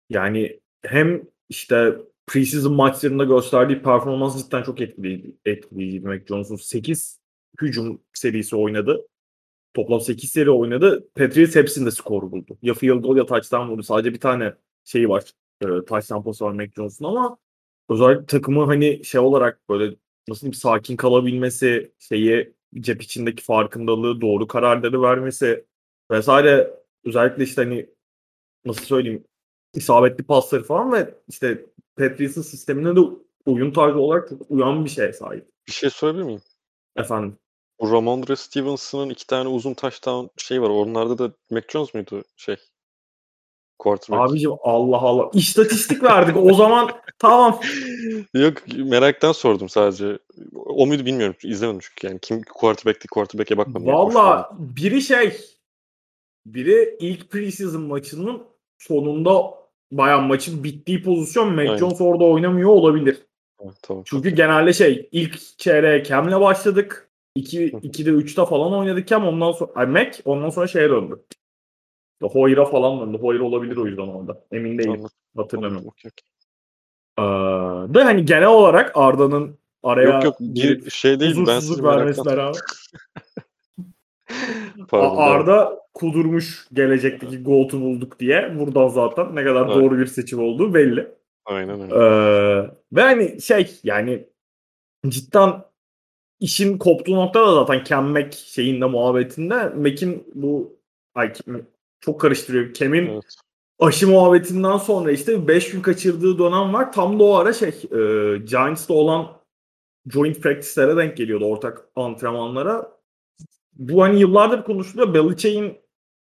[0.10, 1.98] yani hem işte
[2.28, 5.36] preseason maçlarında gösterdiği performans cidden çok etkileyici.
[5.46, 6.08] etkileyiciydi.
[6.08, 7.20] Mac Jones'un 8
[7.62, 9.08] hücum serisi oynadı.
[9.74, 11.08] Toplam 8 seri oynadı.
[11.16, 12.58] Patriots hepsinde skor buldu.
[12.62, 13.84] Ya field goal ya touchdown buldu.
[13.84, 14.54] Sadece bir tane
[14.86, 15.24] şeyi var.
[15.62, 17.38] E, touchdown pası var Mac Jones'un ama
[17.90, 19.96] özellikle takımı hani şey olarak böyle
[20.28, 25.66] nasıl diyeyim sakin kalabilmesi, şeyi cep içindeki farkındalığı, doğru kararları vermesi
[26.12, 26.74] vesaire
[27.06, 27.90] özellikle işte hani
[28.66, 29.24] nasıl söyleyeyim
[29.74, 31.66] isabetli pasları falan ve işte
[31.98, 33.00] Patriots'ın sistemine de
[33.46, 35.48] oyun tarzı olarak çok uyan bir şeye sahip.
[35.68, 36.42] Bir şey sorabilir miyim?
[36.96, 37.38] Efendim.
[37.82, 40.70] Bu Ramondre Stevenson'ın iki tane uzun touchdown şey var.
[40.70, 42.56] Onlarda da Mac Jones muydu şey?
[43.80, 44.30] Quarterback.
[44.30, 45.30] Abicim Allah Allah.
[45.34, 46.38] İstatistik verdik.
[46.38, 47.60] O zaman tamam.
[48.34, 50.20] Yok meraktan sordum sadece.
[50.56, 51.36] O muydu bilmiyorum.
[51.44, 52.20] İzlemedim çünkü yani.
[52.22, 53.88] Kim quarterback'ti quarterback'e bakmadım.
[53.88, 55.38] Valla biri şey
[56.46, 58.44] biri ilk preseason maçının
[58.78, 59.54] sonunda
[59.92, 61.78] bayağı maçın bittiği pozisyon Mac Aynen.
[61.78, 63.18] Jones orada oynamıyor olabilir.
[63.58, 64.04] Ha, tamam.
[64.06, 67.11] Çünkü genelde şey ilk çeyreğe Cam'le başladık.
[67.36, 71.24] 2 2'de 3'te falan oynadık Cam ondan sonra ay Mac ondan sonra şeye döndü.
[72.22, 73.18] İşte Hoyer'a falan döndü.
[73.22, 74.46] Hoyer olabilir o yüzden orada.
[74.52, 74.92] Emin değilim.
[74.92, 75.88] Anladım, Hatırlamıyorum.
[75.88, 76.12] okey.
[77.20, 77.24] Ee,
[77.94, 81.36] da hani genel olarak Arda'nın araya Yok yok bir şey değil.
[81.36, 82.58] Ben huzursuzluk sizi vermesi beraber.
[84.88, 88.60] Pardon, Arda kudurmuş gelecekteki GOAT'u bulduk diye.
[88.60, 89.76] Buradan zaten ne kadar Evet.
[89.76, 91.08] doğru bir seçim olduğu belli.
[91.46, 91.96] Aynen öyle.
[91.96, 94.28] Ee, ve hani şey yani
[95.08, 95.64] cidden
[96.42, 100.80] işin koptuğu nokta da zaten Cam Mac şeyinde muhabbetinde Mac'in bu
[101.16, 101.34] ay,
[102.00, 102.74] çok karıştırıyor.
[102.74, 103.36] Cam'in Evet.
[103.80, 106.92] aşı muhabbetinden sonra işte 5 gün kaçırdığı dönem var.
[106.92, 109.28] Tam da o ara şey e, Giants'ta olan
[110.14, 112.92] joint practice'lere denk geliyordu ortak antrenmanlara.
[113.74, 115.14] Bu hani yıllardır konuşuluyor.
[115.14, 115.78] Belichick'in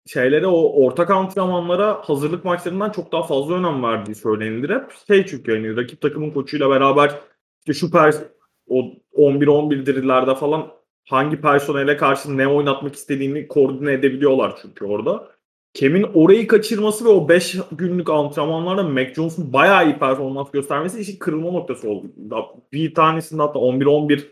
[0.06, 4.92] şeylere o ortak antrenmanlara hazırlık maçlarından çok daha fazla önem verdiği söylenilir hep.
[5.06, 7.20] Şey çünkü hani rakip takımın koçuyla beraber
[7.60, 8.22] işte şu pers
[8.72, 8.84] o
[9.22, 10.68] 11-11 dirillerde falan
[11.08, 15.28] hangi personele karşı ne oynatmak istediğini koordine edebiliyorlar çünkü orada.
[15.74, 21.18] Kem'in orayı kaçırması ve o 5 günlük antrenmanlarda Mac Jones'un bayağı iyi performans göstermesi işin
[21.18, 22.06] kırılma noktası oldu.
[22.72, 24.22] Bir tanesinde hatta 11-11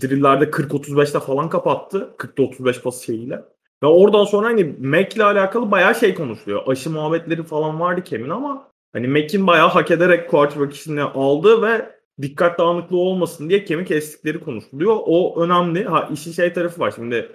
[0.00, 2.14] drillerde 40-35'te falan kapattı.
[2.18, 3.44] 40'ta 35 pas şeyiyle.
[3.82, 6.62] Ve oradan sonra hani Mac'le alakalı bayağı şey konuşuluyor.
[6.66, 12.01] Aşı muhabbetleri falan vardı Kem'in ama hani Mac'in bayağı hak ederek quarterback işini aldı ve
[12.22, 14.96] dikkat dağınıklığı olmasın diye kemik kestikleri konuşuluyor.
[15.06, 15.84] O önemli.
[15.84, 16.90] Ha işin şey tarafı var.
[16.90, 17.32] Şimdi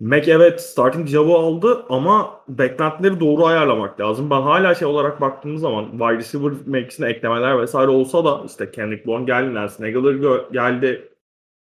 [0.00, 4.30] Mac evet starting job'u aldı ama beklentileri doğru ayarlamak lazım.
[4.30, 9.06] Ben hala şey olarak baktığımız zaman wide receiver mevkisine eklemeler vesaire olsa da işte Kendrick
[9.06, 11.12] Bourne geldi, Nelson Aguilar geldi.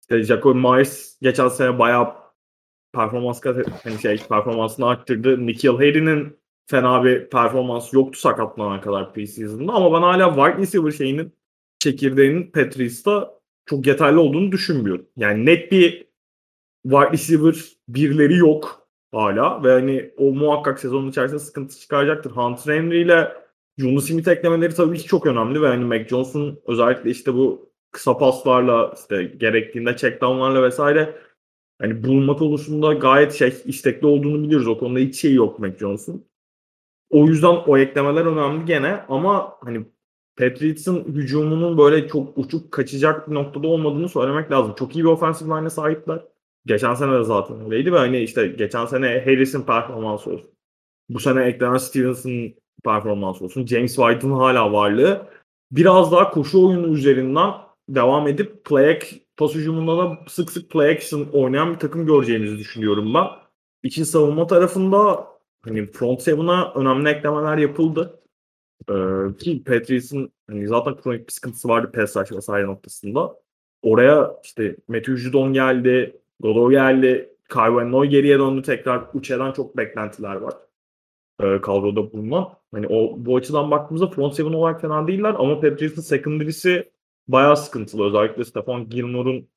[0.00, 2.14] İşte Jacob Myers geçen sene bayağı
[2.94, 3.40] performans
[3.84, 5.46] hani şey performansını arttırdı.
[5.46, 11.32] Nikhil Harry'nin fena bir performans yoktu sakatlanana kadar preseason'da ama ben hala wide receiver şeyinin
[11.84, 15.06] çekirdeğinin Patrice'da çok yeterli olduğunu düşünmüyorum.
[15.16, 16.06] Yani net bir
[16.82, 17.54] wide receiver
[17.88, 22.30] birleri yok hala ve hani o muhakkak sezonun içerisinde sıkıntı çıkaracaktır.
[22.30, 23.32] Hunter Henry ile
[23.78, 28.18] Yunus Smith eklemeleri tabii ki çok önemli ve hani Mac Jones'un özellikle işte bu kısa
[28.18, 31.16] paslarla işte gerektiğinde checkdownlarla vesaire
[31.80, 34.68] hani bulunma konusunda gayet şey istekli olduğunu biliyoruz.
[34.68, 36.26] O konuda hiç şey yok Mac Jones'un.
[37.10, 39.84] O yüzden o eklemeler önemli gene ama hani
[40.36, 44.74] Patriots'ın hücumunun böyle çok uçup kaçacak bir noktada olmadığını söylemek lazım.
[44.78, 46.20] Çok iyi bir offensive line'e sahipler.
[46.66, 50.50] Geçen sene de zaten öyleydi ve hani işte geçen sene Harris'in performansı olsun.
[51.08, 52.54] Bu sene eklenen Stevens'ın
[52.84, 53.66] performansı olsun.
[53.66, 55.26] James White'ın hala varlığı.
[55.72, 57.50] Biraz daha koşu oyunu üzerinden
[57.88, 58.98] devam edip play
[59.36, 63.26] pas hücumunda da sık sık play action oynayan bir takım göreceğinizi düşünüyorum ben.
[63.82, 65.26] İçin savunma tarafında
[65.64, 68.20] hani front seven'a önemli eklemeler yapıldı.
[68.90, 73.36] Ee, ki Patriots'ın hani zaten kronik bir sıkıntısı vardı pass rush vesaire noktasında.
[73.82, 79.04] Oraya işte Matthew Judon geldi, Godo geldi, Kyle Noy geriye döndü tekrar.
[79.14, 80.54] Uçe'den çok beklentiler var.
[81.40, 82.48] Ee, kadroda bulunan.
[82.72, 86.92] Hani o bu açıdan baktığımızda front seven olarak fena değiller ama Patriots'ın secondary'si
[87.28, 88.06] bayağı sıkıntılı.
[88.06, 89.48] Özellikle Stefan Gilmore'un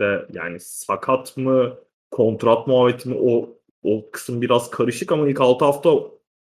[0.00, 1.78] de yani sakat mı,
[2.10, 5.90] kontrat muhabbeti mi o o kısım biraz karışık ama ilk 6 hafta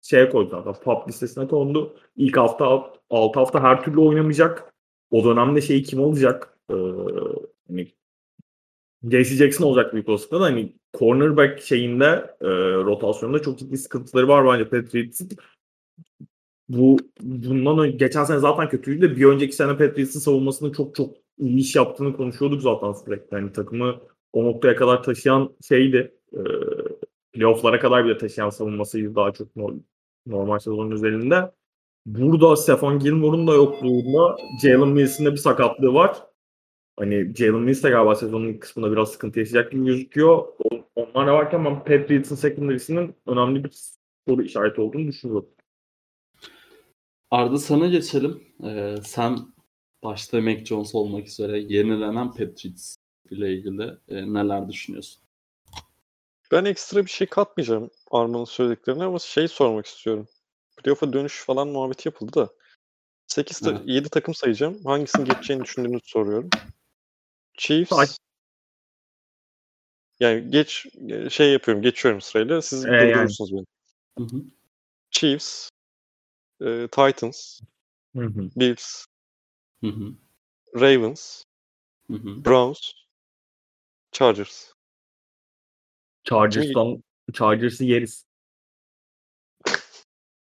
[0.03, 0.83] şeye koydu zaten.
[0.85, 1.97] PUP listesine kondu.
[2.17, 4.75] İlk hafta 6 hafta her türlü oynamayacak.
[5.11, 6.59] O dönemde şeyi kim olacak?
[6.71, 6.75] Ee,
[7.69, 7.89] hani
[9.03, 14.47] JC Jackson olacak büyük olasılıkla da hani cornerback şeyinde e, rotasyonda çok ciddi sıkıntıları var
[14.47, 15.29] bence Patriots'ın.
[16.69, 21.17] Bu bundan önce, geçen sene zaten kötüydü de bir önceki sene Patriots'ın savunmasının çok çok
[21.39, 23.35] iyi iş yaptığını konuşuyorduk zaten sürekli.
[23.35, 24.01] Yani takımı
[24.33, 26.15] o noktaya kadar taşıyan şeydi.
[26.33, 26.41] E,
[27.33, 29.75] playoff'lara kadar bile taşıyan savunmasıydı daha çok no-
[30.27, 31.53] normal sezonun üzerinde.
[32.07, 36.17] burada Stefan Gilmore'un da yokluğunda Jalen Mills'in de bir sakatlığı var.
[36.99, 40.47] Hani Jalen Mills de galiba sezonun ilk kısmında biraz sıkıntı yaşayacak gibi gözüküyor.
[40.59, 43.73] On- Onlar da varken ben Patriots'ın secondary'sinin önemli bir
[44.29, 45.49] soru işareti olduğunu düşünüyorum.
[47.31, 48.43] Arda sana geçelim.
[48.65, 49.39] Ee, sen
[50.05, 52.97] başta Mac Jones olmak üzere yenilenen Patriots
[53.31, 55.23] ile ilgili e, neler düşünüyorsun?
[56.53, 60.29] Ben ekstra bir şey katmayacağım Arman'ın söylediklerine ama şey sormak istiyorum.
[60.77, 62.49] Playoff'a dönüş falan muhabbeti yapıldı da.
[63.27, 63.81] 8 ta- Evet.
[63.85, 64.85] 7 takım sayacağım.
[64.85, 66.51] Hangisini geçeceğini düşündüğünüzü soruyorum.
[67.59, 67.89] Chiefs.
[67.97, 68.07] Say.
[70.21, 70.87] Yani geç
[71.31, 72.63] şey yapıyorum, geçiyorum sırayla.
[72.63, 73.15] Siz Ee, yani.
[73.15, 73.67] durdurursunuz beni.
[74.19, 74.43] Hı hı.
[75.11, 75.69] Chiefs,
[76.61, 77.61] e, Titans,
[78.17, 78.51] Hı hı.
[78.57, 79.05] Bills,
[79.81, 80.15] Hı hı.
[80.75, 81.43] Ravens,
[82.11, 82.45] Hı hı.
[82.45, 82.93] Browns,
[84.13, 84.73] Chargers.
[86.29, 87.03] Chargers'tan
[87.33, 88.27] Chargers'ı yeriz.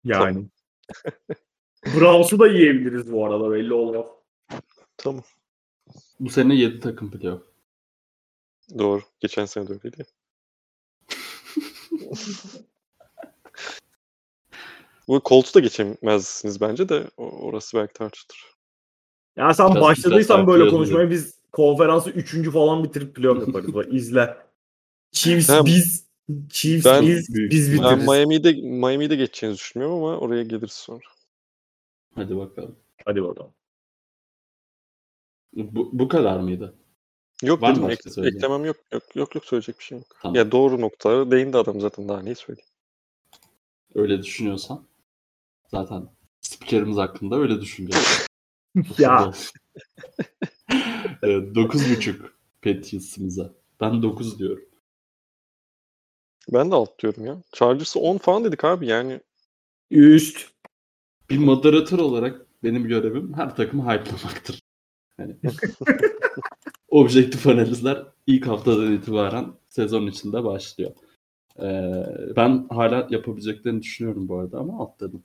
[0.05, 0.47] Yani.
[1.87, 4.07] Browns'u da yiyebiliriz bu arada belli olmaz.
[4.97, 5.23] Tamam.
[6.21, 7.43] Bu sene 7 takım playoff.
[8.79, 9.03] Doğru.
[9.21, 10.05] Geçen sene de öyleydi.
[15.09, 18.55] Bu Colts'u da geçemezsiniz bence de o- orası belki tartışılır.
[19.37, 23.87] Ya sen Biraz- başladıysan biraz böyle konuşmaya biz konferansı üçüncü falan bitirip playoff yaparız.
[23.91, 24.37] İzle.
[25.13, 26.07] Chiefs Ben- biz
[26.51, 28.07] Chiefs Ben- biz biz Ben bitiririz.
[28.09, 31.01] Miami'de Miami'de geçeceğinizi düşünmüyorum ama oraya geliriz sonra.
[32.15, 32.77] Hadi bakalım.
[33.05, 33.53] Hadi bakalım.
[35.55, 36.75] Bu, bu kadar mıydı?
[37.43, 38.37] Yok Var mı dedim başka ek- söyleyeceğin?
[38.45, 38.77] eklemem yok.
[38.93, 40.07] Yok yok yok söyleyecek bir şey yok.
[40.23, 40.35] Tamam.
[40.35, 42.69] Ya doğru noktalara değindi adam zaten daha neyi söyleyeyim.
[43.95, 44.87] Öyle düşünüyorsan
[45.69, 46.09] zaten
[46.41, 48.27] spikerimiz hakkında öyle düşüneceğiz.
[48.99, 49.33] Ya
[51.23, 52.15] 9.5
[52.63, 53.55] Patriots'ımıza.
[53.81, 54.65] Ben 9 diyorum.
[56.49, 57.43] Ben de alt diyorum ya.
[57.53, 59.21] Chargers'ı 10 falan dedik abi yani.
[59.91, 60.53] üst.
[61.31, 64.63] Bir moderatör olarak benim görevim her takımı hype'lamaktır.
[65.19, 65.37] Yani
[66.89, 70.93] objektif analizler ilk haftadan itibaren sezon içinde başlıyor.
[71.59, 72.05] Ee,
[72.37, 75.25] ben hala yapabileceklerini düşünüyorum bu arada ama atladım.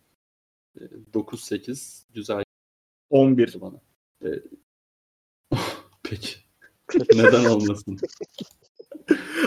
[0.80, 0.84] Ee,
[1.14, 2.44] 9-8 güzel
[3.10, 3.58] 11.
[3.58, 3.82] geldi bana.
[4.24, 4.42] Ee,
[6.04, 6.36] peki.
[7.14, 7.98] Neden olmasın?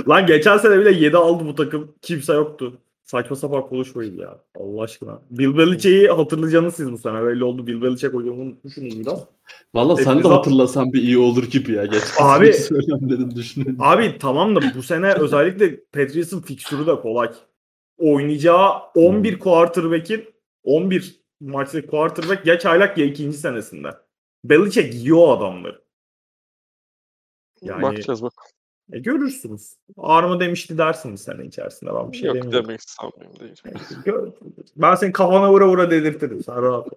[0.09, 1.95] Lan geçen sene bile 7 aldı bu takım.
[2.03, 2.79] Kimse yoktu.
[3.03, 4.39] Saçma sapan konuşmayın ya.
[4.55, 5.23] Allah aşkına.
[5.31, 7.27] Bill Belichick'i hatırlayacaksınız siz bu sene.
[7.27, 7.67] Belli oldu.
[7.67, 9.25] Bill Belichick hocamın düşünün biraz.
[9.75, 11.85] Valla sen de hatırlasan bir iyi olur gibi ya.
[11.85, 13.77] Geçen Abi- söylemlerini düşünün.
[13.81, 17.31] Abi tamam da bu sene özellikle Patriots'ın fikstürü de kolay.
[17.99, 20.25] Oynayacağı 11 quarterback'in
[20.65, 23.91] 11 maçlık quarterback ya çaylak ya ikinci senesinde.
[24.45, 25.83] Belichick yiyor adamları.
[27.63, 28.33] Yani Bakacağız bak.
[28.93, 29.77] E, görürsünüz.
[29.99, 31.91] Arma demişti dersiniz sene içerisinde.
[31.95, 32.69] Ben bir şey yok demiyorum.
[32.69, 33.55] demek sanmıyorum değil.
[34.05, 34.33] Gör-
[34.77, 36.43] Ben senin kafana vura vura dedirtirim.
[36.45, 36.89] Sen rahat.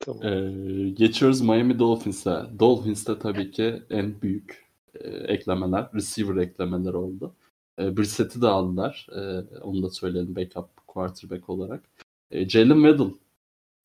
[0.00, 0.22] Tamam.
[0.22, 2.30] Ee, geçiyoruz Miami Dolphins'e.
[2.58, 4.64] Dolphins'te tabii ki en büyük
[4.94, 7.34] e, eklemeler, receiver eklemeleri oldu.
[7.78, 9.06] E, Brissett'i de aldılar.
[9.16, 9.20] E,
[9.60, 11.82] onu da söyleyelim backup quarterback olarak.
[12.30, 13.14] E, Jalen Waddle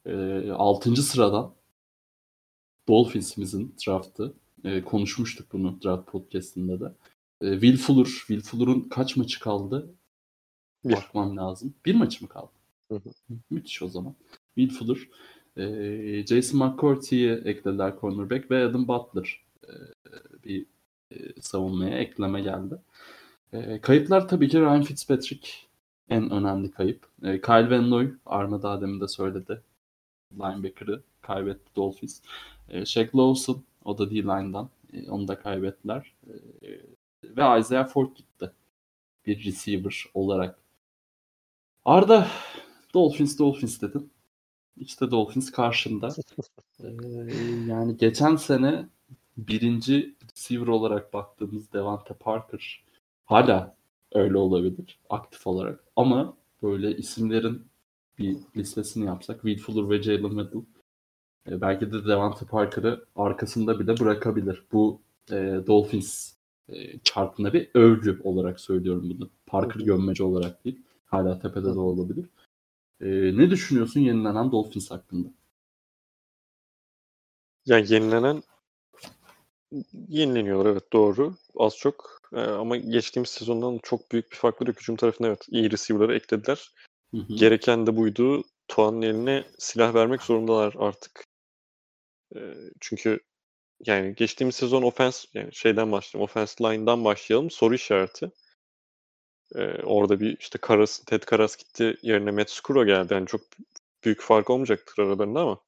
[0.05, 0.95] e, 6.
[1.03, 1.51] sıradan
[2.87, 4.33] Dolphins'imizin draftı.
[4.63, 6.93] E, konuşmuştuk bunu draft podcast'inde de.
[7.41, 9.93] E, Will Fuller, Will Fuller'ın kaç maçı kaldı?
[10.85, 10.93] Bir.
[10.93, 11.73] Bakmam lazım.
[11.85, 12.51] Bir maç mı kaldı?
[12.91, 13.09] Hı hı.
[13.49, 14.15] Müthiş o zaman.
[14.55, 14.97] Will Fuller.
[15.57, 19.71] E, Jason McCourty'yi eklediler cornerback ve Adam Butler e,
[20.45, 20.65] bir
[21.11, 22.75] e, savunmaya ekleme geldi.
[23.53, 25.49] E, kayıplar tabii ki Ryan Fitzpatrick
[26.09, 27.07] en önemli kayıp.
[27.23, 29.61] E, Kyle Van Noy, Arma daha demin de söyledi.
[30.33, 32.21] Linebacker'ı kaybetti Dolphins.
[32.69, 34.69] E, Shaq Lawson, o da D-line'dan.
[34.93, 36.13] E, onu da kaybettiler.
[36.27, 36.33] E,
[37.23, 38.51] ve Isaiah Ford gitti.
[39.25, 40.59] Bir receiver olarak.
[41.85, 42.27] Arda,
[42.93, 44.11] Dolphins Dolphins dedin.
[44.77, 46.09] İşte Dolphins karşında.
[46.83, 46.87] Ee,
[47.67, 48.89] yani geçen sene
[49.37, 52.83] birinci receiver olarak baktığımız Devante Parker
[53.25, 53.75] hala
[54.11, 55.83] öyle olabilir aktif olarak.
[55.95, 57.67] Ama böyle isimlerin
[58.17, 60.65] bir listesini yapsak Will Fuller ve Jalen Waddle
[61.49, 64.63] e, belki de Devante Parker'ı arkasında bile bırakabilir.
[64.71, 65.01] Bu
[65.31, 66.33] e, Dolphins
[66.69, 69.29] e, çarpına bir övgü olarak söylüyorum bunu.
[69.45, 70.81] Parker gömmeci olarak değil.
[71.05, 72.25] Hala tepede de olabilir.
[73.01, 73.07] E,
[73.37, 75.27] ne düşünüyorsun yenilenen Dolphins hakkında?
[77.65, 78.43] Yani yenilenen
[80.07, 81.35] yenileniyorlar evet doğru.
[81.55, 82.19] Az çok.
[82.33, 84.81] Ee, ama geçtiğimiz sezondan çok büyük bir farklı yok.
[84.81, 86.71] Hücum tarafında evet iyi receiver'ları eklediler.
[87.11, 87.33] Hı hı.
[87.33, 88.43] Gereken de buydu.
[88.67, 91.28] Tuan'ın eline silah vermek zorundalar artık.
[92.79, 93.19] Çünkü
[93.85, 96.23] yani geçtiğimiz sezon ofens yani şeyden başlayalım.
[96.23, 97.51] Offense line'dan başlayalım.
[97.51, 98.31] Soru işareti.
[99.55, 103.13] Ee, orada bir işte Karas, Ted Karas gitti yerine Matt Skuro geldi.
[103.13, 103.41] Yani çok
[104.03, 105.61] büyük fark olmayacaktır aralarında ama.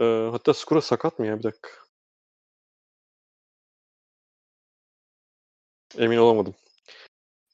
[0.00, 1.70] Ee, hatta Skura sakat mı ya bir dakika.
[5.98, 6.54] Emin olamadım.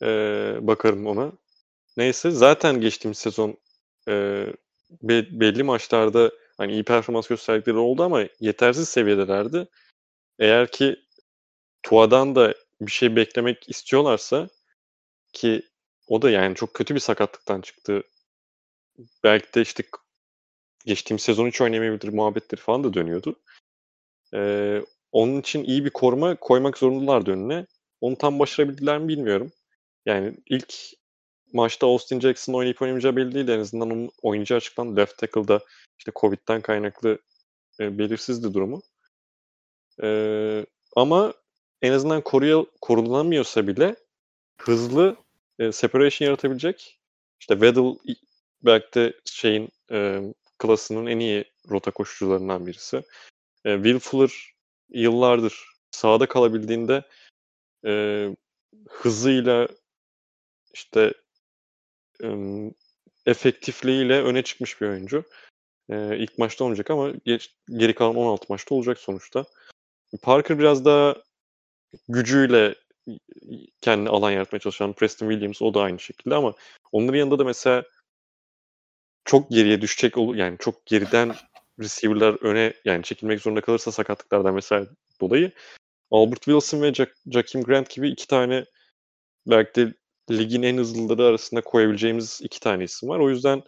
[0.02, 1.32] Ee, bakarım ona.
[1.96, 3.58] Neyse zaten geçtiğimiz sezon
[4.08, 4.12] e,
[5.02, 9.68] be- belli maçlarda hani iyi performans gösterdikleri oldu ama yetersiz seviyedelerdi.
[10.38, 10.96] Eğer ki
[11.82, 14.48] Tua'dan da bir şey beklemek istiyorlarsa
[15.32, 15.62] ki
[16.08, 18.02] o da yani çok kötü bir sakatlıktan çıktı.
[19.24, 19.82] Belki de işte
[20.84, 23.36] geçtiğim sezon hiç oynayamayabilir muhabbetleri falan da dönüyordu.
[24.34, 24.82] Ee,
[25.12, 27.66] onun için iyi bir koruma koymak zorundalardı önüne.
[28.00, 29.52] Onu tam başarabildiler mi bilmiyorum.
[30.06, 30.74] Yani ilk
[31.54, 33.52] maçta Austin Jackson oynayıp oynamayacağı belli.
[33.52, 35.00] En azından onun oyuncu açıklandı.
[35.00, 35.60] Left tackle'da
[35.98, 37.18] işte Covid'den kaynaklı
[37.80, 38.82] e, belirsizdi durumu.
[40.02, 40.66] E,
[40.96, 41.34] ama
[41.82, 43.96] en azından koruya, korulamıyorsa bile
[44.60, 45.16] hızlı
[45.58, 47.00] e, separation yaratabilecek
[47.40, 48.14] işte Weddle
[48.62, 50.22] belki de şeyin e,
[50.58, 53.02] klasının en iyi rota koşucularından birisi.
[53.64, 54.54] E, Will Fuller
[54.88, 57.02] yıllardır sahada kalabildiğinde
[57.86, 58.28] e,
[58.88, 59.68] hızıyla
[60.74, 61.14] işte
[63.26, 65.24] efektifliğiyle öne çıkmış bir oyuncu.
[65.88, 69.44] E, ilk maçta olacak ama geç, geri kalan 16 maçta olacak sonuçta.
[70.22, 71.16] Parker biraz daha
[72.08, 72.74] gücüyle
[73.80, 76.54] kendi alan yaratmaya çalışan Preston Williams o da aynı şekilde ama
[76.92, 77.84] onların yanında da mesela
[79.24, 81.34] çok geriye düşecek olur yani çok geriden
[81.80, 84.86] receiver'lar öne yani çekilmek zorunda kalırsa sakatlıklardan mesela
[85.20, 85.52] dolayı
[86.10, 88.64] Albert Wilson ve Jack, Jakim Grant gibi iki tane
[89.46, 89.94] belki de
[90.30, 93.18] ligin en hızlıları arasında koyabileceğimiz iki tane isim var.
[93.18, 93.62] O yüzden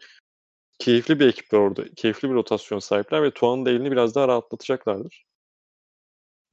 [0.78, 1.84] keyifli bir ekip orada.
[1.96, 5.24] Keyifli bir rotasyon sahipler ve Tuan'ın da elini biraz daha rahatlatacaklardır.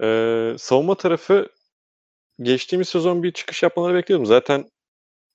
[0.02, 1.50] Ee, savunma tarafı
[2.42, 4.26] geçtiğimiz sezon bir çıkış yapmaları bekliyordum.
[4.26, 4.70] Zaten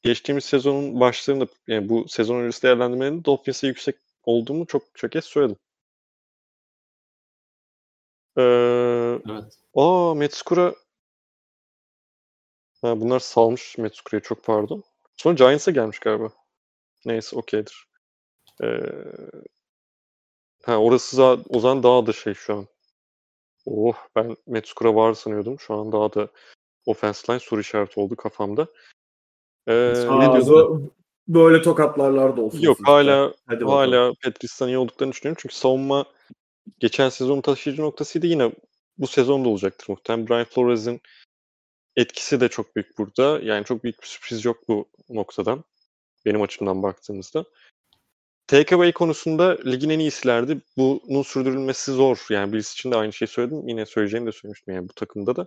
[0.02, 5.56] geçtiğimiz sezonun başlarında yani bu sezon öncesi değerlendirmelerinde Dolphins'e yüksek olduğumu çok çok kez söyledim.
[8.38, 8.42] Ee,
[9.30, 9.58] Evet.
[9.74, 10.74] aa Metskura
[12.82, 14.82] ha, bunlar salmış Metskura'yı çok pardon.
[15.16, 16.28] Sonra Giants'a gelmiş galiba.
[17.04, 17.86] Neyse okeydir.
[18.62, 18.80] Ee,
[20.64, 22.66] ha orası za- o zaman daha da şey şu an.
[23.66, 25.60] Oh ben Metskura var sanıyordum.
[25.60, 26.28] Şu an daha da
[26.86, 28.66] offense line soru işareti oldu kafamda.
[29.66, 29.74] Ee,
[30.08, 30.48] ne Aa, diyordun?
[30.48, 30.92] bu-
[31.28, 32.60] böyle tokatlarlar da olsun.
[32.60, 32.90] Yok sizce.
[32.90, 33.92] hala Hadi bakalım.
[33.92, 35.38] hala Petris'ten iyi olduklarını düşünüyorum.
[35.42, 36.04] Çünkü savunma
[36.78, 38.26] geçen sezonun taşıyıcı noktasıydı.
[38.26, 38.52] Yine
[38.98, 40.28] bu sezon da olacaktır muhtemelen.
[40.28, 41.00] Brian Flores'in
[41.98, 43.40] etkisi de çok büyük burada.
[43.42, 45.64] Yani çok büyük bir sürpriz yok bu noktadan.
[46.26, 47.44] Benim açımdan baktığımızda.
[48.46, 50.60] Takeaway konusunda ligin en iyisilerdi.
[50.76, 52.26] Bunun sürdürülmesi zor.
[52.30, 53.68] Yani birisi için de aynı şeyi söyledim.
[53.68, 55.46] Yine söyleyeceğimi de söylemiştim yani bu takımda da.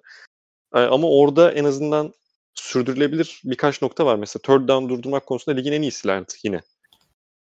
[0.75, 2.13] Ee, Ama orada en azından
[2.53, 4.15] sürdürülebilir birkaç nokta var.
[4.15, 6.61] Mesela third down durdurmak konusunda ligin en iyisilerdi yine.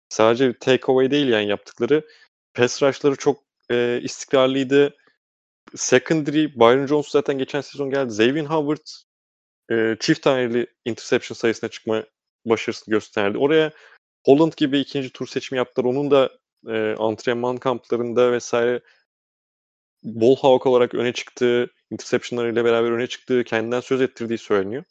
[0.08, 2.06] Sadece takeaway değil yani yaptıkları.
[2.54, 4.96] Pass rush'ları çok e, istikrarlıydı.
[5.74, 8.08] Secondary, Byron Jones zaten geçen sezon geldi.
[8.08, 8.86] Xavier Howard
[9.70, 12.04] e, çift taneli interception sayısına çıkma
[12.44, 13.38] başarısı gösterdi.
[13.38, 13.72] Oraya
[14.24, 15.86] Holland gibi ikinci tur seçimi yaptılar.
[15.86, 16.30] Onun da
[16.68, 18.80] e, antrenman kamplarında vesaire
[20.02, 24.84] bol havak olarak öne çıktığı, interceptionlarıyla beraber öne çıktığı, kendinden söz ettirdiği söyleniyor.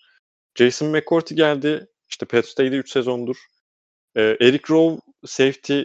[0.55, 1.87] Jason McCourty geldi.
[2.09, 3.37] İşte Penn State'de 3 sezondur.
[4.15, 5.81] E, Eric Rowe safety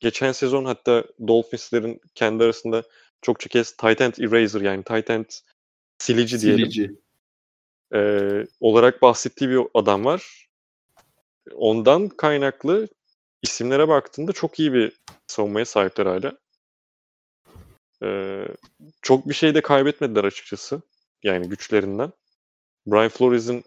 [0.00, 2.82] geçen sezon hatta Dolphins'lerin kendi arasında
[3.22, 5.24] çokça kez tight end eraser yani tight end
[5.98, 6.94] silici diyelim Silici.
[7.94, 8.00] e,
[8.60, 10.48] olarak bahsettiği bir adam var.
[11.54, 12.88] Ondan kaynaklı
[13.42, 14.92] isimlere baktığında çok iyi bir
[15.26, 16.38] savunmaya sahipler hala.
[18.02, 18.40] E,
[19.02, 20.82] çok bir şey de kaybetmediler açıkçası.
[21.22, 22.12] Yani güçlerinden.
[22.86, 23.64] Brian Flores'in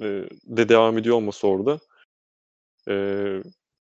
[0.00, 0.04] e,
[0.44, 1.78] de devam ediyor olması orada.
[2.88, 2.94] E,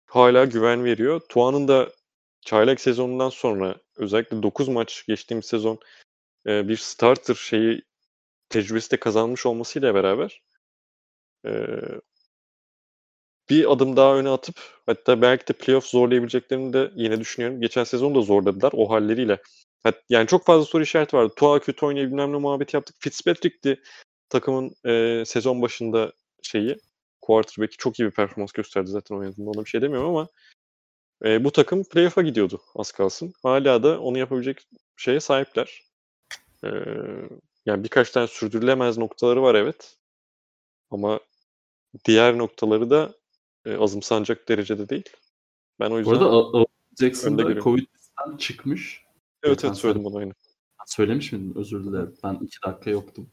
[0.07, 1.21] hala güven veriyor.
[1.29, 1.93] Tuan'ın da
[2.45, 5.79] çaylak sezonundan sonra özellikle 9 maç geçtiğimiz sezon
[6.47, 7.83] e, bir starter şeyi
[8.49, 10.43] tecrübesi de kazanmış olmasıyla beraber
[11.47, 11.53] e,
[13.51, 14.57] bir adım daha öne atıp
[14.87, 17.61] hatta belki de playoff zorlayabileceklerini de yine düşünüyorum.
[17.61, 19.43] Geçen sezon da zorladılar o halleriyle.
[20.09, 21.33] Yani çok fazla soru işareti vardı.
[21.37, 22.97] Tua kötü oynuyor bilmem ne muhabbeti yaptık.
[23.01, 23.83] Fitzpatrick'ti
[24.29, 26.13] takımın e, sezon başında
[26.43, 26.77] şeyi.
[27.21, 30.29] Quarterback'i çok iyi bir performans gösterdi zaten oynadığında ona bir şey demiyorum ama
[31.25, 33.35] e, bu takım playoff'a gidiyordu az kalsın.
[33.43, 34.67] Hala da onu yapabilecek
[34.97, 35.83] şeye sahipler.
[36.65, 36.69] E,
[37.67, 39.97] yani birkaç tane sürdürülemez noktaları var evet.
[40.91, 41.21] Ama
[42.05, 43.15] diğer noktaları da
[43.65, 45.09] e, azımsanacak derecede değil.
[45.81, 46.67] Ben o Bu yüzden arada A-
[47.01, 47.61] Jackson da.
[47.61, 49.05] Covid'den çıkmış.
[49.43, 50.33] evet evet söyledim onu aynı.
[50.87, 51.53] Söylemiş miydim?
[51.57, 52.15] Özür dilerim.
[52.25, 53.31] Ben iki dakika yoktum.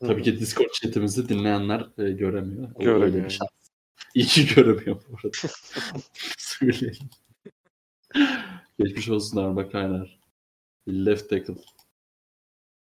[0.00, 2.68] Hı Tabii ki Discord chatimizi dinleyenler e, göremiyor.
[2.74, 3.30] Göremiyor, öyle bir yani.
[3.30, 3.48] şans
[4.14, 5.30] İyi ki göremiyor bu arada.
[6.38, 7.10] Söyleyelim.
[8.78, 10.20] Geçmiş olsun Arma Kaynar.
[10.88, 11.54] Left tackle.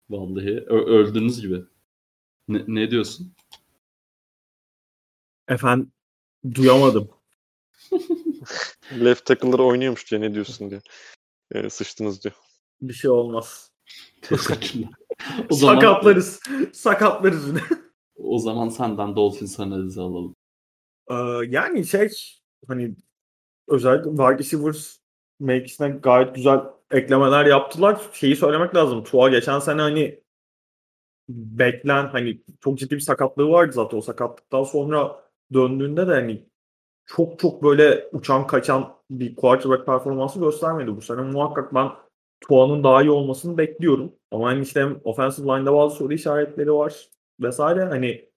[0.10, 1.64] Vallahi ö- öldüğünüz gibi.
[2.48, 3.34] Ne, ne diyorsun?
[5.48, 5.92] Efendim
[6.56, 7.10] duyamadım.
[9.00, 10.82] Left tackle'ları oynuyormuş diye ne diyorsun diye.
[11.52, 12.36] Ee, sıçtınız diyor.
[12.82, 13.72] Bir şey olmaz.
[14.22, 14.90] Teşekkürler.
[15.50, 16.40] o zaman, Sakatlarız.
[16.74, 17.62] Sakatlarız yine.
[18.16, 20.36] o zaman senden Dolphins analizi alalım.
[21.10, 21.14] Ee,
[21.50, 22.10] yani şey
[22.68, 22.96] hani
[23.68, 24.98] özellikle wide receivers
[25.40, 26.60] mevkisine gayet güzel
[26.92, 28.02] eklemeler yaptılar.
[28.14, 29.04] Şeyi söylemek lazım.
[29.04, 30.20] Tua geçen sene hani
[31.30, 35.24] beklen hani çok ciddi bir sakatlığı vardı zaten o sakatlıktan sonra
[35.54, 36.46] döndüğünde de hani
[37.06, 41.22] çok çok böyle uçan kaçan bir quarterback performansı göstermedi bu sene.
[41.22, 41.92] Muhakkak ben
[42.42, 44.14] Tua'nın daha iyi olmasını bekliyorum.
[44.32, 47.10] Ama hani işte offensive line'da bazı soru işaretleri var
[47.40, 47.84] vesaire.
[47.84, 48.30] Hani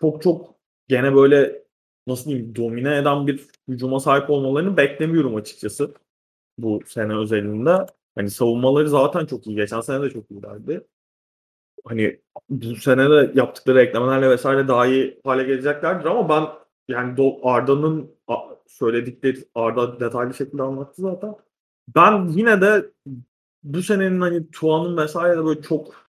[0.00, 0.54] çok çok
[0.88, 1.64] gene böyle
[2.06, 5.94] nasıl diyeyim domine eden bir hücuma sahip olmalarını beklemiyorum açıkçası.
[6.62, 7.86] Bu sene özelinde.
[8.14, 9.56] Hani savunmaları zaten çok iyi.
[9.56, 10.86] Geçen sene de çok iyilerdi.
[11.84, 12.20] Hani
[12.50, 16.48] bu sene de yaptıkları eklemelerle vesaire daha iyi hale geleceklerdir ama ben
[16.94, 18.10] yani Arda'nın
[18.66, 21.36] söyledikleri Arda detaylı şekilde anlattı zaten.
[21.96, 22.90] Ben yine de
[23.62, 26.10] bu senenin hani Tuan'ın vesaire de böyle çok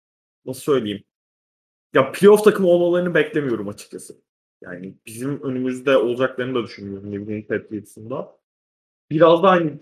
[0.47, 1.05] nasıl söyleyeyim
[1.95, 4.23] ya playoff takımı olmalarını beklemiyorum açıkçası.
[4.61, 8.27] Yani bizim önümüzde olacaklarını da düşünmüyorum New England.
[9.11, 9.81] Biraz da hani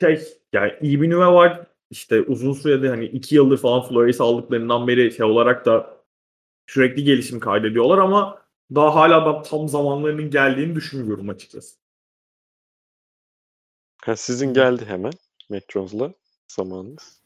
[0.00, 1.66] şey yani iyi bir nüve var.
[1.90, 5.96] İşte uzun süredir hani iki yıldır falan Flores aldıklarından beri şey olarak da
[6.66, 8.42] sürekli gelişim kaydediyorlar ama
[8.74, 11.76] daha hala ben tam zamanlarının geldiğini düşünmüyorum açıkçası.
[14.04, 15.12] Ha, sizin geldi hemen
[15.50, 16.12] Mac Jones'la
[16.48, 17.22] zamanınız.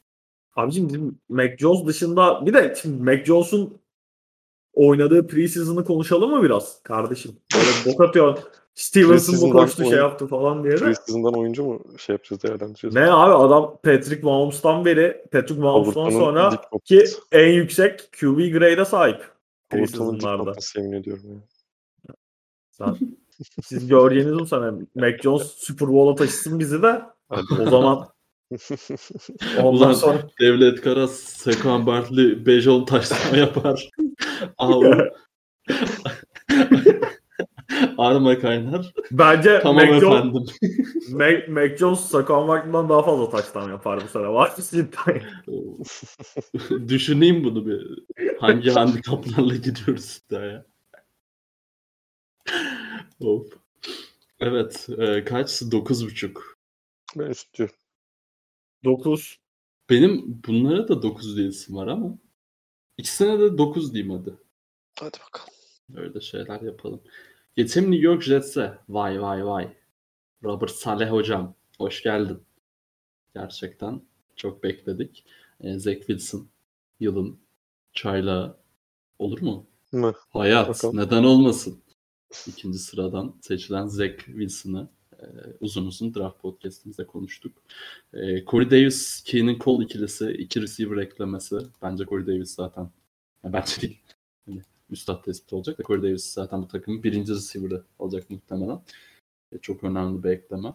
[0.55, 3.81] Abicim bizim Mac Jones dışında bir de şimdi Mac Jones'un
[4.73, 7.37] oynadığı preseason'ı konuşalım mı biraz kardeşim?
[7.55, 8.37] Böyle bok atıyor.
[8.75, 10.77] Stevenson bu koştu şey yaptı falan diye de.
[10.77, 12.95] Preseason'dan oyuncu mu şey yapacağız değerlendireceğiz?
[12.95, 19.31] Ne abi adam Patrick Mahomes'tan beri Patrick Mahomes'tan sonra ki en yüksek QB grade'e sahip.
[19.69, 20.53] Preseason'larda.
[20.75, 21.43] yemin ediyorum.
[22.07, 22.15] Ya.
[22.71, 22.97] Sen,
[23.63, 24.73] siz göreceğiniz mi sana?
[24.95, 27.01] Mac Jones Super Bowl'a taşısın bizi de.
[27.59, 28.07] O zaman
[29.57, 33.89] ondan Ulan sonra Devlet Karas, Sekan Bartley, Bejol taşlama yapar.
[34.57, 34.83] Av.
[37.97, 38.93] Arma kaynar.
[39.11, 40.45] bence Tamam Mac, efendim.
[41.11, 44.27] Mac, Mac Jones Saquon Barkley'den daha fazla taştan yapar bu sene.
[44.27, 45.21] Var mı cidden?
[46.89, 47.99] Düşüneyim bunu bir.
[48.39, 50.65] Hangi handikaplarla gidiyoruz iddiaya.
[53.19, 53.47] of.
[54.39, 54.87] Evet.
[54.97, 55.61] E, kaç?
[55.61, 56.31] 9.5.
[57.15, 57.75] Ben istiyorum.
[58.83, 59.39] 9.
[59.89, 62.17] Benim bunlara da 9 diyesim var ama
[62.97, 64.33] ikisine de 9 diyeyim hadi.
[64.99, 65.53] Hadi bakalım.
[65.95, 67.01] Öyle şeyler yapalım.
[67.55, 68.77] Geçelim New York Jets'e.
[68.89, 69.73] Vay vay vay.
[70.43, 71.55] Robert Saleh hocam.
[71.77, 72.43] Hoş geldin.
[73.35, 74.01] Gerçekten
[74.35, 75.25] çok bekledik.
[75.61, 76.47] Ee, Zach Wilson
[76.99, 77.39] yılın
[77.93, 78.57] çayla
[79.19, 79.67] olur mu?
[79.91, 80.13] Mı?
[80.29, 80.69] Hayat.
[80.69, 80.97] Bakalım.
[80.97, 81.79] Neden olmasın?
[82.47, 85.25] İkinci sıradan seçilen Zach Wilson'ı e,
[85.59, 87.63] uzun uzun draft podcastimizde konuştuk.
[88.13, 91.57] E, Corey Davis, Keenan Cole ikilisi, iki receiver eklemesi.
[91.81, 92.89] Bence Corey Davis zaten,
[93.43, 93.99] ya bence değil.
[94.91, 98.81] Üstad tespit olacak da Corey Davis zaten bu takımın birinci receiver'ı olacak muhtemelen.
[99.51, 100.73] E, çok önemli bir ekleme.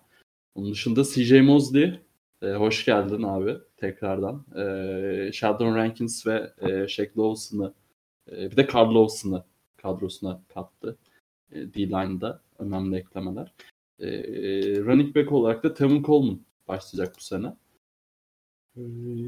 [0.54, 2.00] Onun dışında CJ Mosley,
[2.42, 4.44] e, hoş geldin abi tekrardan.
[4.56, 7.74] E, Sheldon Rankins ve e, Shaq Lawson'ı
[8.32, 9.44] e, bir de Carl Lawson'ı
[9.76, 10.98] kadrosuna kattı.
[11.52, 13.52] E, D-line'da önemli eklemeler.
[13.98, 14.08] E,
[14.80, 17.56] running back olarak da Tevin Coleman başlayacak bu sene.
[18.76, 18.82] E,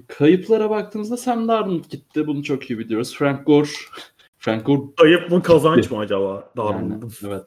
[0.09, 2.27] kayıplara baktığımızda Sam Darnold gitti.
[2.27, 3.15] Bunu çok iyi biliyoruz.
[3.15, 3.69] Frank Gore
[4.49, 6.53] Frank Gore Ayıp mı kazanç mı acaba?
[6.57, 6.95] Daha yani,
[7.27, 7.45] evet.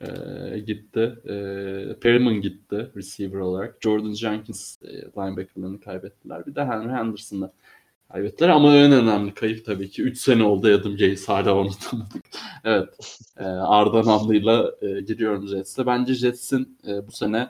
[0.00, 1.14] Ee, gitti.
[1.24, 3.76] Ee, Perriman gitti receiver olarak.
[3.80, 6.46] Jordan Jenkins e, linebacker'larını kaybettiler.
[6.46, 7.52] Bir de Henry Henderson'ı
[8.12, 8.48] kaybettiler.
[8.48, 12.24] Ama en önemli kayıp tabii ki 3 sene oldu Adam Gaze hala unutamadık.
[12.64, 13.18] evet.
[13.38, 15.86] Ee, Arda Namlı'yla e, giriyorum Jets'e.
[15.86, 17.48] Bence Jets'in e, bu sene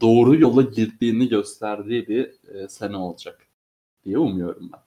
[0.00, 3.46] doğru yola girdiğini gösterdiği bir e, sene olacak
[4.04, 4.80] diye umuyorum ben.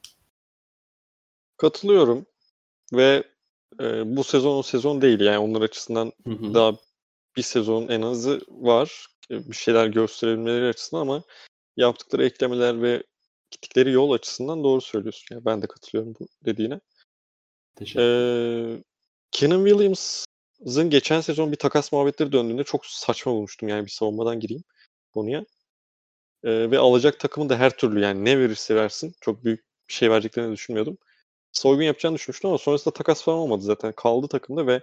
[1.57, 2.25] Katılıyorum.
[2.93, 3.23] Ve
[3.79, 5.19] e, bu sezon o sezon değil.
[5.19, 6.53] Yani onlar açısından Hı hı.
[6.53, 6.77] daha
[7.37, 9.07] bir sezon en azı var.
[9.31, 11.23] E, Bir şeyler gösterebilmeleri açısından ama
[11.77, 13.03] yaptıkları eklemeler ve
[13.51, 15.35] gittikleri yol açısından doğru söylüyorsun.
[15.35, 16.79] Yani ben de katılıyorum bu dediğine.
[17.75, 18.77] Teşekkür ederim.
[18.77, 18.83] Ee,
[19.31, 23.69] Kenan Williams'ın geçen sezon bir takas muhabbetleri döndüğünde çok saçma bulmuştum.
[23.69, 24.63] Yani bir savunmadan gireyim
[25.13, 25.45] konuya.
[26.43, 30.11] Ee, ve alacak takımı da her türlü yani ne verirse versin çok büyük bir şey
[30.11, 30.97] vereceklerini düşünmüyordum.
[31.53, 33.91] Soygun yapacağını düşünmüştüm ama sonrasında takas falan olmadı zaten.
[33.91, 34.81] Kaldı takımda ve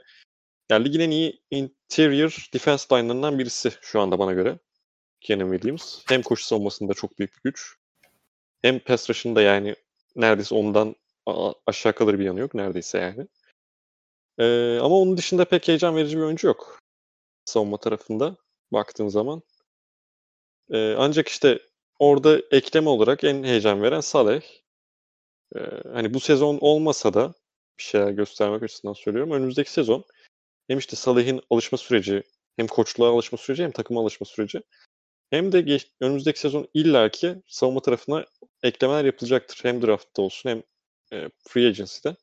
[0.70, 4.58] Yani ligin en iyi interior defense line'larından birisi şu anda bana göre.
[5.20, 6.02] Kenan Williams.
[6.08, 7.76] Hem koşu savunmasında çok büyük bir güç.
[8.62, 9.74] Hem pass rush'ında yani
[10.16, 10.96] neredeyse ondan
[11.66, 13.26] aşağı kalır bir yanı yok neredeyse yani.
[14.38, 16.78] Ee, ama onun dışında pek heyecan verici bir oyuncu yok.
[17.44, 18.36] Savunma tarafında
[18.72, 19.42] baktığın zaman.
[20.72, 21.58] Ee, ancak işte
[21.98, 24.59] orada ekleme olarak en heyecan veren Saleh.
[25.92, 27.34] Hani bu sezon olmasa da
[27.78, 29.32] bir şeyler göstermek açısından söylüyorum.
[29.32, 30.04] Önümüzdeki sezon
[30.68, 32.22] hem işte Saleh'in alışma süreci,
[32.56, 34.62] hem koçluğa alışma süreci hem takıma alışma süreci
[35.30, 38.24] hem de geç, önümüzdeki sezon illaki savunma tarafına
[38.62, 39.58] eklemeler yapılacaktır.
[39.62, 40.62] Hem draftta olsun hem
[41.12, 42.16] e, free agency'de.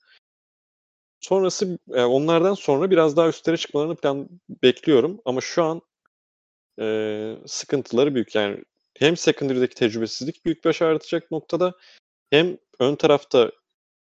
[1.20, 4.30] Sonrası e, onlardan sonra biraz daha üstlere çıkmalarını plan
[4.64, 5.22] bekliyorum.
[5.26, 5.82] Ama şu an
[6.80, 8.36] e, sıkıntıları büyük.
[8.36, 8.64] Yani
[8.98, 11.74] hem secondary'deki tecrübesizlik büyük baş ağrıtacak noktada
[12.30, 13.52] hem ön tarafta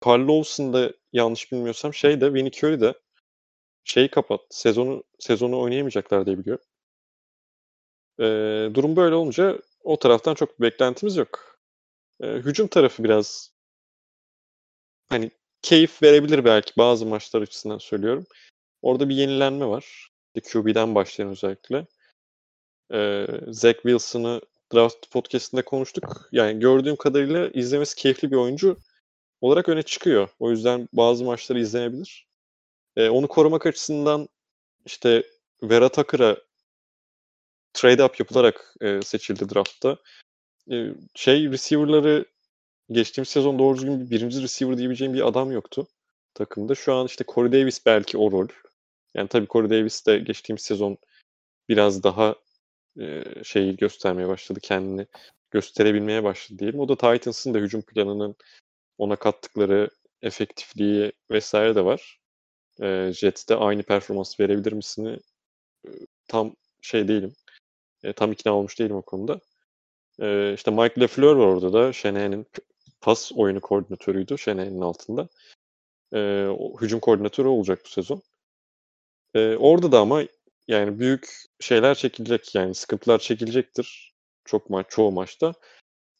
[0.05, 2.93] Carl Lawson'da yanlış bilmiyorsam şey de Curry de
[3.83, 4.41] şeyi kapat.
[4.49, 6.65] Sezonu sezonu oynayamayacaklar diye biliyorum.
[8.19, 11.59] Ee, durum böyle olunca o taraftan çok bir beklentimiz yok.
[12.21, 13.51] Ee, hücum tarafı biraz
[15.09, 15.31] hani
[15.61, 18.25] keyif verebilir belki bazı maçlar açısından söylüyorum.
[18.81, 20.09] Orada bir yenilenme var.
[20.51, 21.87] QB'den başlayan özellikle.
[22.93, 24.41] Ee, Zach Wilson'ı
[24.73, 26.29] Draft Podcast'inde konuştuk.
[26.31, 28.77] Yani gördüğüm kadarıyla izlemesi keyifli bir oyuncu
[29.41, 30.29] olarak öne çıkıyor.
[30.39, 32.27] O yüzden bazı maçları izlenebilir.
[32.95, 34.27] Ee, onu korumak açısından
[34.85, 35.23] işte
[35.63, 36.37] Vera Tucker'a
[37.73, 39.97] trade up yapılarak e, seçildi draftta.
[40.71, 42.25] E, şey receiver'ları
[42.91, 45.87] geçtiğimiz sezon doğru düzgün bir birinci receiver diyebileceğim bir adam yoktu
[46.33, 46.75] takımda.
[46.75, 48.47] Şu an işte Corey Davis belki o rol.
[49.13, 50.97] Yani tabii Corey Davis de geçtiğimiz sezon
[51.69, 52.35] biraz daha
[53.43, 54.59] şeyi göstermeye başladı.
[54.63, 55.07] Kendini
[55.51, 56.79] gösterebilmeye başladı diyelim.
[56.79, 58.35] O da Titans'ın da hücum planının
[58.97, 59.89] ona kattıkları
[60.21, 62.19] efektifliği vesaire de var.
[62.81, 65.05] E, Jets'te aynı performans verebilir misin?
[65.05, 65.89] E,
[66.27, 67.33] tam şey değilim.
[68.03, 69.39] E, tam ikna olmuş değilim o konuda.
[70.21, 71.93] E, işte Mike LeFleur var orada da.
[71.93, 72.45] Shanahan'ın
[73.01, 75.27] pas oyunu koordinatörüydü Shanahan'ın altında.
[76.13, 76.47] E,
[76.81, 78.21] hücum koordinatörü olacak bu sezon.
[79.33, 80.23] E, orada da ama
[80.67, 81.29] yani büyük
[81.59, 84.13] şeyler çekilecek yani sıkıntılar çekilecektir.
[84.45, 85.53] Çok maç, çoğu maçta.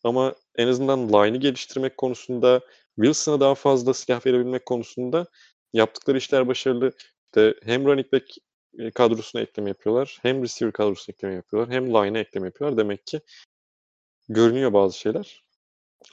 [0.04, 2.62] Ama en azından line'ı geliştirmek konusunda
[2.96, 5.26] Wilson'a daha fazla silah verebilmek konusunda
[5.74, 6.92] yaptıkları işler başarılı.
[7.26, 8.26] İşte hem running back
[8.80, 10.20] e, kadrosuna ekleme yapıyorlar.
[10.22, 11.76] Hem receiver kadrosuna ekleme yapıyorlar.
[11.76, 12.78] Hem line'a ekleme yapıyorlar.
[12.78, 13.22] Demek ki
[14.30, 15.44] görünüyor bazı şeyler.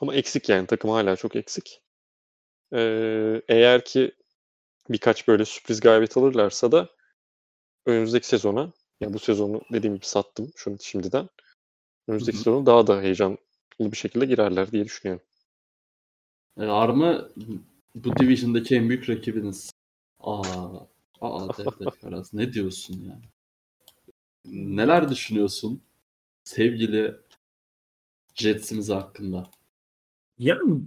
[0.01, 0.67] Ama eksik yani.
[0.67, 1.83] Takım hala çok eksik.
[2.75, 4.13] Ee, eğer ki
[4.89, 6.89] birkaç böyle sürpriz galibiyet alırlarsa da
[7.87, 11.29] önümüzdeki sezona yani bu sezonu dediğim gibi sattım şunu şimdiden.
[12.09, 13.39] Önümüzdeki sezonu daha da heyecanlı
[13.81, 15.27] bir şekilde girerler diye düşünüyorum.
[16.59, 17.29] E, Arma
[17.95, 19.71] bu division'daki en büyük rakibiniz.
[20.21, 20.43] Aa,
[21.21, 23.21] aa Devlet Karas ne diyorsun ya?
[24.45, 25.83] Neler düşünüyorsun
[26.45, 27.17] sevgili
[28.35, 29.51] Jets'imiz hakkında?
[30.39, 30.81] Yani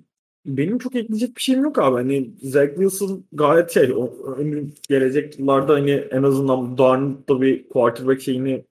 [0.47, 1.95] benim çok ekleyecek bir şeyim yok abi.
[1.95, 4.13] Hani Zach Wilson gayet şey o,
[4.89, 8.65] gelecek yıllarda hani en azından Darnold'da bir quarterback şeyini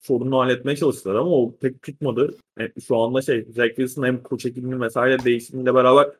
[0.00, 2.34] sorununu halletmeye çalıştılar ama o pek tutmadı.
[2.58, 6.10] Yani e, şu anda şey Zach Wilson hem koç ekibinin vesaire değişimiyle beraber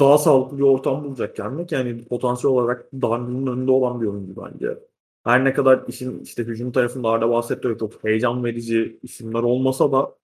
[0.00, 1.72] daha sağlıklı bir ortam bulacak gelmek.
[1.72, 4.78] Yani potansiyel olarak Darnold'un önünde olan bir oyuncu bence.
[5.24, 10.14] Her ne kadar işin işte hücum tarafında Arda bahsetti çok heyecan verici isimler olmasa da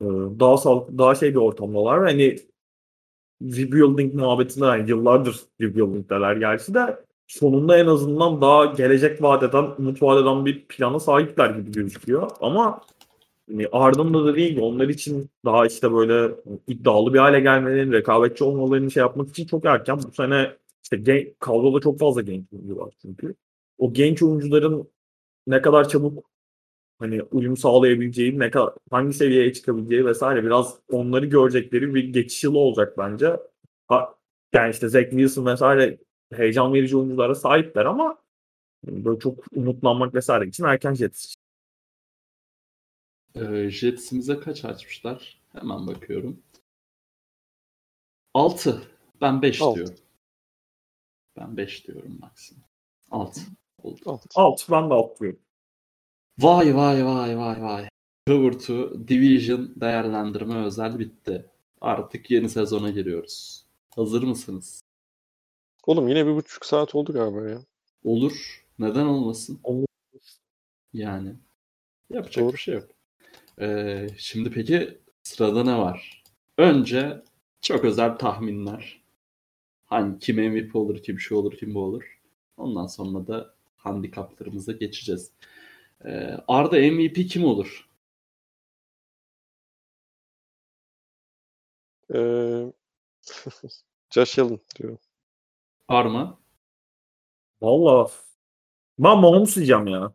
[0.00, 0.06] e,
[0.40, 2.00] daha sağlıklı, daha şey bir ortamdalar.
[2.00, 2.36] Hani
[3.42, 10.46] rebuilding muhabbetinde yani yıllardır rebuilding'deler gerçi de sonunda en azından daha gelecek vadeden, umut vadeden
[10.46, 12.30] bir plana sahipler gibi gözüküyor.
[12.40, 12.80] Ama
[13.48, 16.34] yani ardında da değil onlar için daha işte böyle
[16.66, 19.98] iddialı bir hale gelmeleri, rekabetçi olmalarını şey yapmak için çok erken.
[19.98, 20.50] Bu sene
[20.82, 23.34] işte gen, kadroda çok fazla genç oyuncu var çünkü.
[23.78, 24.88] O genç oyuncuların
[25.46, 26.24] ne kadar çabuk
[27.04, 32.58] hani uyum sağlayabileceği, ne kadar hangi seviyeye çıkabileceği vesaire biraz onları görecekleri bir geçiş yılı
[32.58, 33.36] olacak bence.
[33.88, 34.14] Ha,
[34.52, 35.98] yani işte Zach Wilson vesaire
[36.32, 38.18] heyecan verici oyunculara sahipler ama
[38.84, 41.34] böyle çok umutlanmak vesaire için erken Jets.
[43.34, 45.40] Ee, Jets'imize kaç açmışlar?
[45.52, 46.42] Hemen bakıyorum.
[48.34, 48.82] 6.
[49.20, 49.94] Ben 5 diyorum.
[51.36, 52.64] Ben 5 diyorum maksimum.
[53.10, 53.40] 6.
[54.04, 54.28] 6.
[54.34, 54.72] 6.
[54.72, 55.38] Ben de 6 diyorum.
[56.38, 57.88] Vay vay vay vay vay.
[58.28, 61.46] Cover 2 Division değerlendirme özel bitti.
[61.80, 63.64] Artık yeni sezona giriyoruz.
[63.94, 64.80] Hazır mısınız?
[65.86, 67.58] Oğlum yine bir buçuk saat oldu galiba ya.
[68.04, 68.64] Olur.
[68.78, 69.60] Neden olmasın?
[69.64, 69.86] Olur.
[70.92, 71.32] Yani.
[72.10, 72.52] Yapacak Doğru.
[72.52, 72.88] bir şey yok.
[73.60, 76.22] Ee, şimdi peki sırada ne var?
[76.58, 77.22] Önce
[77.60, 79.02] çok özel tahminler.
[79.86, 82.20] Hani kim MVP olur, kim şu olur, kim bu olur.
[82.56, 85.30] Ondan sonra da handikaplarımıza geçeceğiz.
[86.04, 87.88] Ee, Arda MVP kim olur?
[92.14, 92.72] Ee,
[94.10, 94.98] Josh Allen diyorum.
[95.88, 96.38] Arma.
[97.62, 98.10] Valla
[98.98, 100.12] ben Mahomes diyeceğim ya.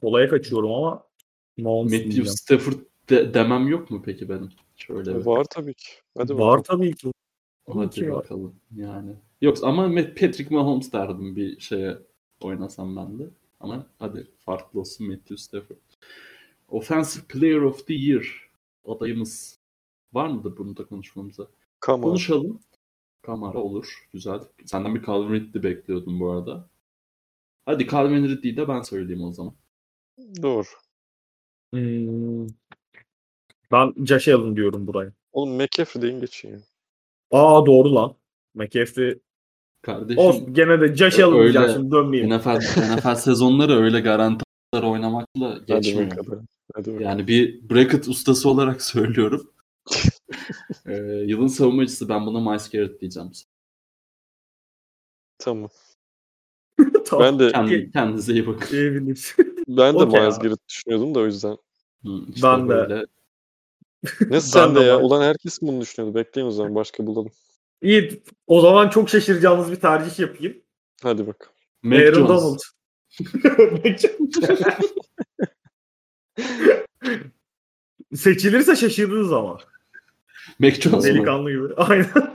[0.00, 1.06] Kolaya kaçıyorum ama
[1.56, 2.26] Mahomes Matthew diyeceğim.
[2.36, 2.78] Stafford
[3.10, 4.50] de- demem yok mu peki benim?
[4.76, 5.24] Şöyle bir.
[5.26, 5.88] Var tabii ki.
[6.18, 6.62] Hadi Var bakalım.
[6.62, 7.12] tabii ki.
[7.72, 8.16] Hadi ki var.
[8.16, 8.60] bakalım.
[8.76, 9.16] Yani.
[9.40, 11.98] Yok ama Patrick Mahomes derdim bir şeye
[12.40, 13.30] oynasam ben de.
[13.62, 15.76] Ama hadi farklı olsun Matthew Stafford.
[16.68, 18.50] Offensive Player of the Year
[18.84, 19.58] adayımız
[20.12, 21.42] var mıdır bunu da konuşmamıza?
[21.88, 22.00] On.
[22.02, 22.60] Konuşalım.
[23.22, 24.08] Kamara olur.
[24.12, 24.40] Güzel.
[24.64, 26.68] Senden bir Calvin Ridley bekliyordum bu arada.
[27.66, 29.54] Hadi Calvin Ridley'i de ben söyleyeyim o zaman.
[30.42, 30.66] Doğru.
[31.72, 32.46] Hmm.
[33.72, 35.12] Ben Josh Allen diyorum buraya.
[35.32, 36.60] Oğlum McCaffrey deyin geçin ya.
[37.30, 38.14] Aa doğru lan.
[38.54, 39.18] McCaffrey.
[39.82, 41.72] Kardeşim Olsun gene de Josh Allen Öyle.
[41.72, 42.36] şimdi dönmeyeyim.
[42.36, 42.48] NFL,
[42.96, 46.10] NFL sezonları öyle garantiler oynamakla Hadi geçmiyor.
[46.10, 46.48] bakalım.
[46.74, 47.00] Hadi bakalım.
[47.00, 49.50] Yani bir bracket ustası olarak söylüyorum.
[50.86, 50.94] ee,
[51.26, 53.30] yılın savunmacısı ben buna Miles Garrett diyeceğim.
[55.38, 55.70] Tamam.
[57.06, 57.26] tamam.
[57.26, 58.68] Ben de Kendi, kendinize iyi bakın.
[58.70, 59.36] Diyebiliriz.
[59.68, 60.38] ben de Okey Miles.
[60.38, 61.56] Garrett düşünüyordum da o yüzden.
[62.04, 62.68] Hı, işte Ben de.
[62.68, 63.06] böyle.
[64.04, 65.00] Nasıl Ben sen de de ya?
[65.00, 66.14] Ulan herkes mi bunu düşünüyordu?
[66.14, 67.32] Bekleyin o zaman başka bulalım.
[67.82, 68.22] İyi.
[68.46, 70.62] O zaman çok şaşıracağınız bir tercih yapayım.
[71.02, 71.54] Hadi bakalım.
[71.82, 72.28] Mac Aaron Jones.
[72.28, 72.58] Donald.
[78.14, 79.58] Seçilirse şaşırırız ama.
[80.58, 81.02] Mac Jones mu?
[81.02, 81.74] Delikanlı gibi.
[81.76, 82.32] Aynen.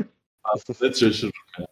[0.82, 1.68] Net şaşırırım ya.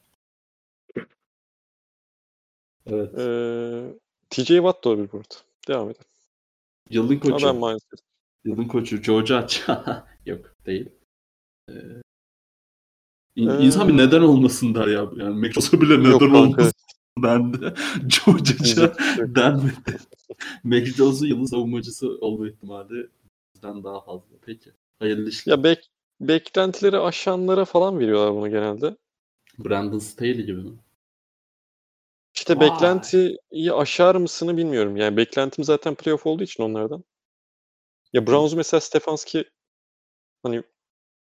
[2.86, 3.14] Evet.
[3.18, 3.94] Ee,
[4.30, 5.36] TJ Watt da olabilir burada.
[5.68, 6.06] Devam edelim.
[6.90, 7.48] Yılın koçu.
[7.48, 8.06] ben Miles Garrett.
[8.46, 9.56] Yılın koçu Joe Judge.
[10.26, 10.90] Yok değil.
[11.70, 11.74] Ee,
[13.38, 15.10] Ee, insan bir neden olmasın der ya.
[15.16, 16.74] Yani Jones'a bile neden Yok olmasın
[17.24, 17.58] dendi.
[18.26, 18.88] Diyecek bir şey
[19.36, 19.98] denmedi.
[20.64, 23.10] Mac Jones'un yılın savunmacısı olma ihtimali
[23.56, 24.36] bizden daha fazla.
[24.46, 24.72] Peki.
[25.00, 25.52] Hayırlı işler.
[25.52, 25.90] Ya bek
[26.22, 28.98] beklentileri aşanlara falan veriyorlar bunu genelde.
[29.60, 30.74] Brandon Staley gibi mi?
[32.36, 32.70] İşte Vay.
[32.70, 34.98] beklentiyi aşar mısını bilmiyorum.
[34.98, 37.04] Yani beklentim zaten playoff olduğu için onlardan.
[38.14, 39.46] Ya Browns mesela Stefanski
[40.44, 40.64] hani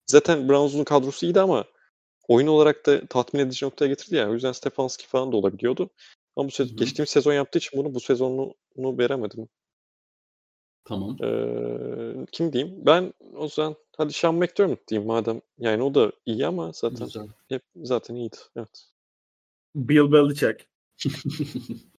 [0.06, 1.64] zaten Browns'un kadrosu iyiydi ama
[2.31, 4.31] oyun olarak da tatmin edici noktaya getirdi ya.
[4.31, 5.90] O yüzden Stefanski falan da olabiliyordu.
[6.36, 6.77] Ama bu sezon, hı.
[6.77, 9.48] geçtiğimiz sezon yaptığı için bunu bu sezonunu veremedim.
[10.85, 11.16] Tamam.
[11.23, 12.86] Ee, kim diyeyim?
[12.86, 15.40] Ben o zaman hadi Sean McDermott diyeyim madem.
[15.59, 17.28] Yani o da iyi ama zaten Güzel.
[17.48, 18.36] hep zaten iyiydi.
[18.57, 18.86] Evet.
[19.74, 20.66] Bill Belichick.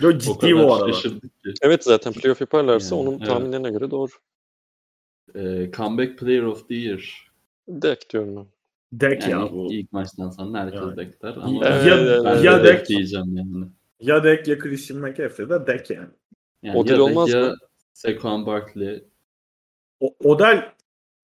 [0.00, 0.96] Yo, ciddi bu arada.
[1.62, 3.26] Evet zaten playoff yaparlarsa Yani, onun evet.
[3.26, 4.10] tahminlerine göre doğru.
[5.34, 7.30] Ee, comeback Player of the Year.
[7.68, 8.46] Dek diyorum ben.
[8.92, 9.72] Dek Yani ya bu.
[9.72, 10.96] ilk maçtan sonra herkes Yani.
[10.96, 13.66] bekler ama Ya- Evet, ben ya de Dek- Dek diyeceğim yani.
[14.00, 16.08] Ya Dek ya Christian McCaffrey de Dek yani.
[16.62, 17.54] yani Odell ya Dek olmaz ya mı?
[17.92, 19.04] Saquon Barkley.
[20.00, 20.72] O, Odell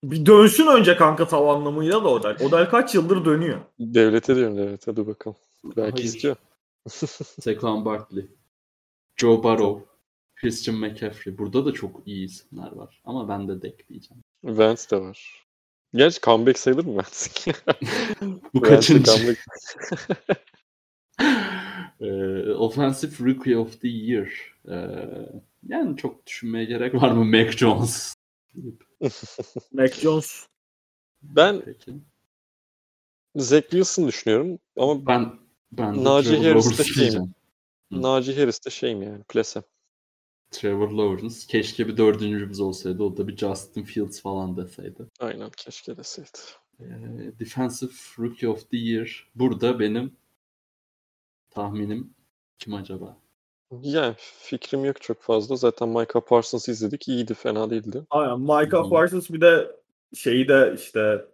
[0.02, 2.36] bir dönsün önce kanka tavanlamıyla da Odell.
[2.46, 3.58] Odell kaç yıldır dönüyor.
[3.80, 5.36] Devlete diyorum evet hadi bakalım.
[5.64, 6.04] Belki Hayır.
[6.04, 6.36] istiyor.
[7.40, 8.26] Saquon Barkley.
[9.16, 9.84] Joe Burrow.
[10.36, 11.38] Christian McCaffrey.
[11.38, 13.00] Burada da çok iyi isimler var.
[13.04, 14.22] Ama ben de Dek diyeceğim.
[14.44, 15.46] Vance de var.
[15.94, 17.52] Gerçi comeback sayılır mı Vance?
[18.54, 19.12] Bu kaçıncı?
[19.12, 19.38] comeback.
[22.00, 24.28] Ee, Offensive Rookie of the Year.
[24.68, 24.98] Ee,
[25.68, 28.14] yani çok düşünmeye gerek var mı Mac Jones?
[29.72, 30.46] Mac Jones.
[31.22, 31.94] Ben Peki.
[33.36, 35.32] Zach Wilson düşünüyorum ama Ben
[35.72, 37.34] ben Trevor Harris'te şeyim.
[37.92, 38.02] Hı.
[38.02, 39.62] Najee Harris de şeyim yani plase.
[40.50, 41.36] Trevor Lawrence.
[41.48, 43.02] Keşke bir dördüncümüz olsaydı.
[43.02, 45.06] O da bir Justin Fields falan deseydi.
[45.20, 46.38] Aynen keşke deseydi.
[46.80, 46.84] Ee,
[47.40, 49.30] Defensive Rookie of the Year.
[49.34, 50.16] Burada benim
[51.50, 52.14] tahminim
[52.58, 53.16] kim acaba?
[53.82, 55.56] Yani fikrim yok çok fazla.
[55.56, 57.08] Zaten Micah Parsons izledik.
[57.08, 58.06] İyiydi, fena değildi.
[58.10, 58.40] Aynen.
[58.40, 58.90] Micah Hı.
[58.90, 59.76] Parsons bir de
[60.14, 61.24] şeyi de işte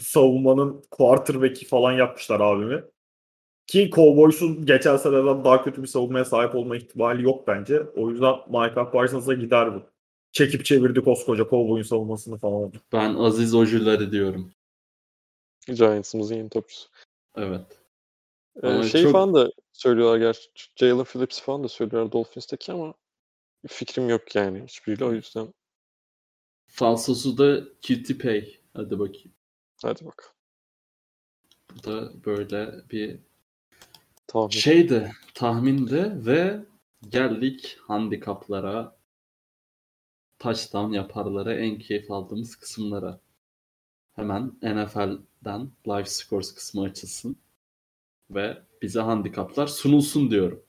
[0.00, 2.84] savunmanın quarterback'i falan yapmışlar abimi.
[3.66, 7.80] Ki Cowboys'un geçen seneden daha kötü bir savunmaya sahip olma ihtimali yok bence.
[7.80, 9.82] O yüzden Micah Parsons'a gider bu.
[10.32, 12.72] Çekip çevirdi koskoca Cowboys'un savunmasını falan.
[12.92, 14.52] Ben Aziz Ojulari diyorum.
[15.66, 16.88] Giants'ımızın yeni topçusu.
[17.36, 17.78] Evet.
[18.62, 20.50] Ee, Ama şey çok- falan da söylüyorlar gerçi.
[20.76, 22.94] Jalen Phillips falan da söylüyorlar Dolphins'teki ama
[23.68, 25.54] fikrim yok yani hiçbiriyle o yüzden.
[26.66, 28.56] Falsosu da QT Pay.
[28.74, 29.32] Hadi bakayım.
[29.82, 30.34] Hadi bakalım.
[31.74, 33.20] Bu da böyle bir
[34.26, 34.48] Tahmin.
[34.48, 36.64] şeydi, tahmindi ve
[37.08, 38.96] geldik handikaplara,
[40.38, 43.20] touchdown yaparlara, en keyif aldığımız kısımlara.
[44.16, 47.36] Hemen NFL'den Live Scores kısmı açılsın
[48.30, 50.62] ve bize handikaplar sunulsun diyorum.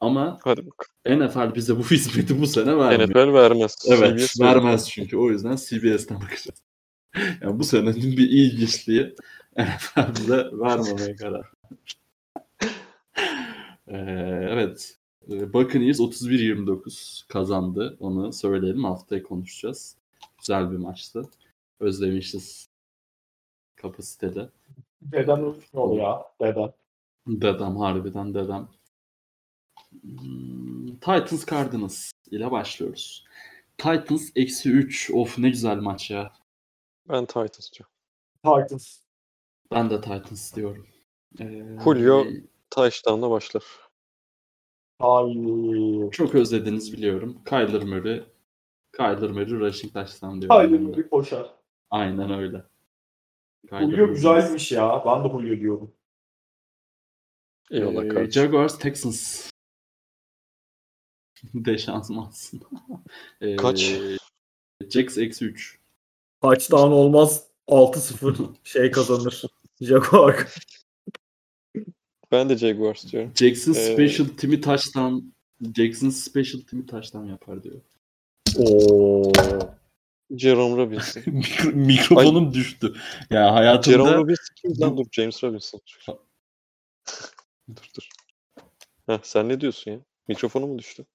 [0.00, 1.26] Ama Hadi bakalım.
[1.26, 3.10] NFL bize bu hizmeti bu sene vermiyor.
[3.10, 3.76] NFL vermez.
[3.88, 5.16] Evet CBS vermez çünkü.
[5.16, 6.62] O yüzden CBS'ten bakacağız.
[7.42, 9.14] Yani bu senenin bir ilginçliği
[9.58, 11.46] NFL bize vermemeye karar.
[13.92, 13.96] Ee,
[14.50, 14.96] evet.
[15.30, 17.96] Ee, Buccaneers 31-29 kazandı.
[18.00, 18.84] Onu söyleyelim.
[18.84, 19.96] Haftaya konuşacağız.
[20.38, 21.22] Güzel bir maçtı.
[21.80, 22.68] Özlemişiz
[23.76, 24.48] kapasitede.
[25.02, 26.22] Dedem ne oluyor ya?
[26.40, 26.72] Dedem.
[27.26, 28.68] Dedem harbiden dedem.
[30.02, 33.24] Hmm, Titans Cardinals ile başlıyoruz.
[33.78, 35.10] Titans eksi 3.
[35.10, 36.32] Of ne güzel maç ya.
[37.08, 37.84] Ben Titans'cı.
[38.44, 38.98] Titans.
[39.70, 40.86] Ben de Titans diyorum.
[41.40, 42.24] Ee, Julio
[42.74, 43.62] touchdown'la başlar.
[44.98, 46.10] Hayır.
[46.10, 47.42] Çok özlediniz biliyorum.
[47.48, 48.24] Kyler Murray.
[48.96, 50.72] Kyler Murray rushing touchdown diyorum.
[50.72, 50.96] Ben de.
[50.96, 51.54] bir koşar.
[51.90, 52.64] Aynen öyle.
[53.68, 54.14] Kyler Julio Murray.
[54.14, 55.02] güzelmiş ya.
[55.06, 55.94] Ben de Julio diyorum.
[57.70, 58.42] Eyvallah Ee, kardeşim.
[58.42, 59.50] Jaguars Texans.
[61.54, 62.62] De şansmazsın.
[63.40, 63.94] ee, Kaç?
[64.90, 65.78] Jax eksi 3.
[66.42, 67.48] Touchdown olmaz.
[67.68, 69.42] 6-0 şey kazanır.
[69.80, 70.54] Jaguar.
[72.32, 73.32] Ben de Jaguars diyorum.
[73.36, 75.20] Jackson Ee, special team'i touchdown
[75.76, 77.80] Jackson special team'i touchdown yapar diyor.
[78.58, 79.32] Oo.
[80.36, 81.22] Jerome Robinson.
[81.26, 82.94] Mikro- mikrofonum düştü.
[83.30, 84.96] Ya hayatımda Jerome Robinson kim lan?
[84.96, 85.80] Dur James Robinson.
[87.76, 88.08] dur dur.
[89.06, 90.00] Heh, sen ne diyorsun ya?
[90.28, 91.06] Mikrofonu mu düştü?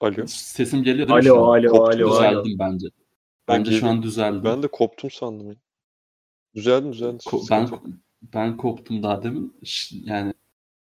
[0.00, 0.26] Alo.
[0.26, 1.58] sesim geliyor değil mi şu Alo an?
[1.58, 2.14] alo Koptu, alo alo.
[2.44, 2.86] Düzeldim bence.
[3.48, 4.44] Ben Bence şu an düzeldim.
[4.44, 5.48] Ben de koptum sandım.
[5.48, 5.56] ya.
[6.54, 7.16] Düzeldi düzeldi.
[7.16, 7.66] Ko- ben
[8.22, 9.56] ben koptum daha demin.
[9.92, 10.34] Yani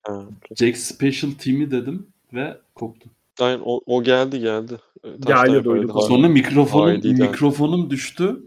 [0.06, 0.26] Ha.
[0.58, 3.10] Jack Special Team'i dedim ve koptum.
[3.40, 4.78] Aynen o, o geldi geldi.
[5.04, 5.96] Ee, Geldi, duyduk.
[5.96, 8.42] Ha- Sonra mikrofonum Haydi, mikrofonum düştü.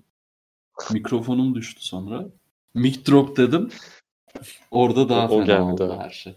[0.92, 2.26] Mikrofonum düştü sonra.
[2.74, 3.70] Mic drop dedim.
[4.72, 6.04] Orada daha O- o fena geldi oldu daha.
[6.04, 6.36] her şey.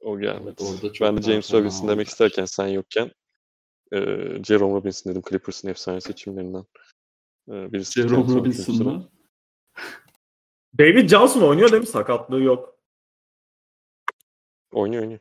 [0.00, 0.40] O geldi.
[0.44, 3.10] Evet, orada çok ben de James Robinson demek her isterken sen yokken
[3.92, 3.98] e,
[4.44, 6.64] Jerome Robinson dedim Clippers'ın efsane seçimlerinden.
[7.48, 9.08] E, birisi Jerome kendisi Robinson olsun mı?
[10.78, 11.86] David Johnson oynuyor değil mi?
[11.88, 12.78] Sakatlığı yok.
[14.72, 15.20] Oynuyor oynuyor.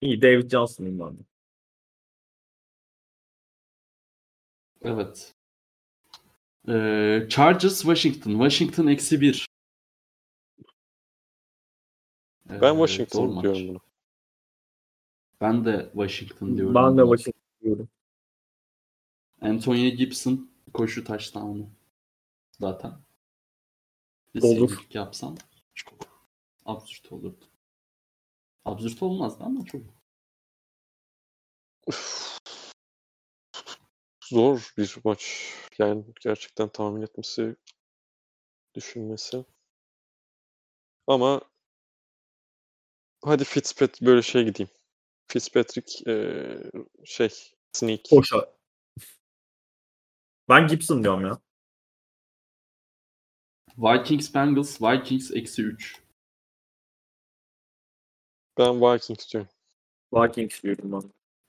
[0.00, 1.22] İyi David Johnson'ıyım ben de.
[4.82, 5.34] Evet.
[6.68, 8.30] Ee, Chargers Washington.
[8.30, 9.46] Washington eksi bir.
[12.50, 13.42] Ee, Ben Washington maç.
[13.42, 13.80] diyorum bunu.
[15.40, 16.74] Ben de Washington diyorum.
[16.74, 17.02] Ben de.
[17.02, 17.88] Washington diyorum.
[19.40, 21.70] Antonio Gibson koşu touchdown'u
[22.52, 23.05] zaten.
[24.42, 24.86] Olur.
[24.92, 25.36] yapsam
[25.74, 25.98] çok
[26.64, 27.44] absürt olurdu.
[28.64, 29.82] Absürt olmazdı ama çok.
[34.24, 35.52] Zor bir maç.
[35.78, 37.56] Yani gerçekten tahmin etmesi,
[38.74, 39.44] düşünmesi.
[41.06, 41.40] Ama
[43.24, 44.70] hadi Fitzpatrick böyle şey gideyim.
[45.28, 46.70] Fitzpatrick eee,
[47.04, 47.28] şey
[47.72, 48.00] sneak.
[48.10, 48.48] Koşar.
[50.48, 51.38] Ben Gibson diyorum ya.
[53.78, 56.02] Vikings Bengals Vikings eksi 3.
[58.58, 59.50] Ben Vikings diyorum.
[60.12, 61.02] Vikings diyorum ben.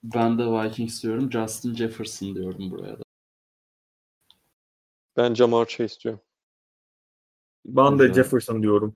[0.03, 1.31] Ben de Vikings diyorum.
[1.31, 3.03] Justin Jefferson diyorum buraya da.
[5.17, 6.21] Ben Jamar Chase diyorum.
[7.65, 8.23] Ben de Güzel.
[8.23, 8.95] Jefferson diyorum.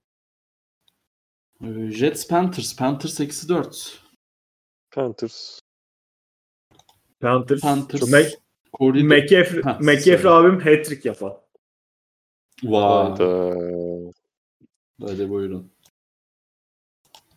[1.63, 2.75] Ee, Jets Panthers.
[2.75, 3.99] Panthers eksi 4.
[4.91, 5.59] Panthers.
[7.19, 7.61] Panthers.
[7.61, 8.01] Panthers.
[8.03, 8.35] Mac-
[10.23, 10.29] söyle.
[10.35, 11.37] abim hat-trick yapar.
[12.63, 13.09] Vay.
[13.09, 13.55] Hayda.
[15.01, 15.71] Hadi buyurun.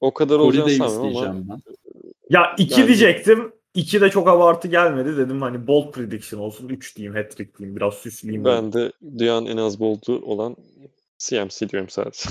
[0.00, 1.74] O kadar Corey olacağını Davis sanmıyorum ama diyeceğim ben.
[2.30, 3.52] Ya 2 Ben- diyecektim.
[3.74, 5.16] 2 de çok abartı gelmedi.
[5.16, 6.68] Dedim hani bold prediction olsun.
[6.68, 7.76] 3 diyeyim, hat-trick diyeyim.
[7.76, 8.44] Biraz süsleyeyim.
[8.44, 10.56] ben de dünyanın en az boldu olan
[11.18, 12.30] CMC diyorum sadece.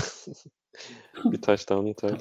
[1.24, 2.18] bir touchdown yeter.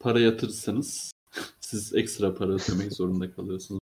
[0.00, 1.12] Para yatırırsanız
[1.60, 3.80] siz ekstra para ödemek zorunda kalıyorsunuz.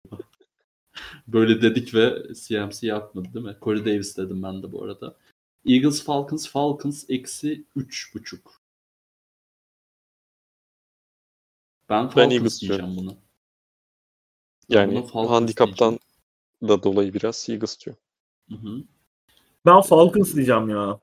[1.28, 3.56] Böyle dedik ve CMC yapmadı değil mi?
[3.62, 5.16] Corey Davis dedim ben de bu arada.
[5.66, 8.39] Eagles Falcons Falcons eksi 3.5.
[11.89, 13.16] Ben Falcons Eagles diyeceğim bunu.
[14.68, 15.98] Yani Falcons handikaptan
[16.62, 17.97] da dolayı biraz Eagles diyor.
[18.48, 18.84] Hı hı.
[19.66, 21.01] Ben Falcons diyeceğim ya.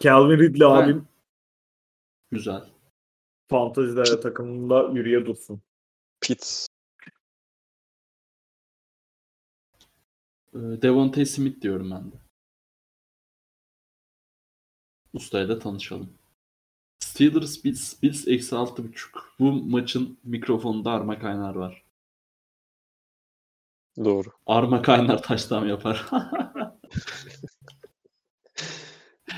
[0.00, 1.08] Calvin Ridley Ben- abim
[2.30, 2.70] Güzel.
[3.48, 5.62] fantezide takımında yürüye dursun.
[6.20, 6.66] Pitts.
[10.54, 12.16] Ee, Devontae Smith diyorum ben de.
[15.14, 16.10] Ustayla tanışalım.
[16.98, 19.34] Steelers Bills, Bills eksi altı buçuk.
[19.38, 21.84] Bu maçın mikrofonunda Arma Kaynar var.
[24.04, 24.28] Doğru.
[24.46, 26.06] Arma Kaynar taştan yapar.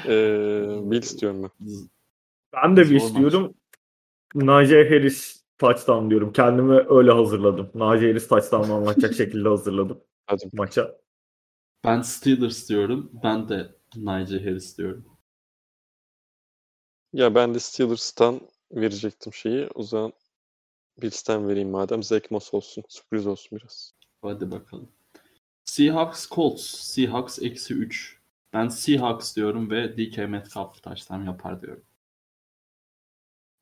[0.07, 1.51] Ee, Bills diyorum ben.
[2.53, 3.03] Ben de Zor bir maç.
[3.03, 3.55] istiyorum.
[4.35, 6.33] Najee Harris touchdown diyorum.
[6.33, 7.71] Kendimi öyle hazırladım.
[7.75, 10.51] Najee Harris touchdown'ı anlatacak şekilde hazırladım Hadi.
[10.53, 10.97] maça.
[11.85, 13.11] Ben Steelers diyorum.
[13.25, 15.16] Ben de Najee Harris diyorum.
[17.13, 18.41] Ya ben de Steelers'tan
[18.73, 19.69] verecektim şeyi.
[19.75, 20.13] O zaman
[21.03, 22.03] Bills'ten vereyim madem.
[22.03, 22.85] Zach Moss olsun.
[22.89, 23.93] Sürpriz olsun biraz.
[24.23, 24.89] Hadi bakalım.
[25.65, 26.63] Seahawks Colts.
[26.67, 28.19] Seahawks eksi 3.
[28.53, 31.85] Ben Seahawks diyorum ve DK Metcalf touchdown yapar diyorum.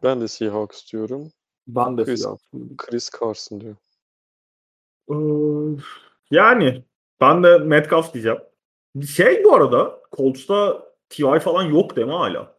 [0.02, 1.32] Ben de Seahawks diyorum.
[1.68, 2.44] Ben de Chris- Seahawks.
[2.78, 3.78] Chris Carson diyorum.
[5.10, 5.82] Ee,
[6.30, 6.84] Yani
[7.20, 8.38] ben de Metcalf diyeceğim.
[9.16, 11.40] Şey bu arada Colts'ta T.Y.
[11.40, 12.53] falan yok değil mi hala?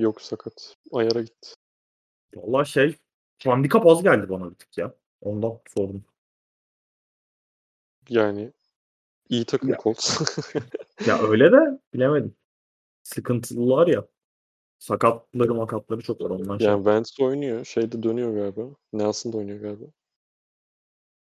[0.00, 0.76] Yok sakat.
[0.92, 1.54] Ayara gitti.
[2.34, 2.96] Vallahi şey
[3.44, 4.94] handikap az geldi bana bir tık ya.
[5.20, 6.04] Ondan sordum.
[8.08, 8.52] Yani
[9.28, 9.78] iyi takım Ya.
[9.82, 10.20] Colts.
[11.06, 12.36] Ya öyle de bilemedim.
[13.02, 14.06] Sıkıntılılar ya.
[14.78, 16.66] Sakatları makatları çok var ondan şey.
[16.66, 17.64] yani Wentz oynuyor.
[17.64, 18.74] Şeyde dönüyor galiba.
[18.92, 19.84] Nelson da oynuyor galiba.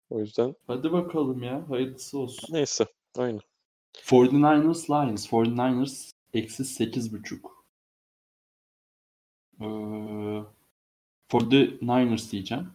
[0.09, 1.69] O yüzden Hadi bakalım ya.
[1.69, 2.53] Hayırlısı olsun.
[2.55, 2.85] neyse.
[3.17, 3.41] Aynen.
[3.93, 5.27] 49ers Lions.
[5.27, 7.59] 49ers eksi 8.5.
[9.61, 10.44] Ee,
[11.30, 12.72] 49ers diyeceğim.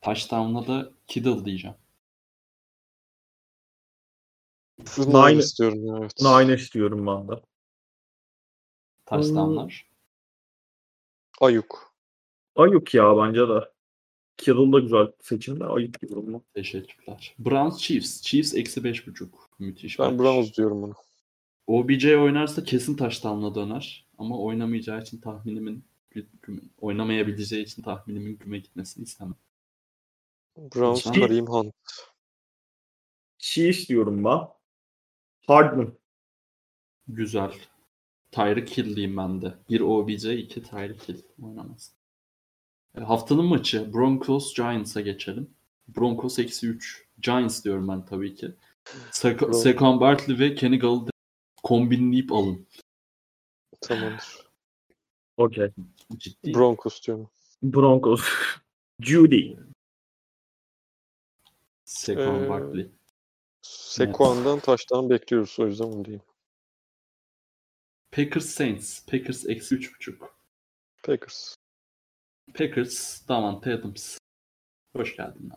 [0.00, 1.76] Touchdown'la da Kittle diyeceğim.
[4.78, 6.12] Nine- Nine istiyorum ya, evet.
[6.20, 7.42] Nine istiyorum ben de.
[9.06, 9.88] Touchdown'lar.
[11.40, 11.94] Ayuk.
[12.56, 13.72] Ayuk ya bence de.
[14.36, 16.42] Kittle da güzel seçim de Ayuk diyorum ben.
[16.54, 17.34] Teşekkürler.
[17.38, 18.22] Browns Chiefs.
[18.22, 19.28] Chiefs eksi 5.5.
[19.58, 19.98] Müthiş.
[19.98, 20.18] Ben.
[20.18, 20.94] Browns diyorum bunu.
[21.68, 24.06] OBJ oynarsa kesin touchdown'la döner.
[24.18, 25.84] Ama oynamayacağı için tahminimin
[26.80, 29.34] oynamayabileceği için tahminimin güme gitmesini istemem.
[30.56, 31.04] Browns.
[31.04, 31.74] Kareem Hunt.
[33.38, 34.40] Chiefs diyorum ben.
[35.46, 35.92] Hardman.
[37.08, 37.52] Güzel.
[38.32, 39.54] Tyreek Hill'liyim ben de.
[39.70, 41.92] Bir OBJ, iki Tyreek Hill oynamaz.
[42.98, 45.50] E, haftanın maçı Broncos Giants'a geçelim.
[45.88, 47.06] Broncos eksi 3.
[47.18, 48.50] Giants diyorum ben tabii ki.
[49.10, 51.10] Sek- Bron- Saquon Barkley ve Kenny Galladay
[51.62, 52.66] kombinleyip alın.
[53.80, 54.48] Tamamdır.
[55.36, 55.70] Okey.
[56.16, 56.54] Ciddi.
[56.54, 57.30] Broncos diyorum.
[57.62, 58.22] Broncos.
[59.00, 59.56] Judy.
[61.84, 62.90] Saquon Ee, Barkley.
[63.62, 65.56] Sekuan'dan taştan bekliyoruz.
[65.58, 66.22] O yüzden onu diyeyim.
[68.10, 69.06] Packers Saints.
[69.06, 70.30] Packers eksi 3.5.
[71.02, 71.54] Packers.
[72.54, 74.18] Packers Davante Adams.
[74.96, 75.50] Hoş geldin.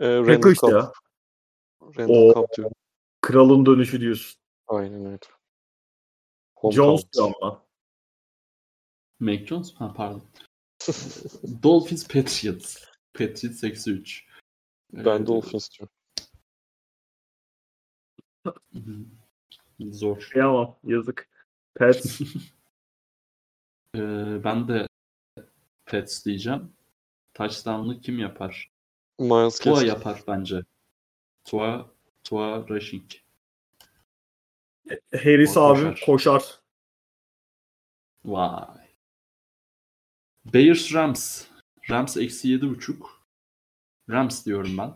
[0.00, 0.92] Ee, Packers ya.
[1.82, 2.34] Randall Oo.
[2.34, 2.74] Cobb diyorum.
[3.22, 4.40] Kralın dönüşü diyorsun.
[4.68, 5.18] Aynen öyle.
[6.62, 7.12] Jones Homecoming.
[7.14, 7.58] diyorum ben.
[9.26, 9.74] Mac Jones?
[9.74, 10.22] Ha pardon.
[11.62, 12.84] Dolphins Patriots.
[13.14, 14.26] Patriots eksi 3.
[14.92, 15.92] Ben Dolphins diyorum.
[19.80, 20.28] Zor.
[20.32, 20.76] Kıyamam.
[20.84, 21.28] Yazık.
[21.74, 22.20] Pets.
[23.96, 24.86] Ee, ben de
[25.84, 26.72] Pets diyeceğim.
[27.34, 28.72] Touchdown'lı kim yapar?
[29.18, 29.88] Miles Tua Gaskin.
[29.88, 30.62] yapar bence.
[31.44, 31.91] Tua,
[32.24, 33.10] Tua Rushing.
[35.12, 36.00] Harris O abi koşar.
[36.06, 36.60] koşar.
[38.24, 38.88] Vay.
[40.44, 41.46] Bears Rams.
[41.90, 43.22] Rams eksi yedi buçuk.
[44.10, 44.94] Rams diyorum ben.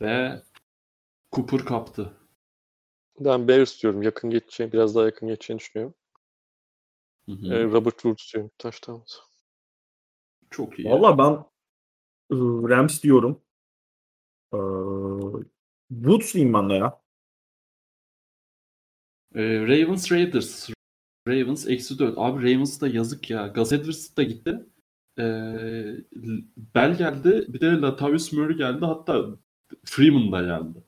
[0.00, 0.42] Ve
[1.32, 2.16] Cooper kaptı.
[3.20, 4.02] Ben Bears diyorum.
[4.02, 5.94] Yakın geçeceğini, biraz daha yakın geçeceğini düşünüyorum.
[7.26, 7.54] Hı hı.
[7.54, 8.50] Ee, Robert Woods diyorum.
[8.58, 9.04] Taştan.
[10.50, 10.90] Çok iyi.
[10.90, 11.44] Valla ben
[12.36, 13.42] ıı, Rams diyorum.
[14.54, 14.58] Ee,
[15.90, 17.00] Woods diyeyim ben de ya.
[19.34, 20.70] Ee, Ravens Raiders.
[21.28, 22.14] Ravens eksi 4.
[22.18, 23.46] Abi Ravens da yazık ya.
[23.46, 24.66] Gus Edwards da gitti.
[25.18, 25.22] Ee,
[26.74, 27.44] Bell geldi.
[27.48, 28.84] Bir de Latavius Murray geldi.
[28.84, 29.24] Hatta
[29.84, 30.84] Freeman da geldi.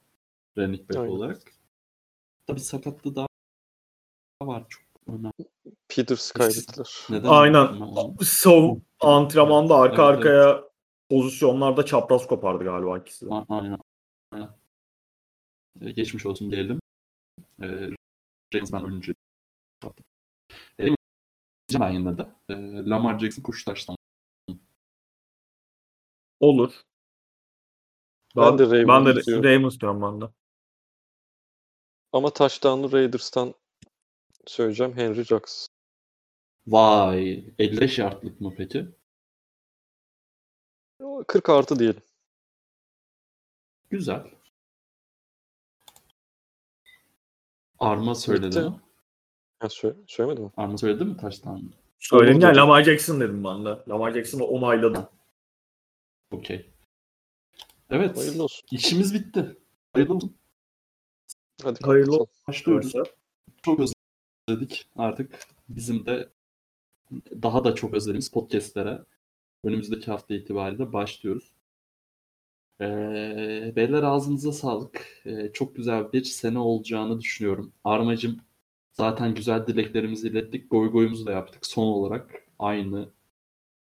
[0.59, 1.11] Running back Aynen.
[1.11, 1.43] olarak.
[2.47, 3.27] Tabii sakatlığı daha
[4.43, 5.33] var çok önemli.
[5.89, 7.07] Peters kaybettiler.
[7.11, 7.29] Neden?
[7.29, 7.69] Aynen.
[8.21, 10.65] Sov antrenmanda arka Evet, arkaya
[11.11, 13.31] pozisyonlarda çapraz kopardı galiba ikisi de.
[13.49, 13.79] Aynen.
[15.81, 16.81] Ee, Geçmiş olsun diyelim.
[17.63, 17.91] Ee,
[18.55, 19.15] Ravens ben oyuncu.
[20.81, 20.89] Ee,
[21.81, 22.23] ben yine de.
[22.49, 22.55] Ee,
[22.91, 23.97] Lamar Jackson koşu taştan.
[26.41, 26.83] Olur.
[28.37, 29.45] Ben de Ravens ben de diyorum.
[29.45, 30.33] Ravens diyorum ben de.
[32.13, 33.55] Ama touchdown'lı Raiders'tan
[34.47, 35.67] söyleyeceğim Henry Ruggs.
[36.67, 37.45] Vay.
[37.59, 38.89] 55 yardlık mı peki?
[41.01, 42.03] O 40 artı diyelim.
[43.91, 44.42] Güzel.
[47.83, 48.81] Arma söyledi mi?
[49.59, 50.51] Ha, sö söylemedim mi?
[50.57, 51.73] Arma söyledi mi taştan?
[51.99, 52.61] Söyledim ya dedim.
[52.61, 53.79] Lamar Jackson dedim ben de.
[53.89, 55.09] Lamar Jackson'ı onayladım.
[56.31, 56.71] Okey.
[57.91, 58.17] Evet.
[58.19, 58.67] Hayırlı olsun.
[58.71, 59.57] İşimiz bitti.
[59.93, 60.37] Hayırlı olsun.
[61.63, 62.29] Hadi Hayırlı kapatalım.
[62.49, 62.93] Başlıyoruz.
[63.63, 63.81] Çok
[64.49, 64.89] özledik.
[64.97, 65.39] Artık
[65.69, 66.29] bizim de
[67.43, 69.05] daha da çok özlediğimiz podcastlere
[69.65, 71.53] önümüzdeki hafta itibariyle başlıyoruz.
[72.81, 75.07] Ee, beyler ağzınıza sağlık.
[75.27, 77.73] Ee, çok güzel bir sene olacağını düşünüyorum.
[77.85, 78.37] Armacım
[78.93, 80.71] zaten güzel dileklerimizi ilettik.
[80.71, 81.67] Goy goyumuzu da yaptık.
[81.67, 83.09] Son olarak aynı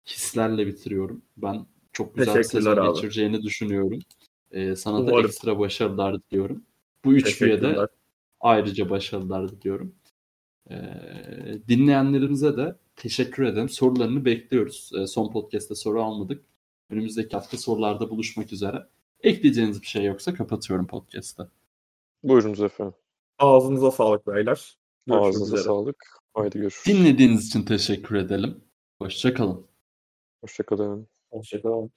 [0.08, 1.22] hislerle bitiriyorum.
[1.38, 4.00] Ben çok güzel bir sezon geçireceğini düşünüyorum.
[4.52, 5.26] Ee, sana da Umarım.
[5.26, 6.64] ekstra başarılar diliyorum.
[7.06, 7.88] Bu üç üyede Teşekkürler.
[8.40, 9.96] ayrıca başarılar diliyorum.
[10.72, 10.76] Ee,
[11.68, 13.70] dinleyenlerimize de teşekkür ederim.
[13.70, 14.92] Sorularını bekliyoruz.
[15.00, 16.46] Ee, son podcast'te soru almadık.
[16.92, 18.88] Önümüzdeki hafta sorularda buluşmak üzere.
[19.24, 21.52] Ekleyeceğiniz bir şey yoksa kapatıyorum podcast'ı.
[22.24, 22.94] Buyurunuz efendim.
[23.40, 24.78] Ağzınıza sağlık beyler.
[25.08, 25.66] Görüşmek Ağzınıza üzere.
[25.68, 26.06] sağlık.
[26.34, 26.98] Haydi görüşürüz.
[26.98, 28.64] Dinlediğiniz için teşekkür edelim.
[29.02, 29.66] Hoşçakalın.
[30.42, 31.08] Hoşçakalın.
[31.32, 31.92] Hoşçakalın.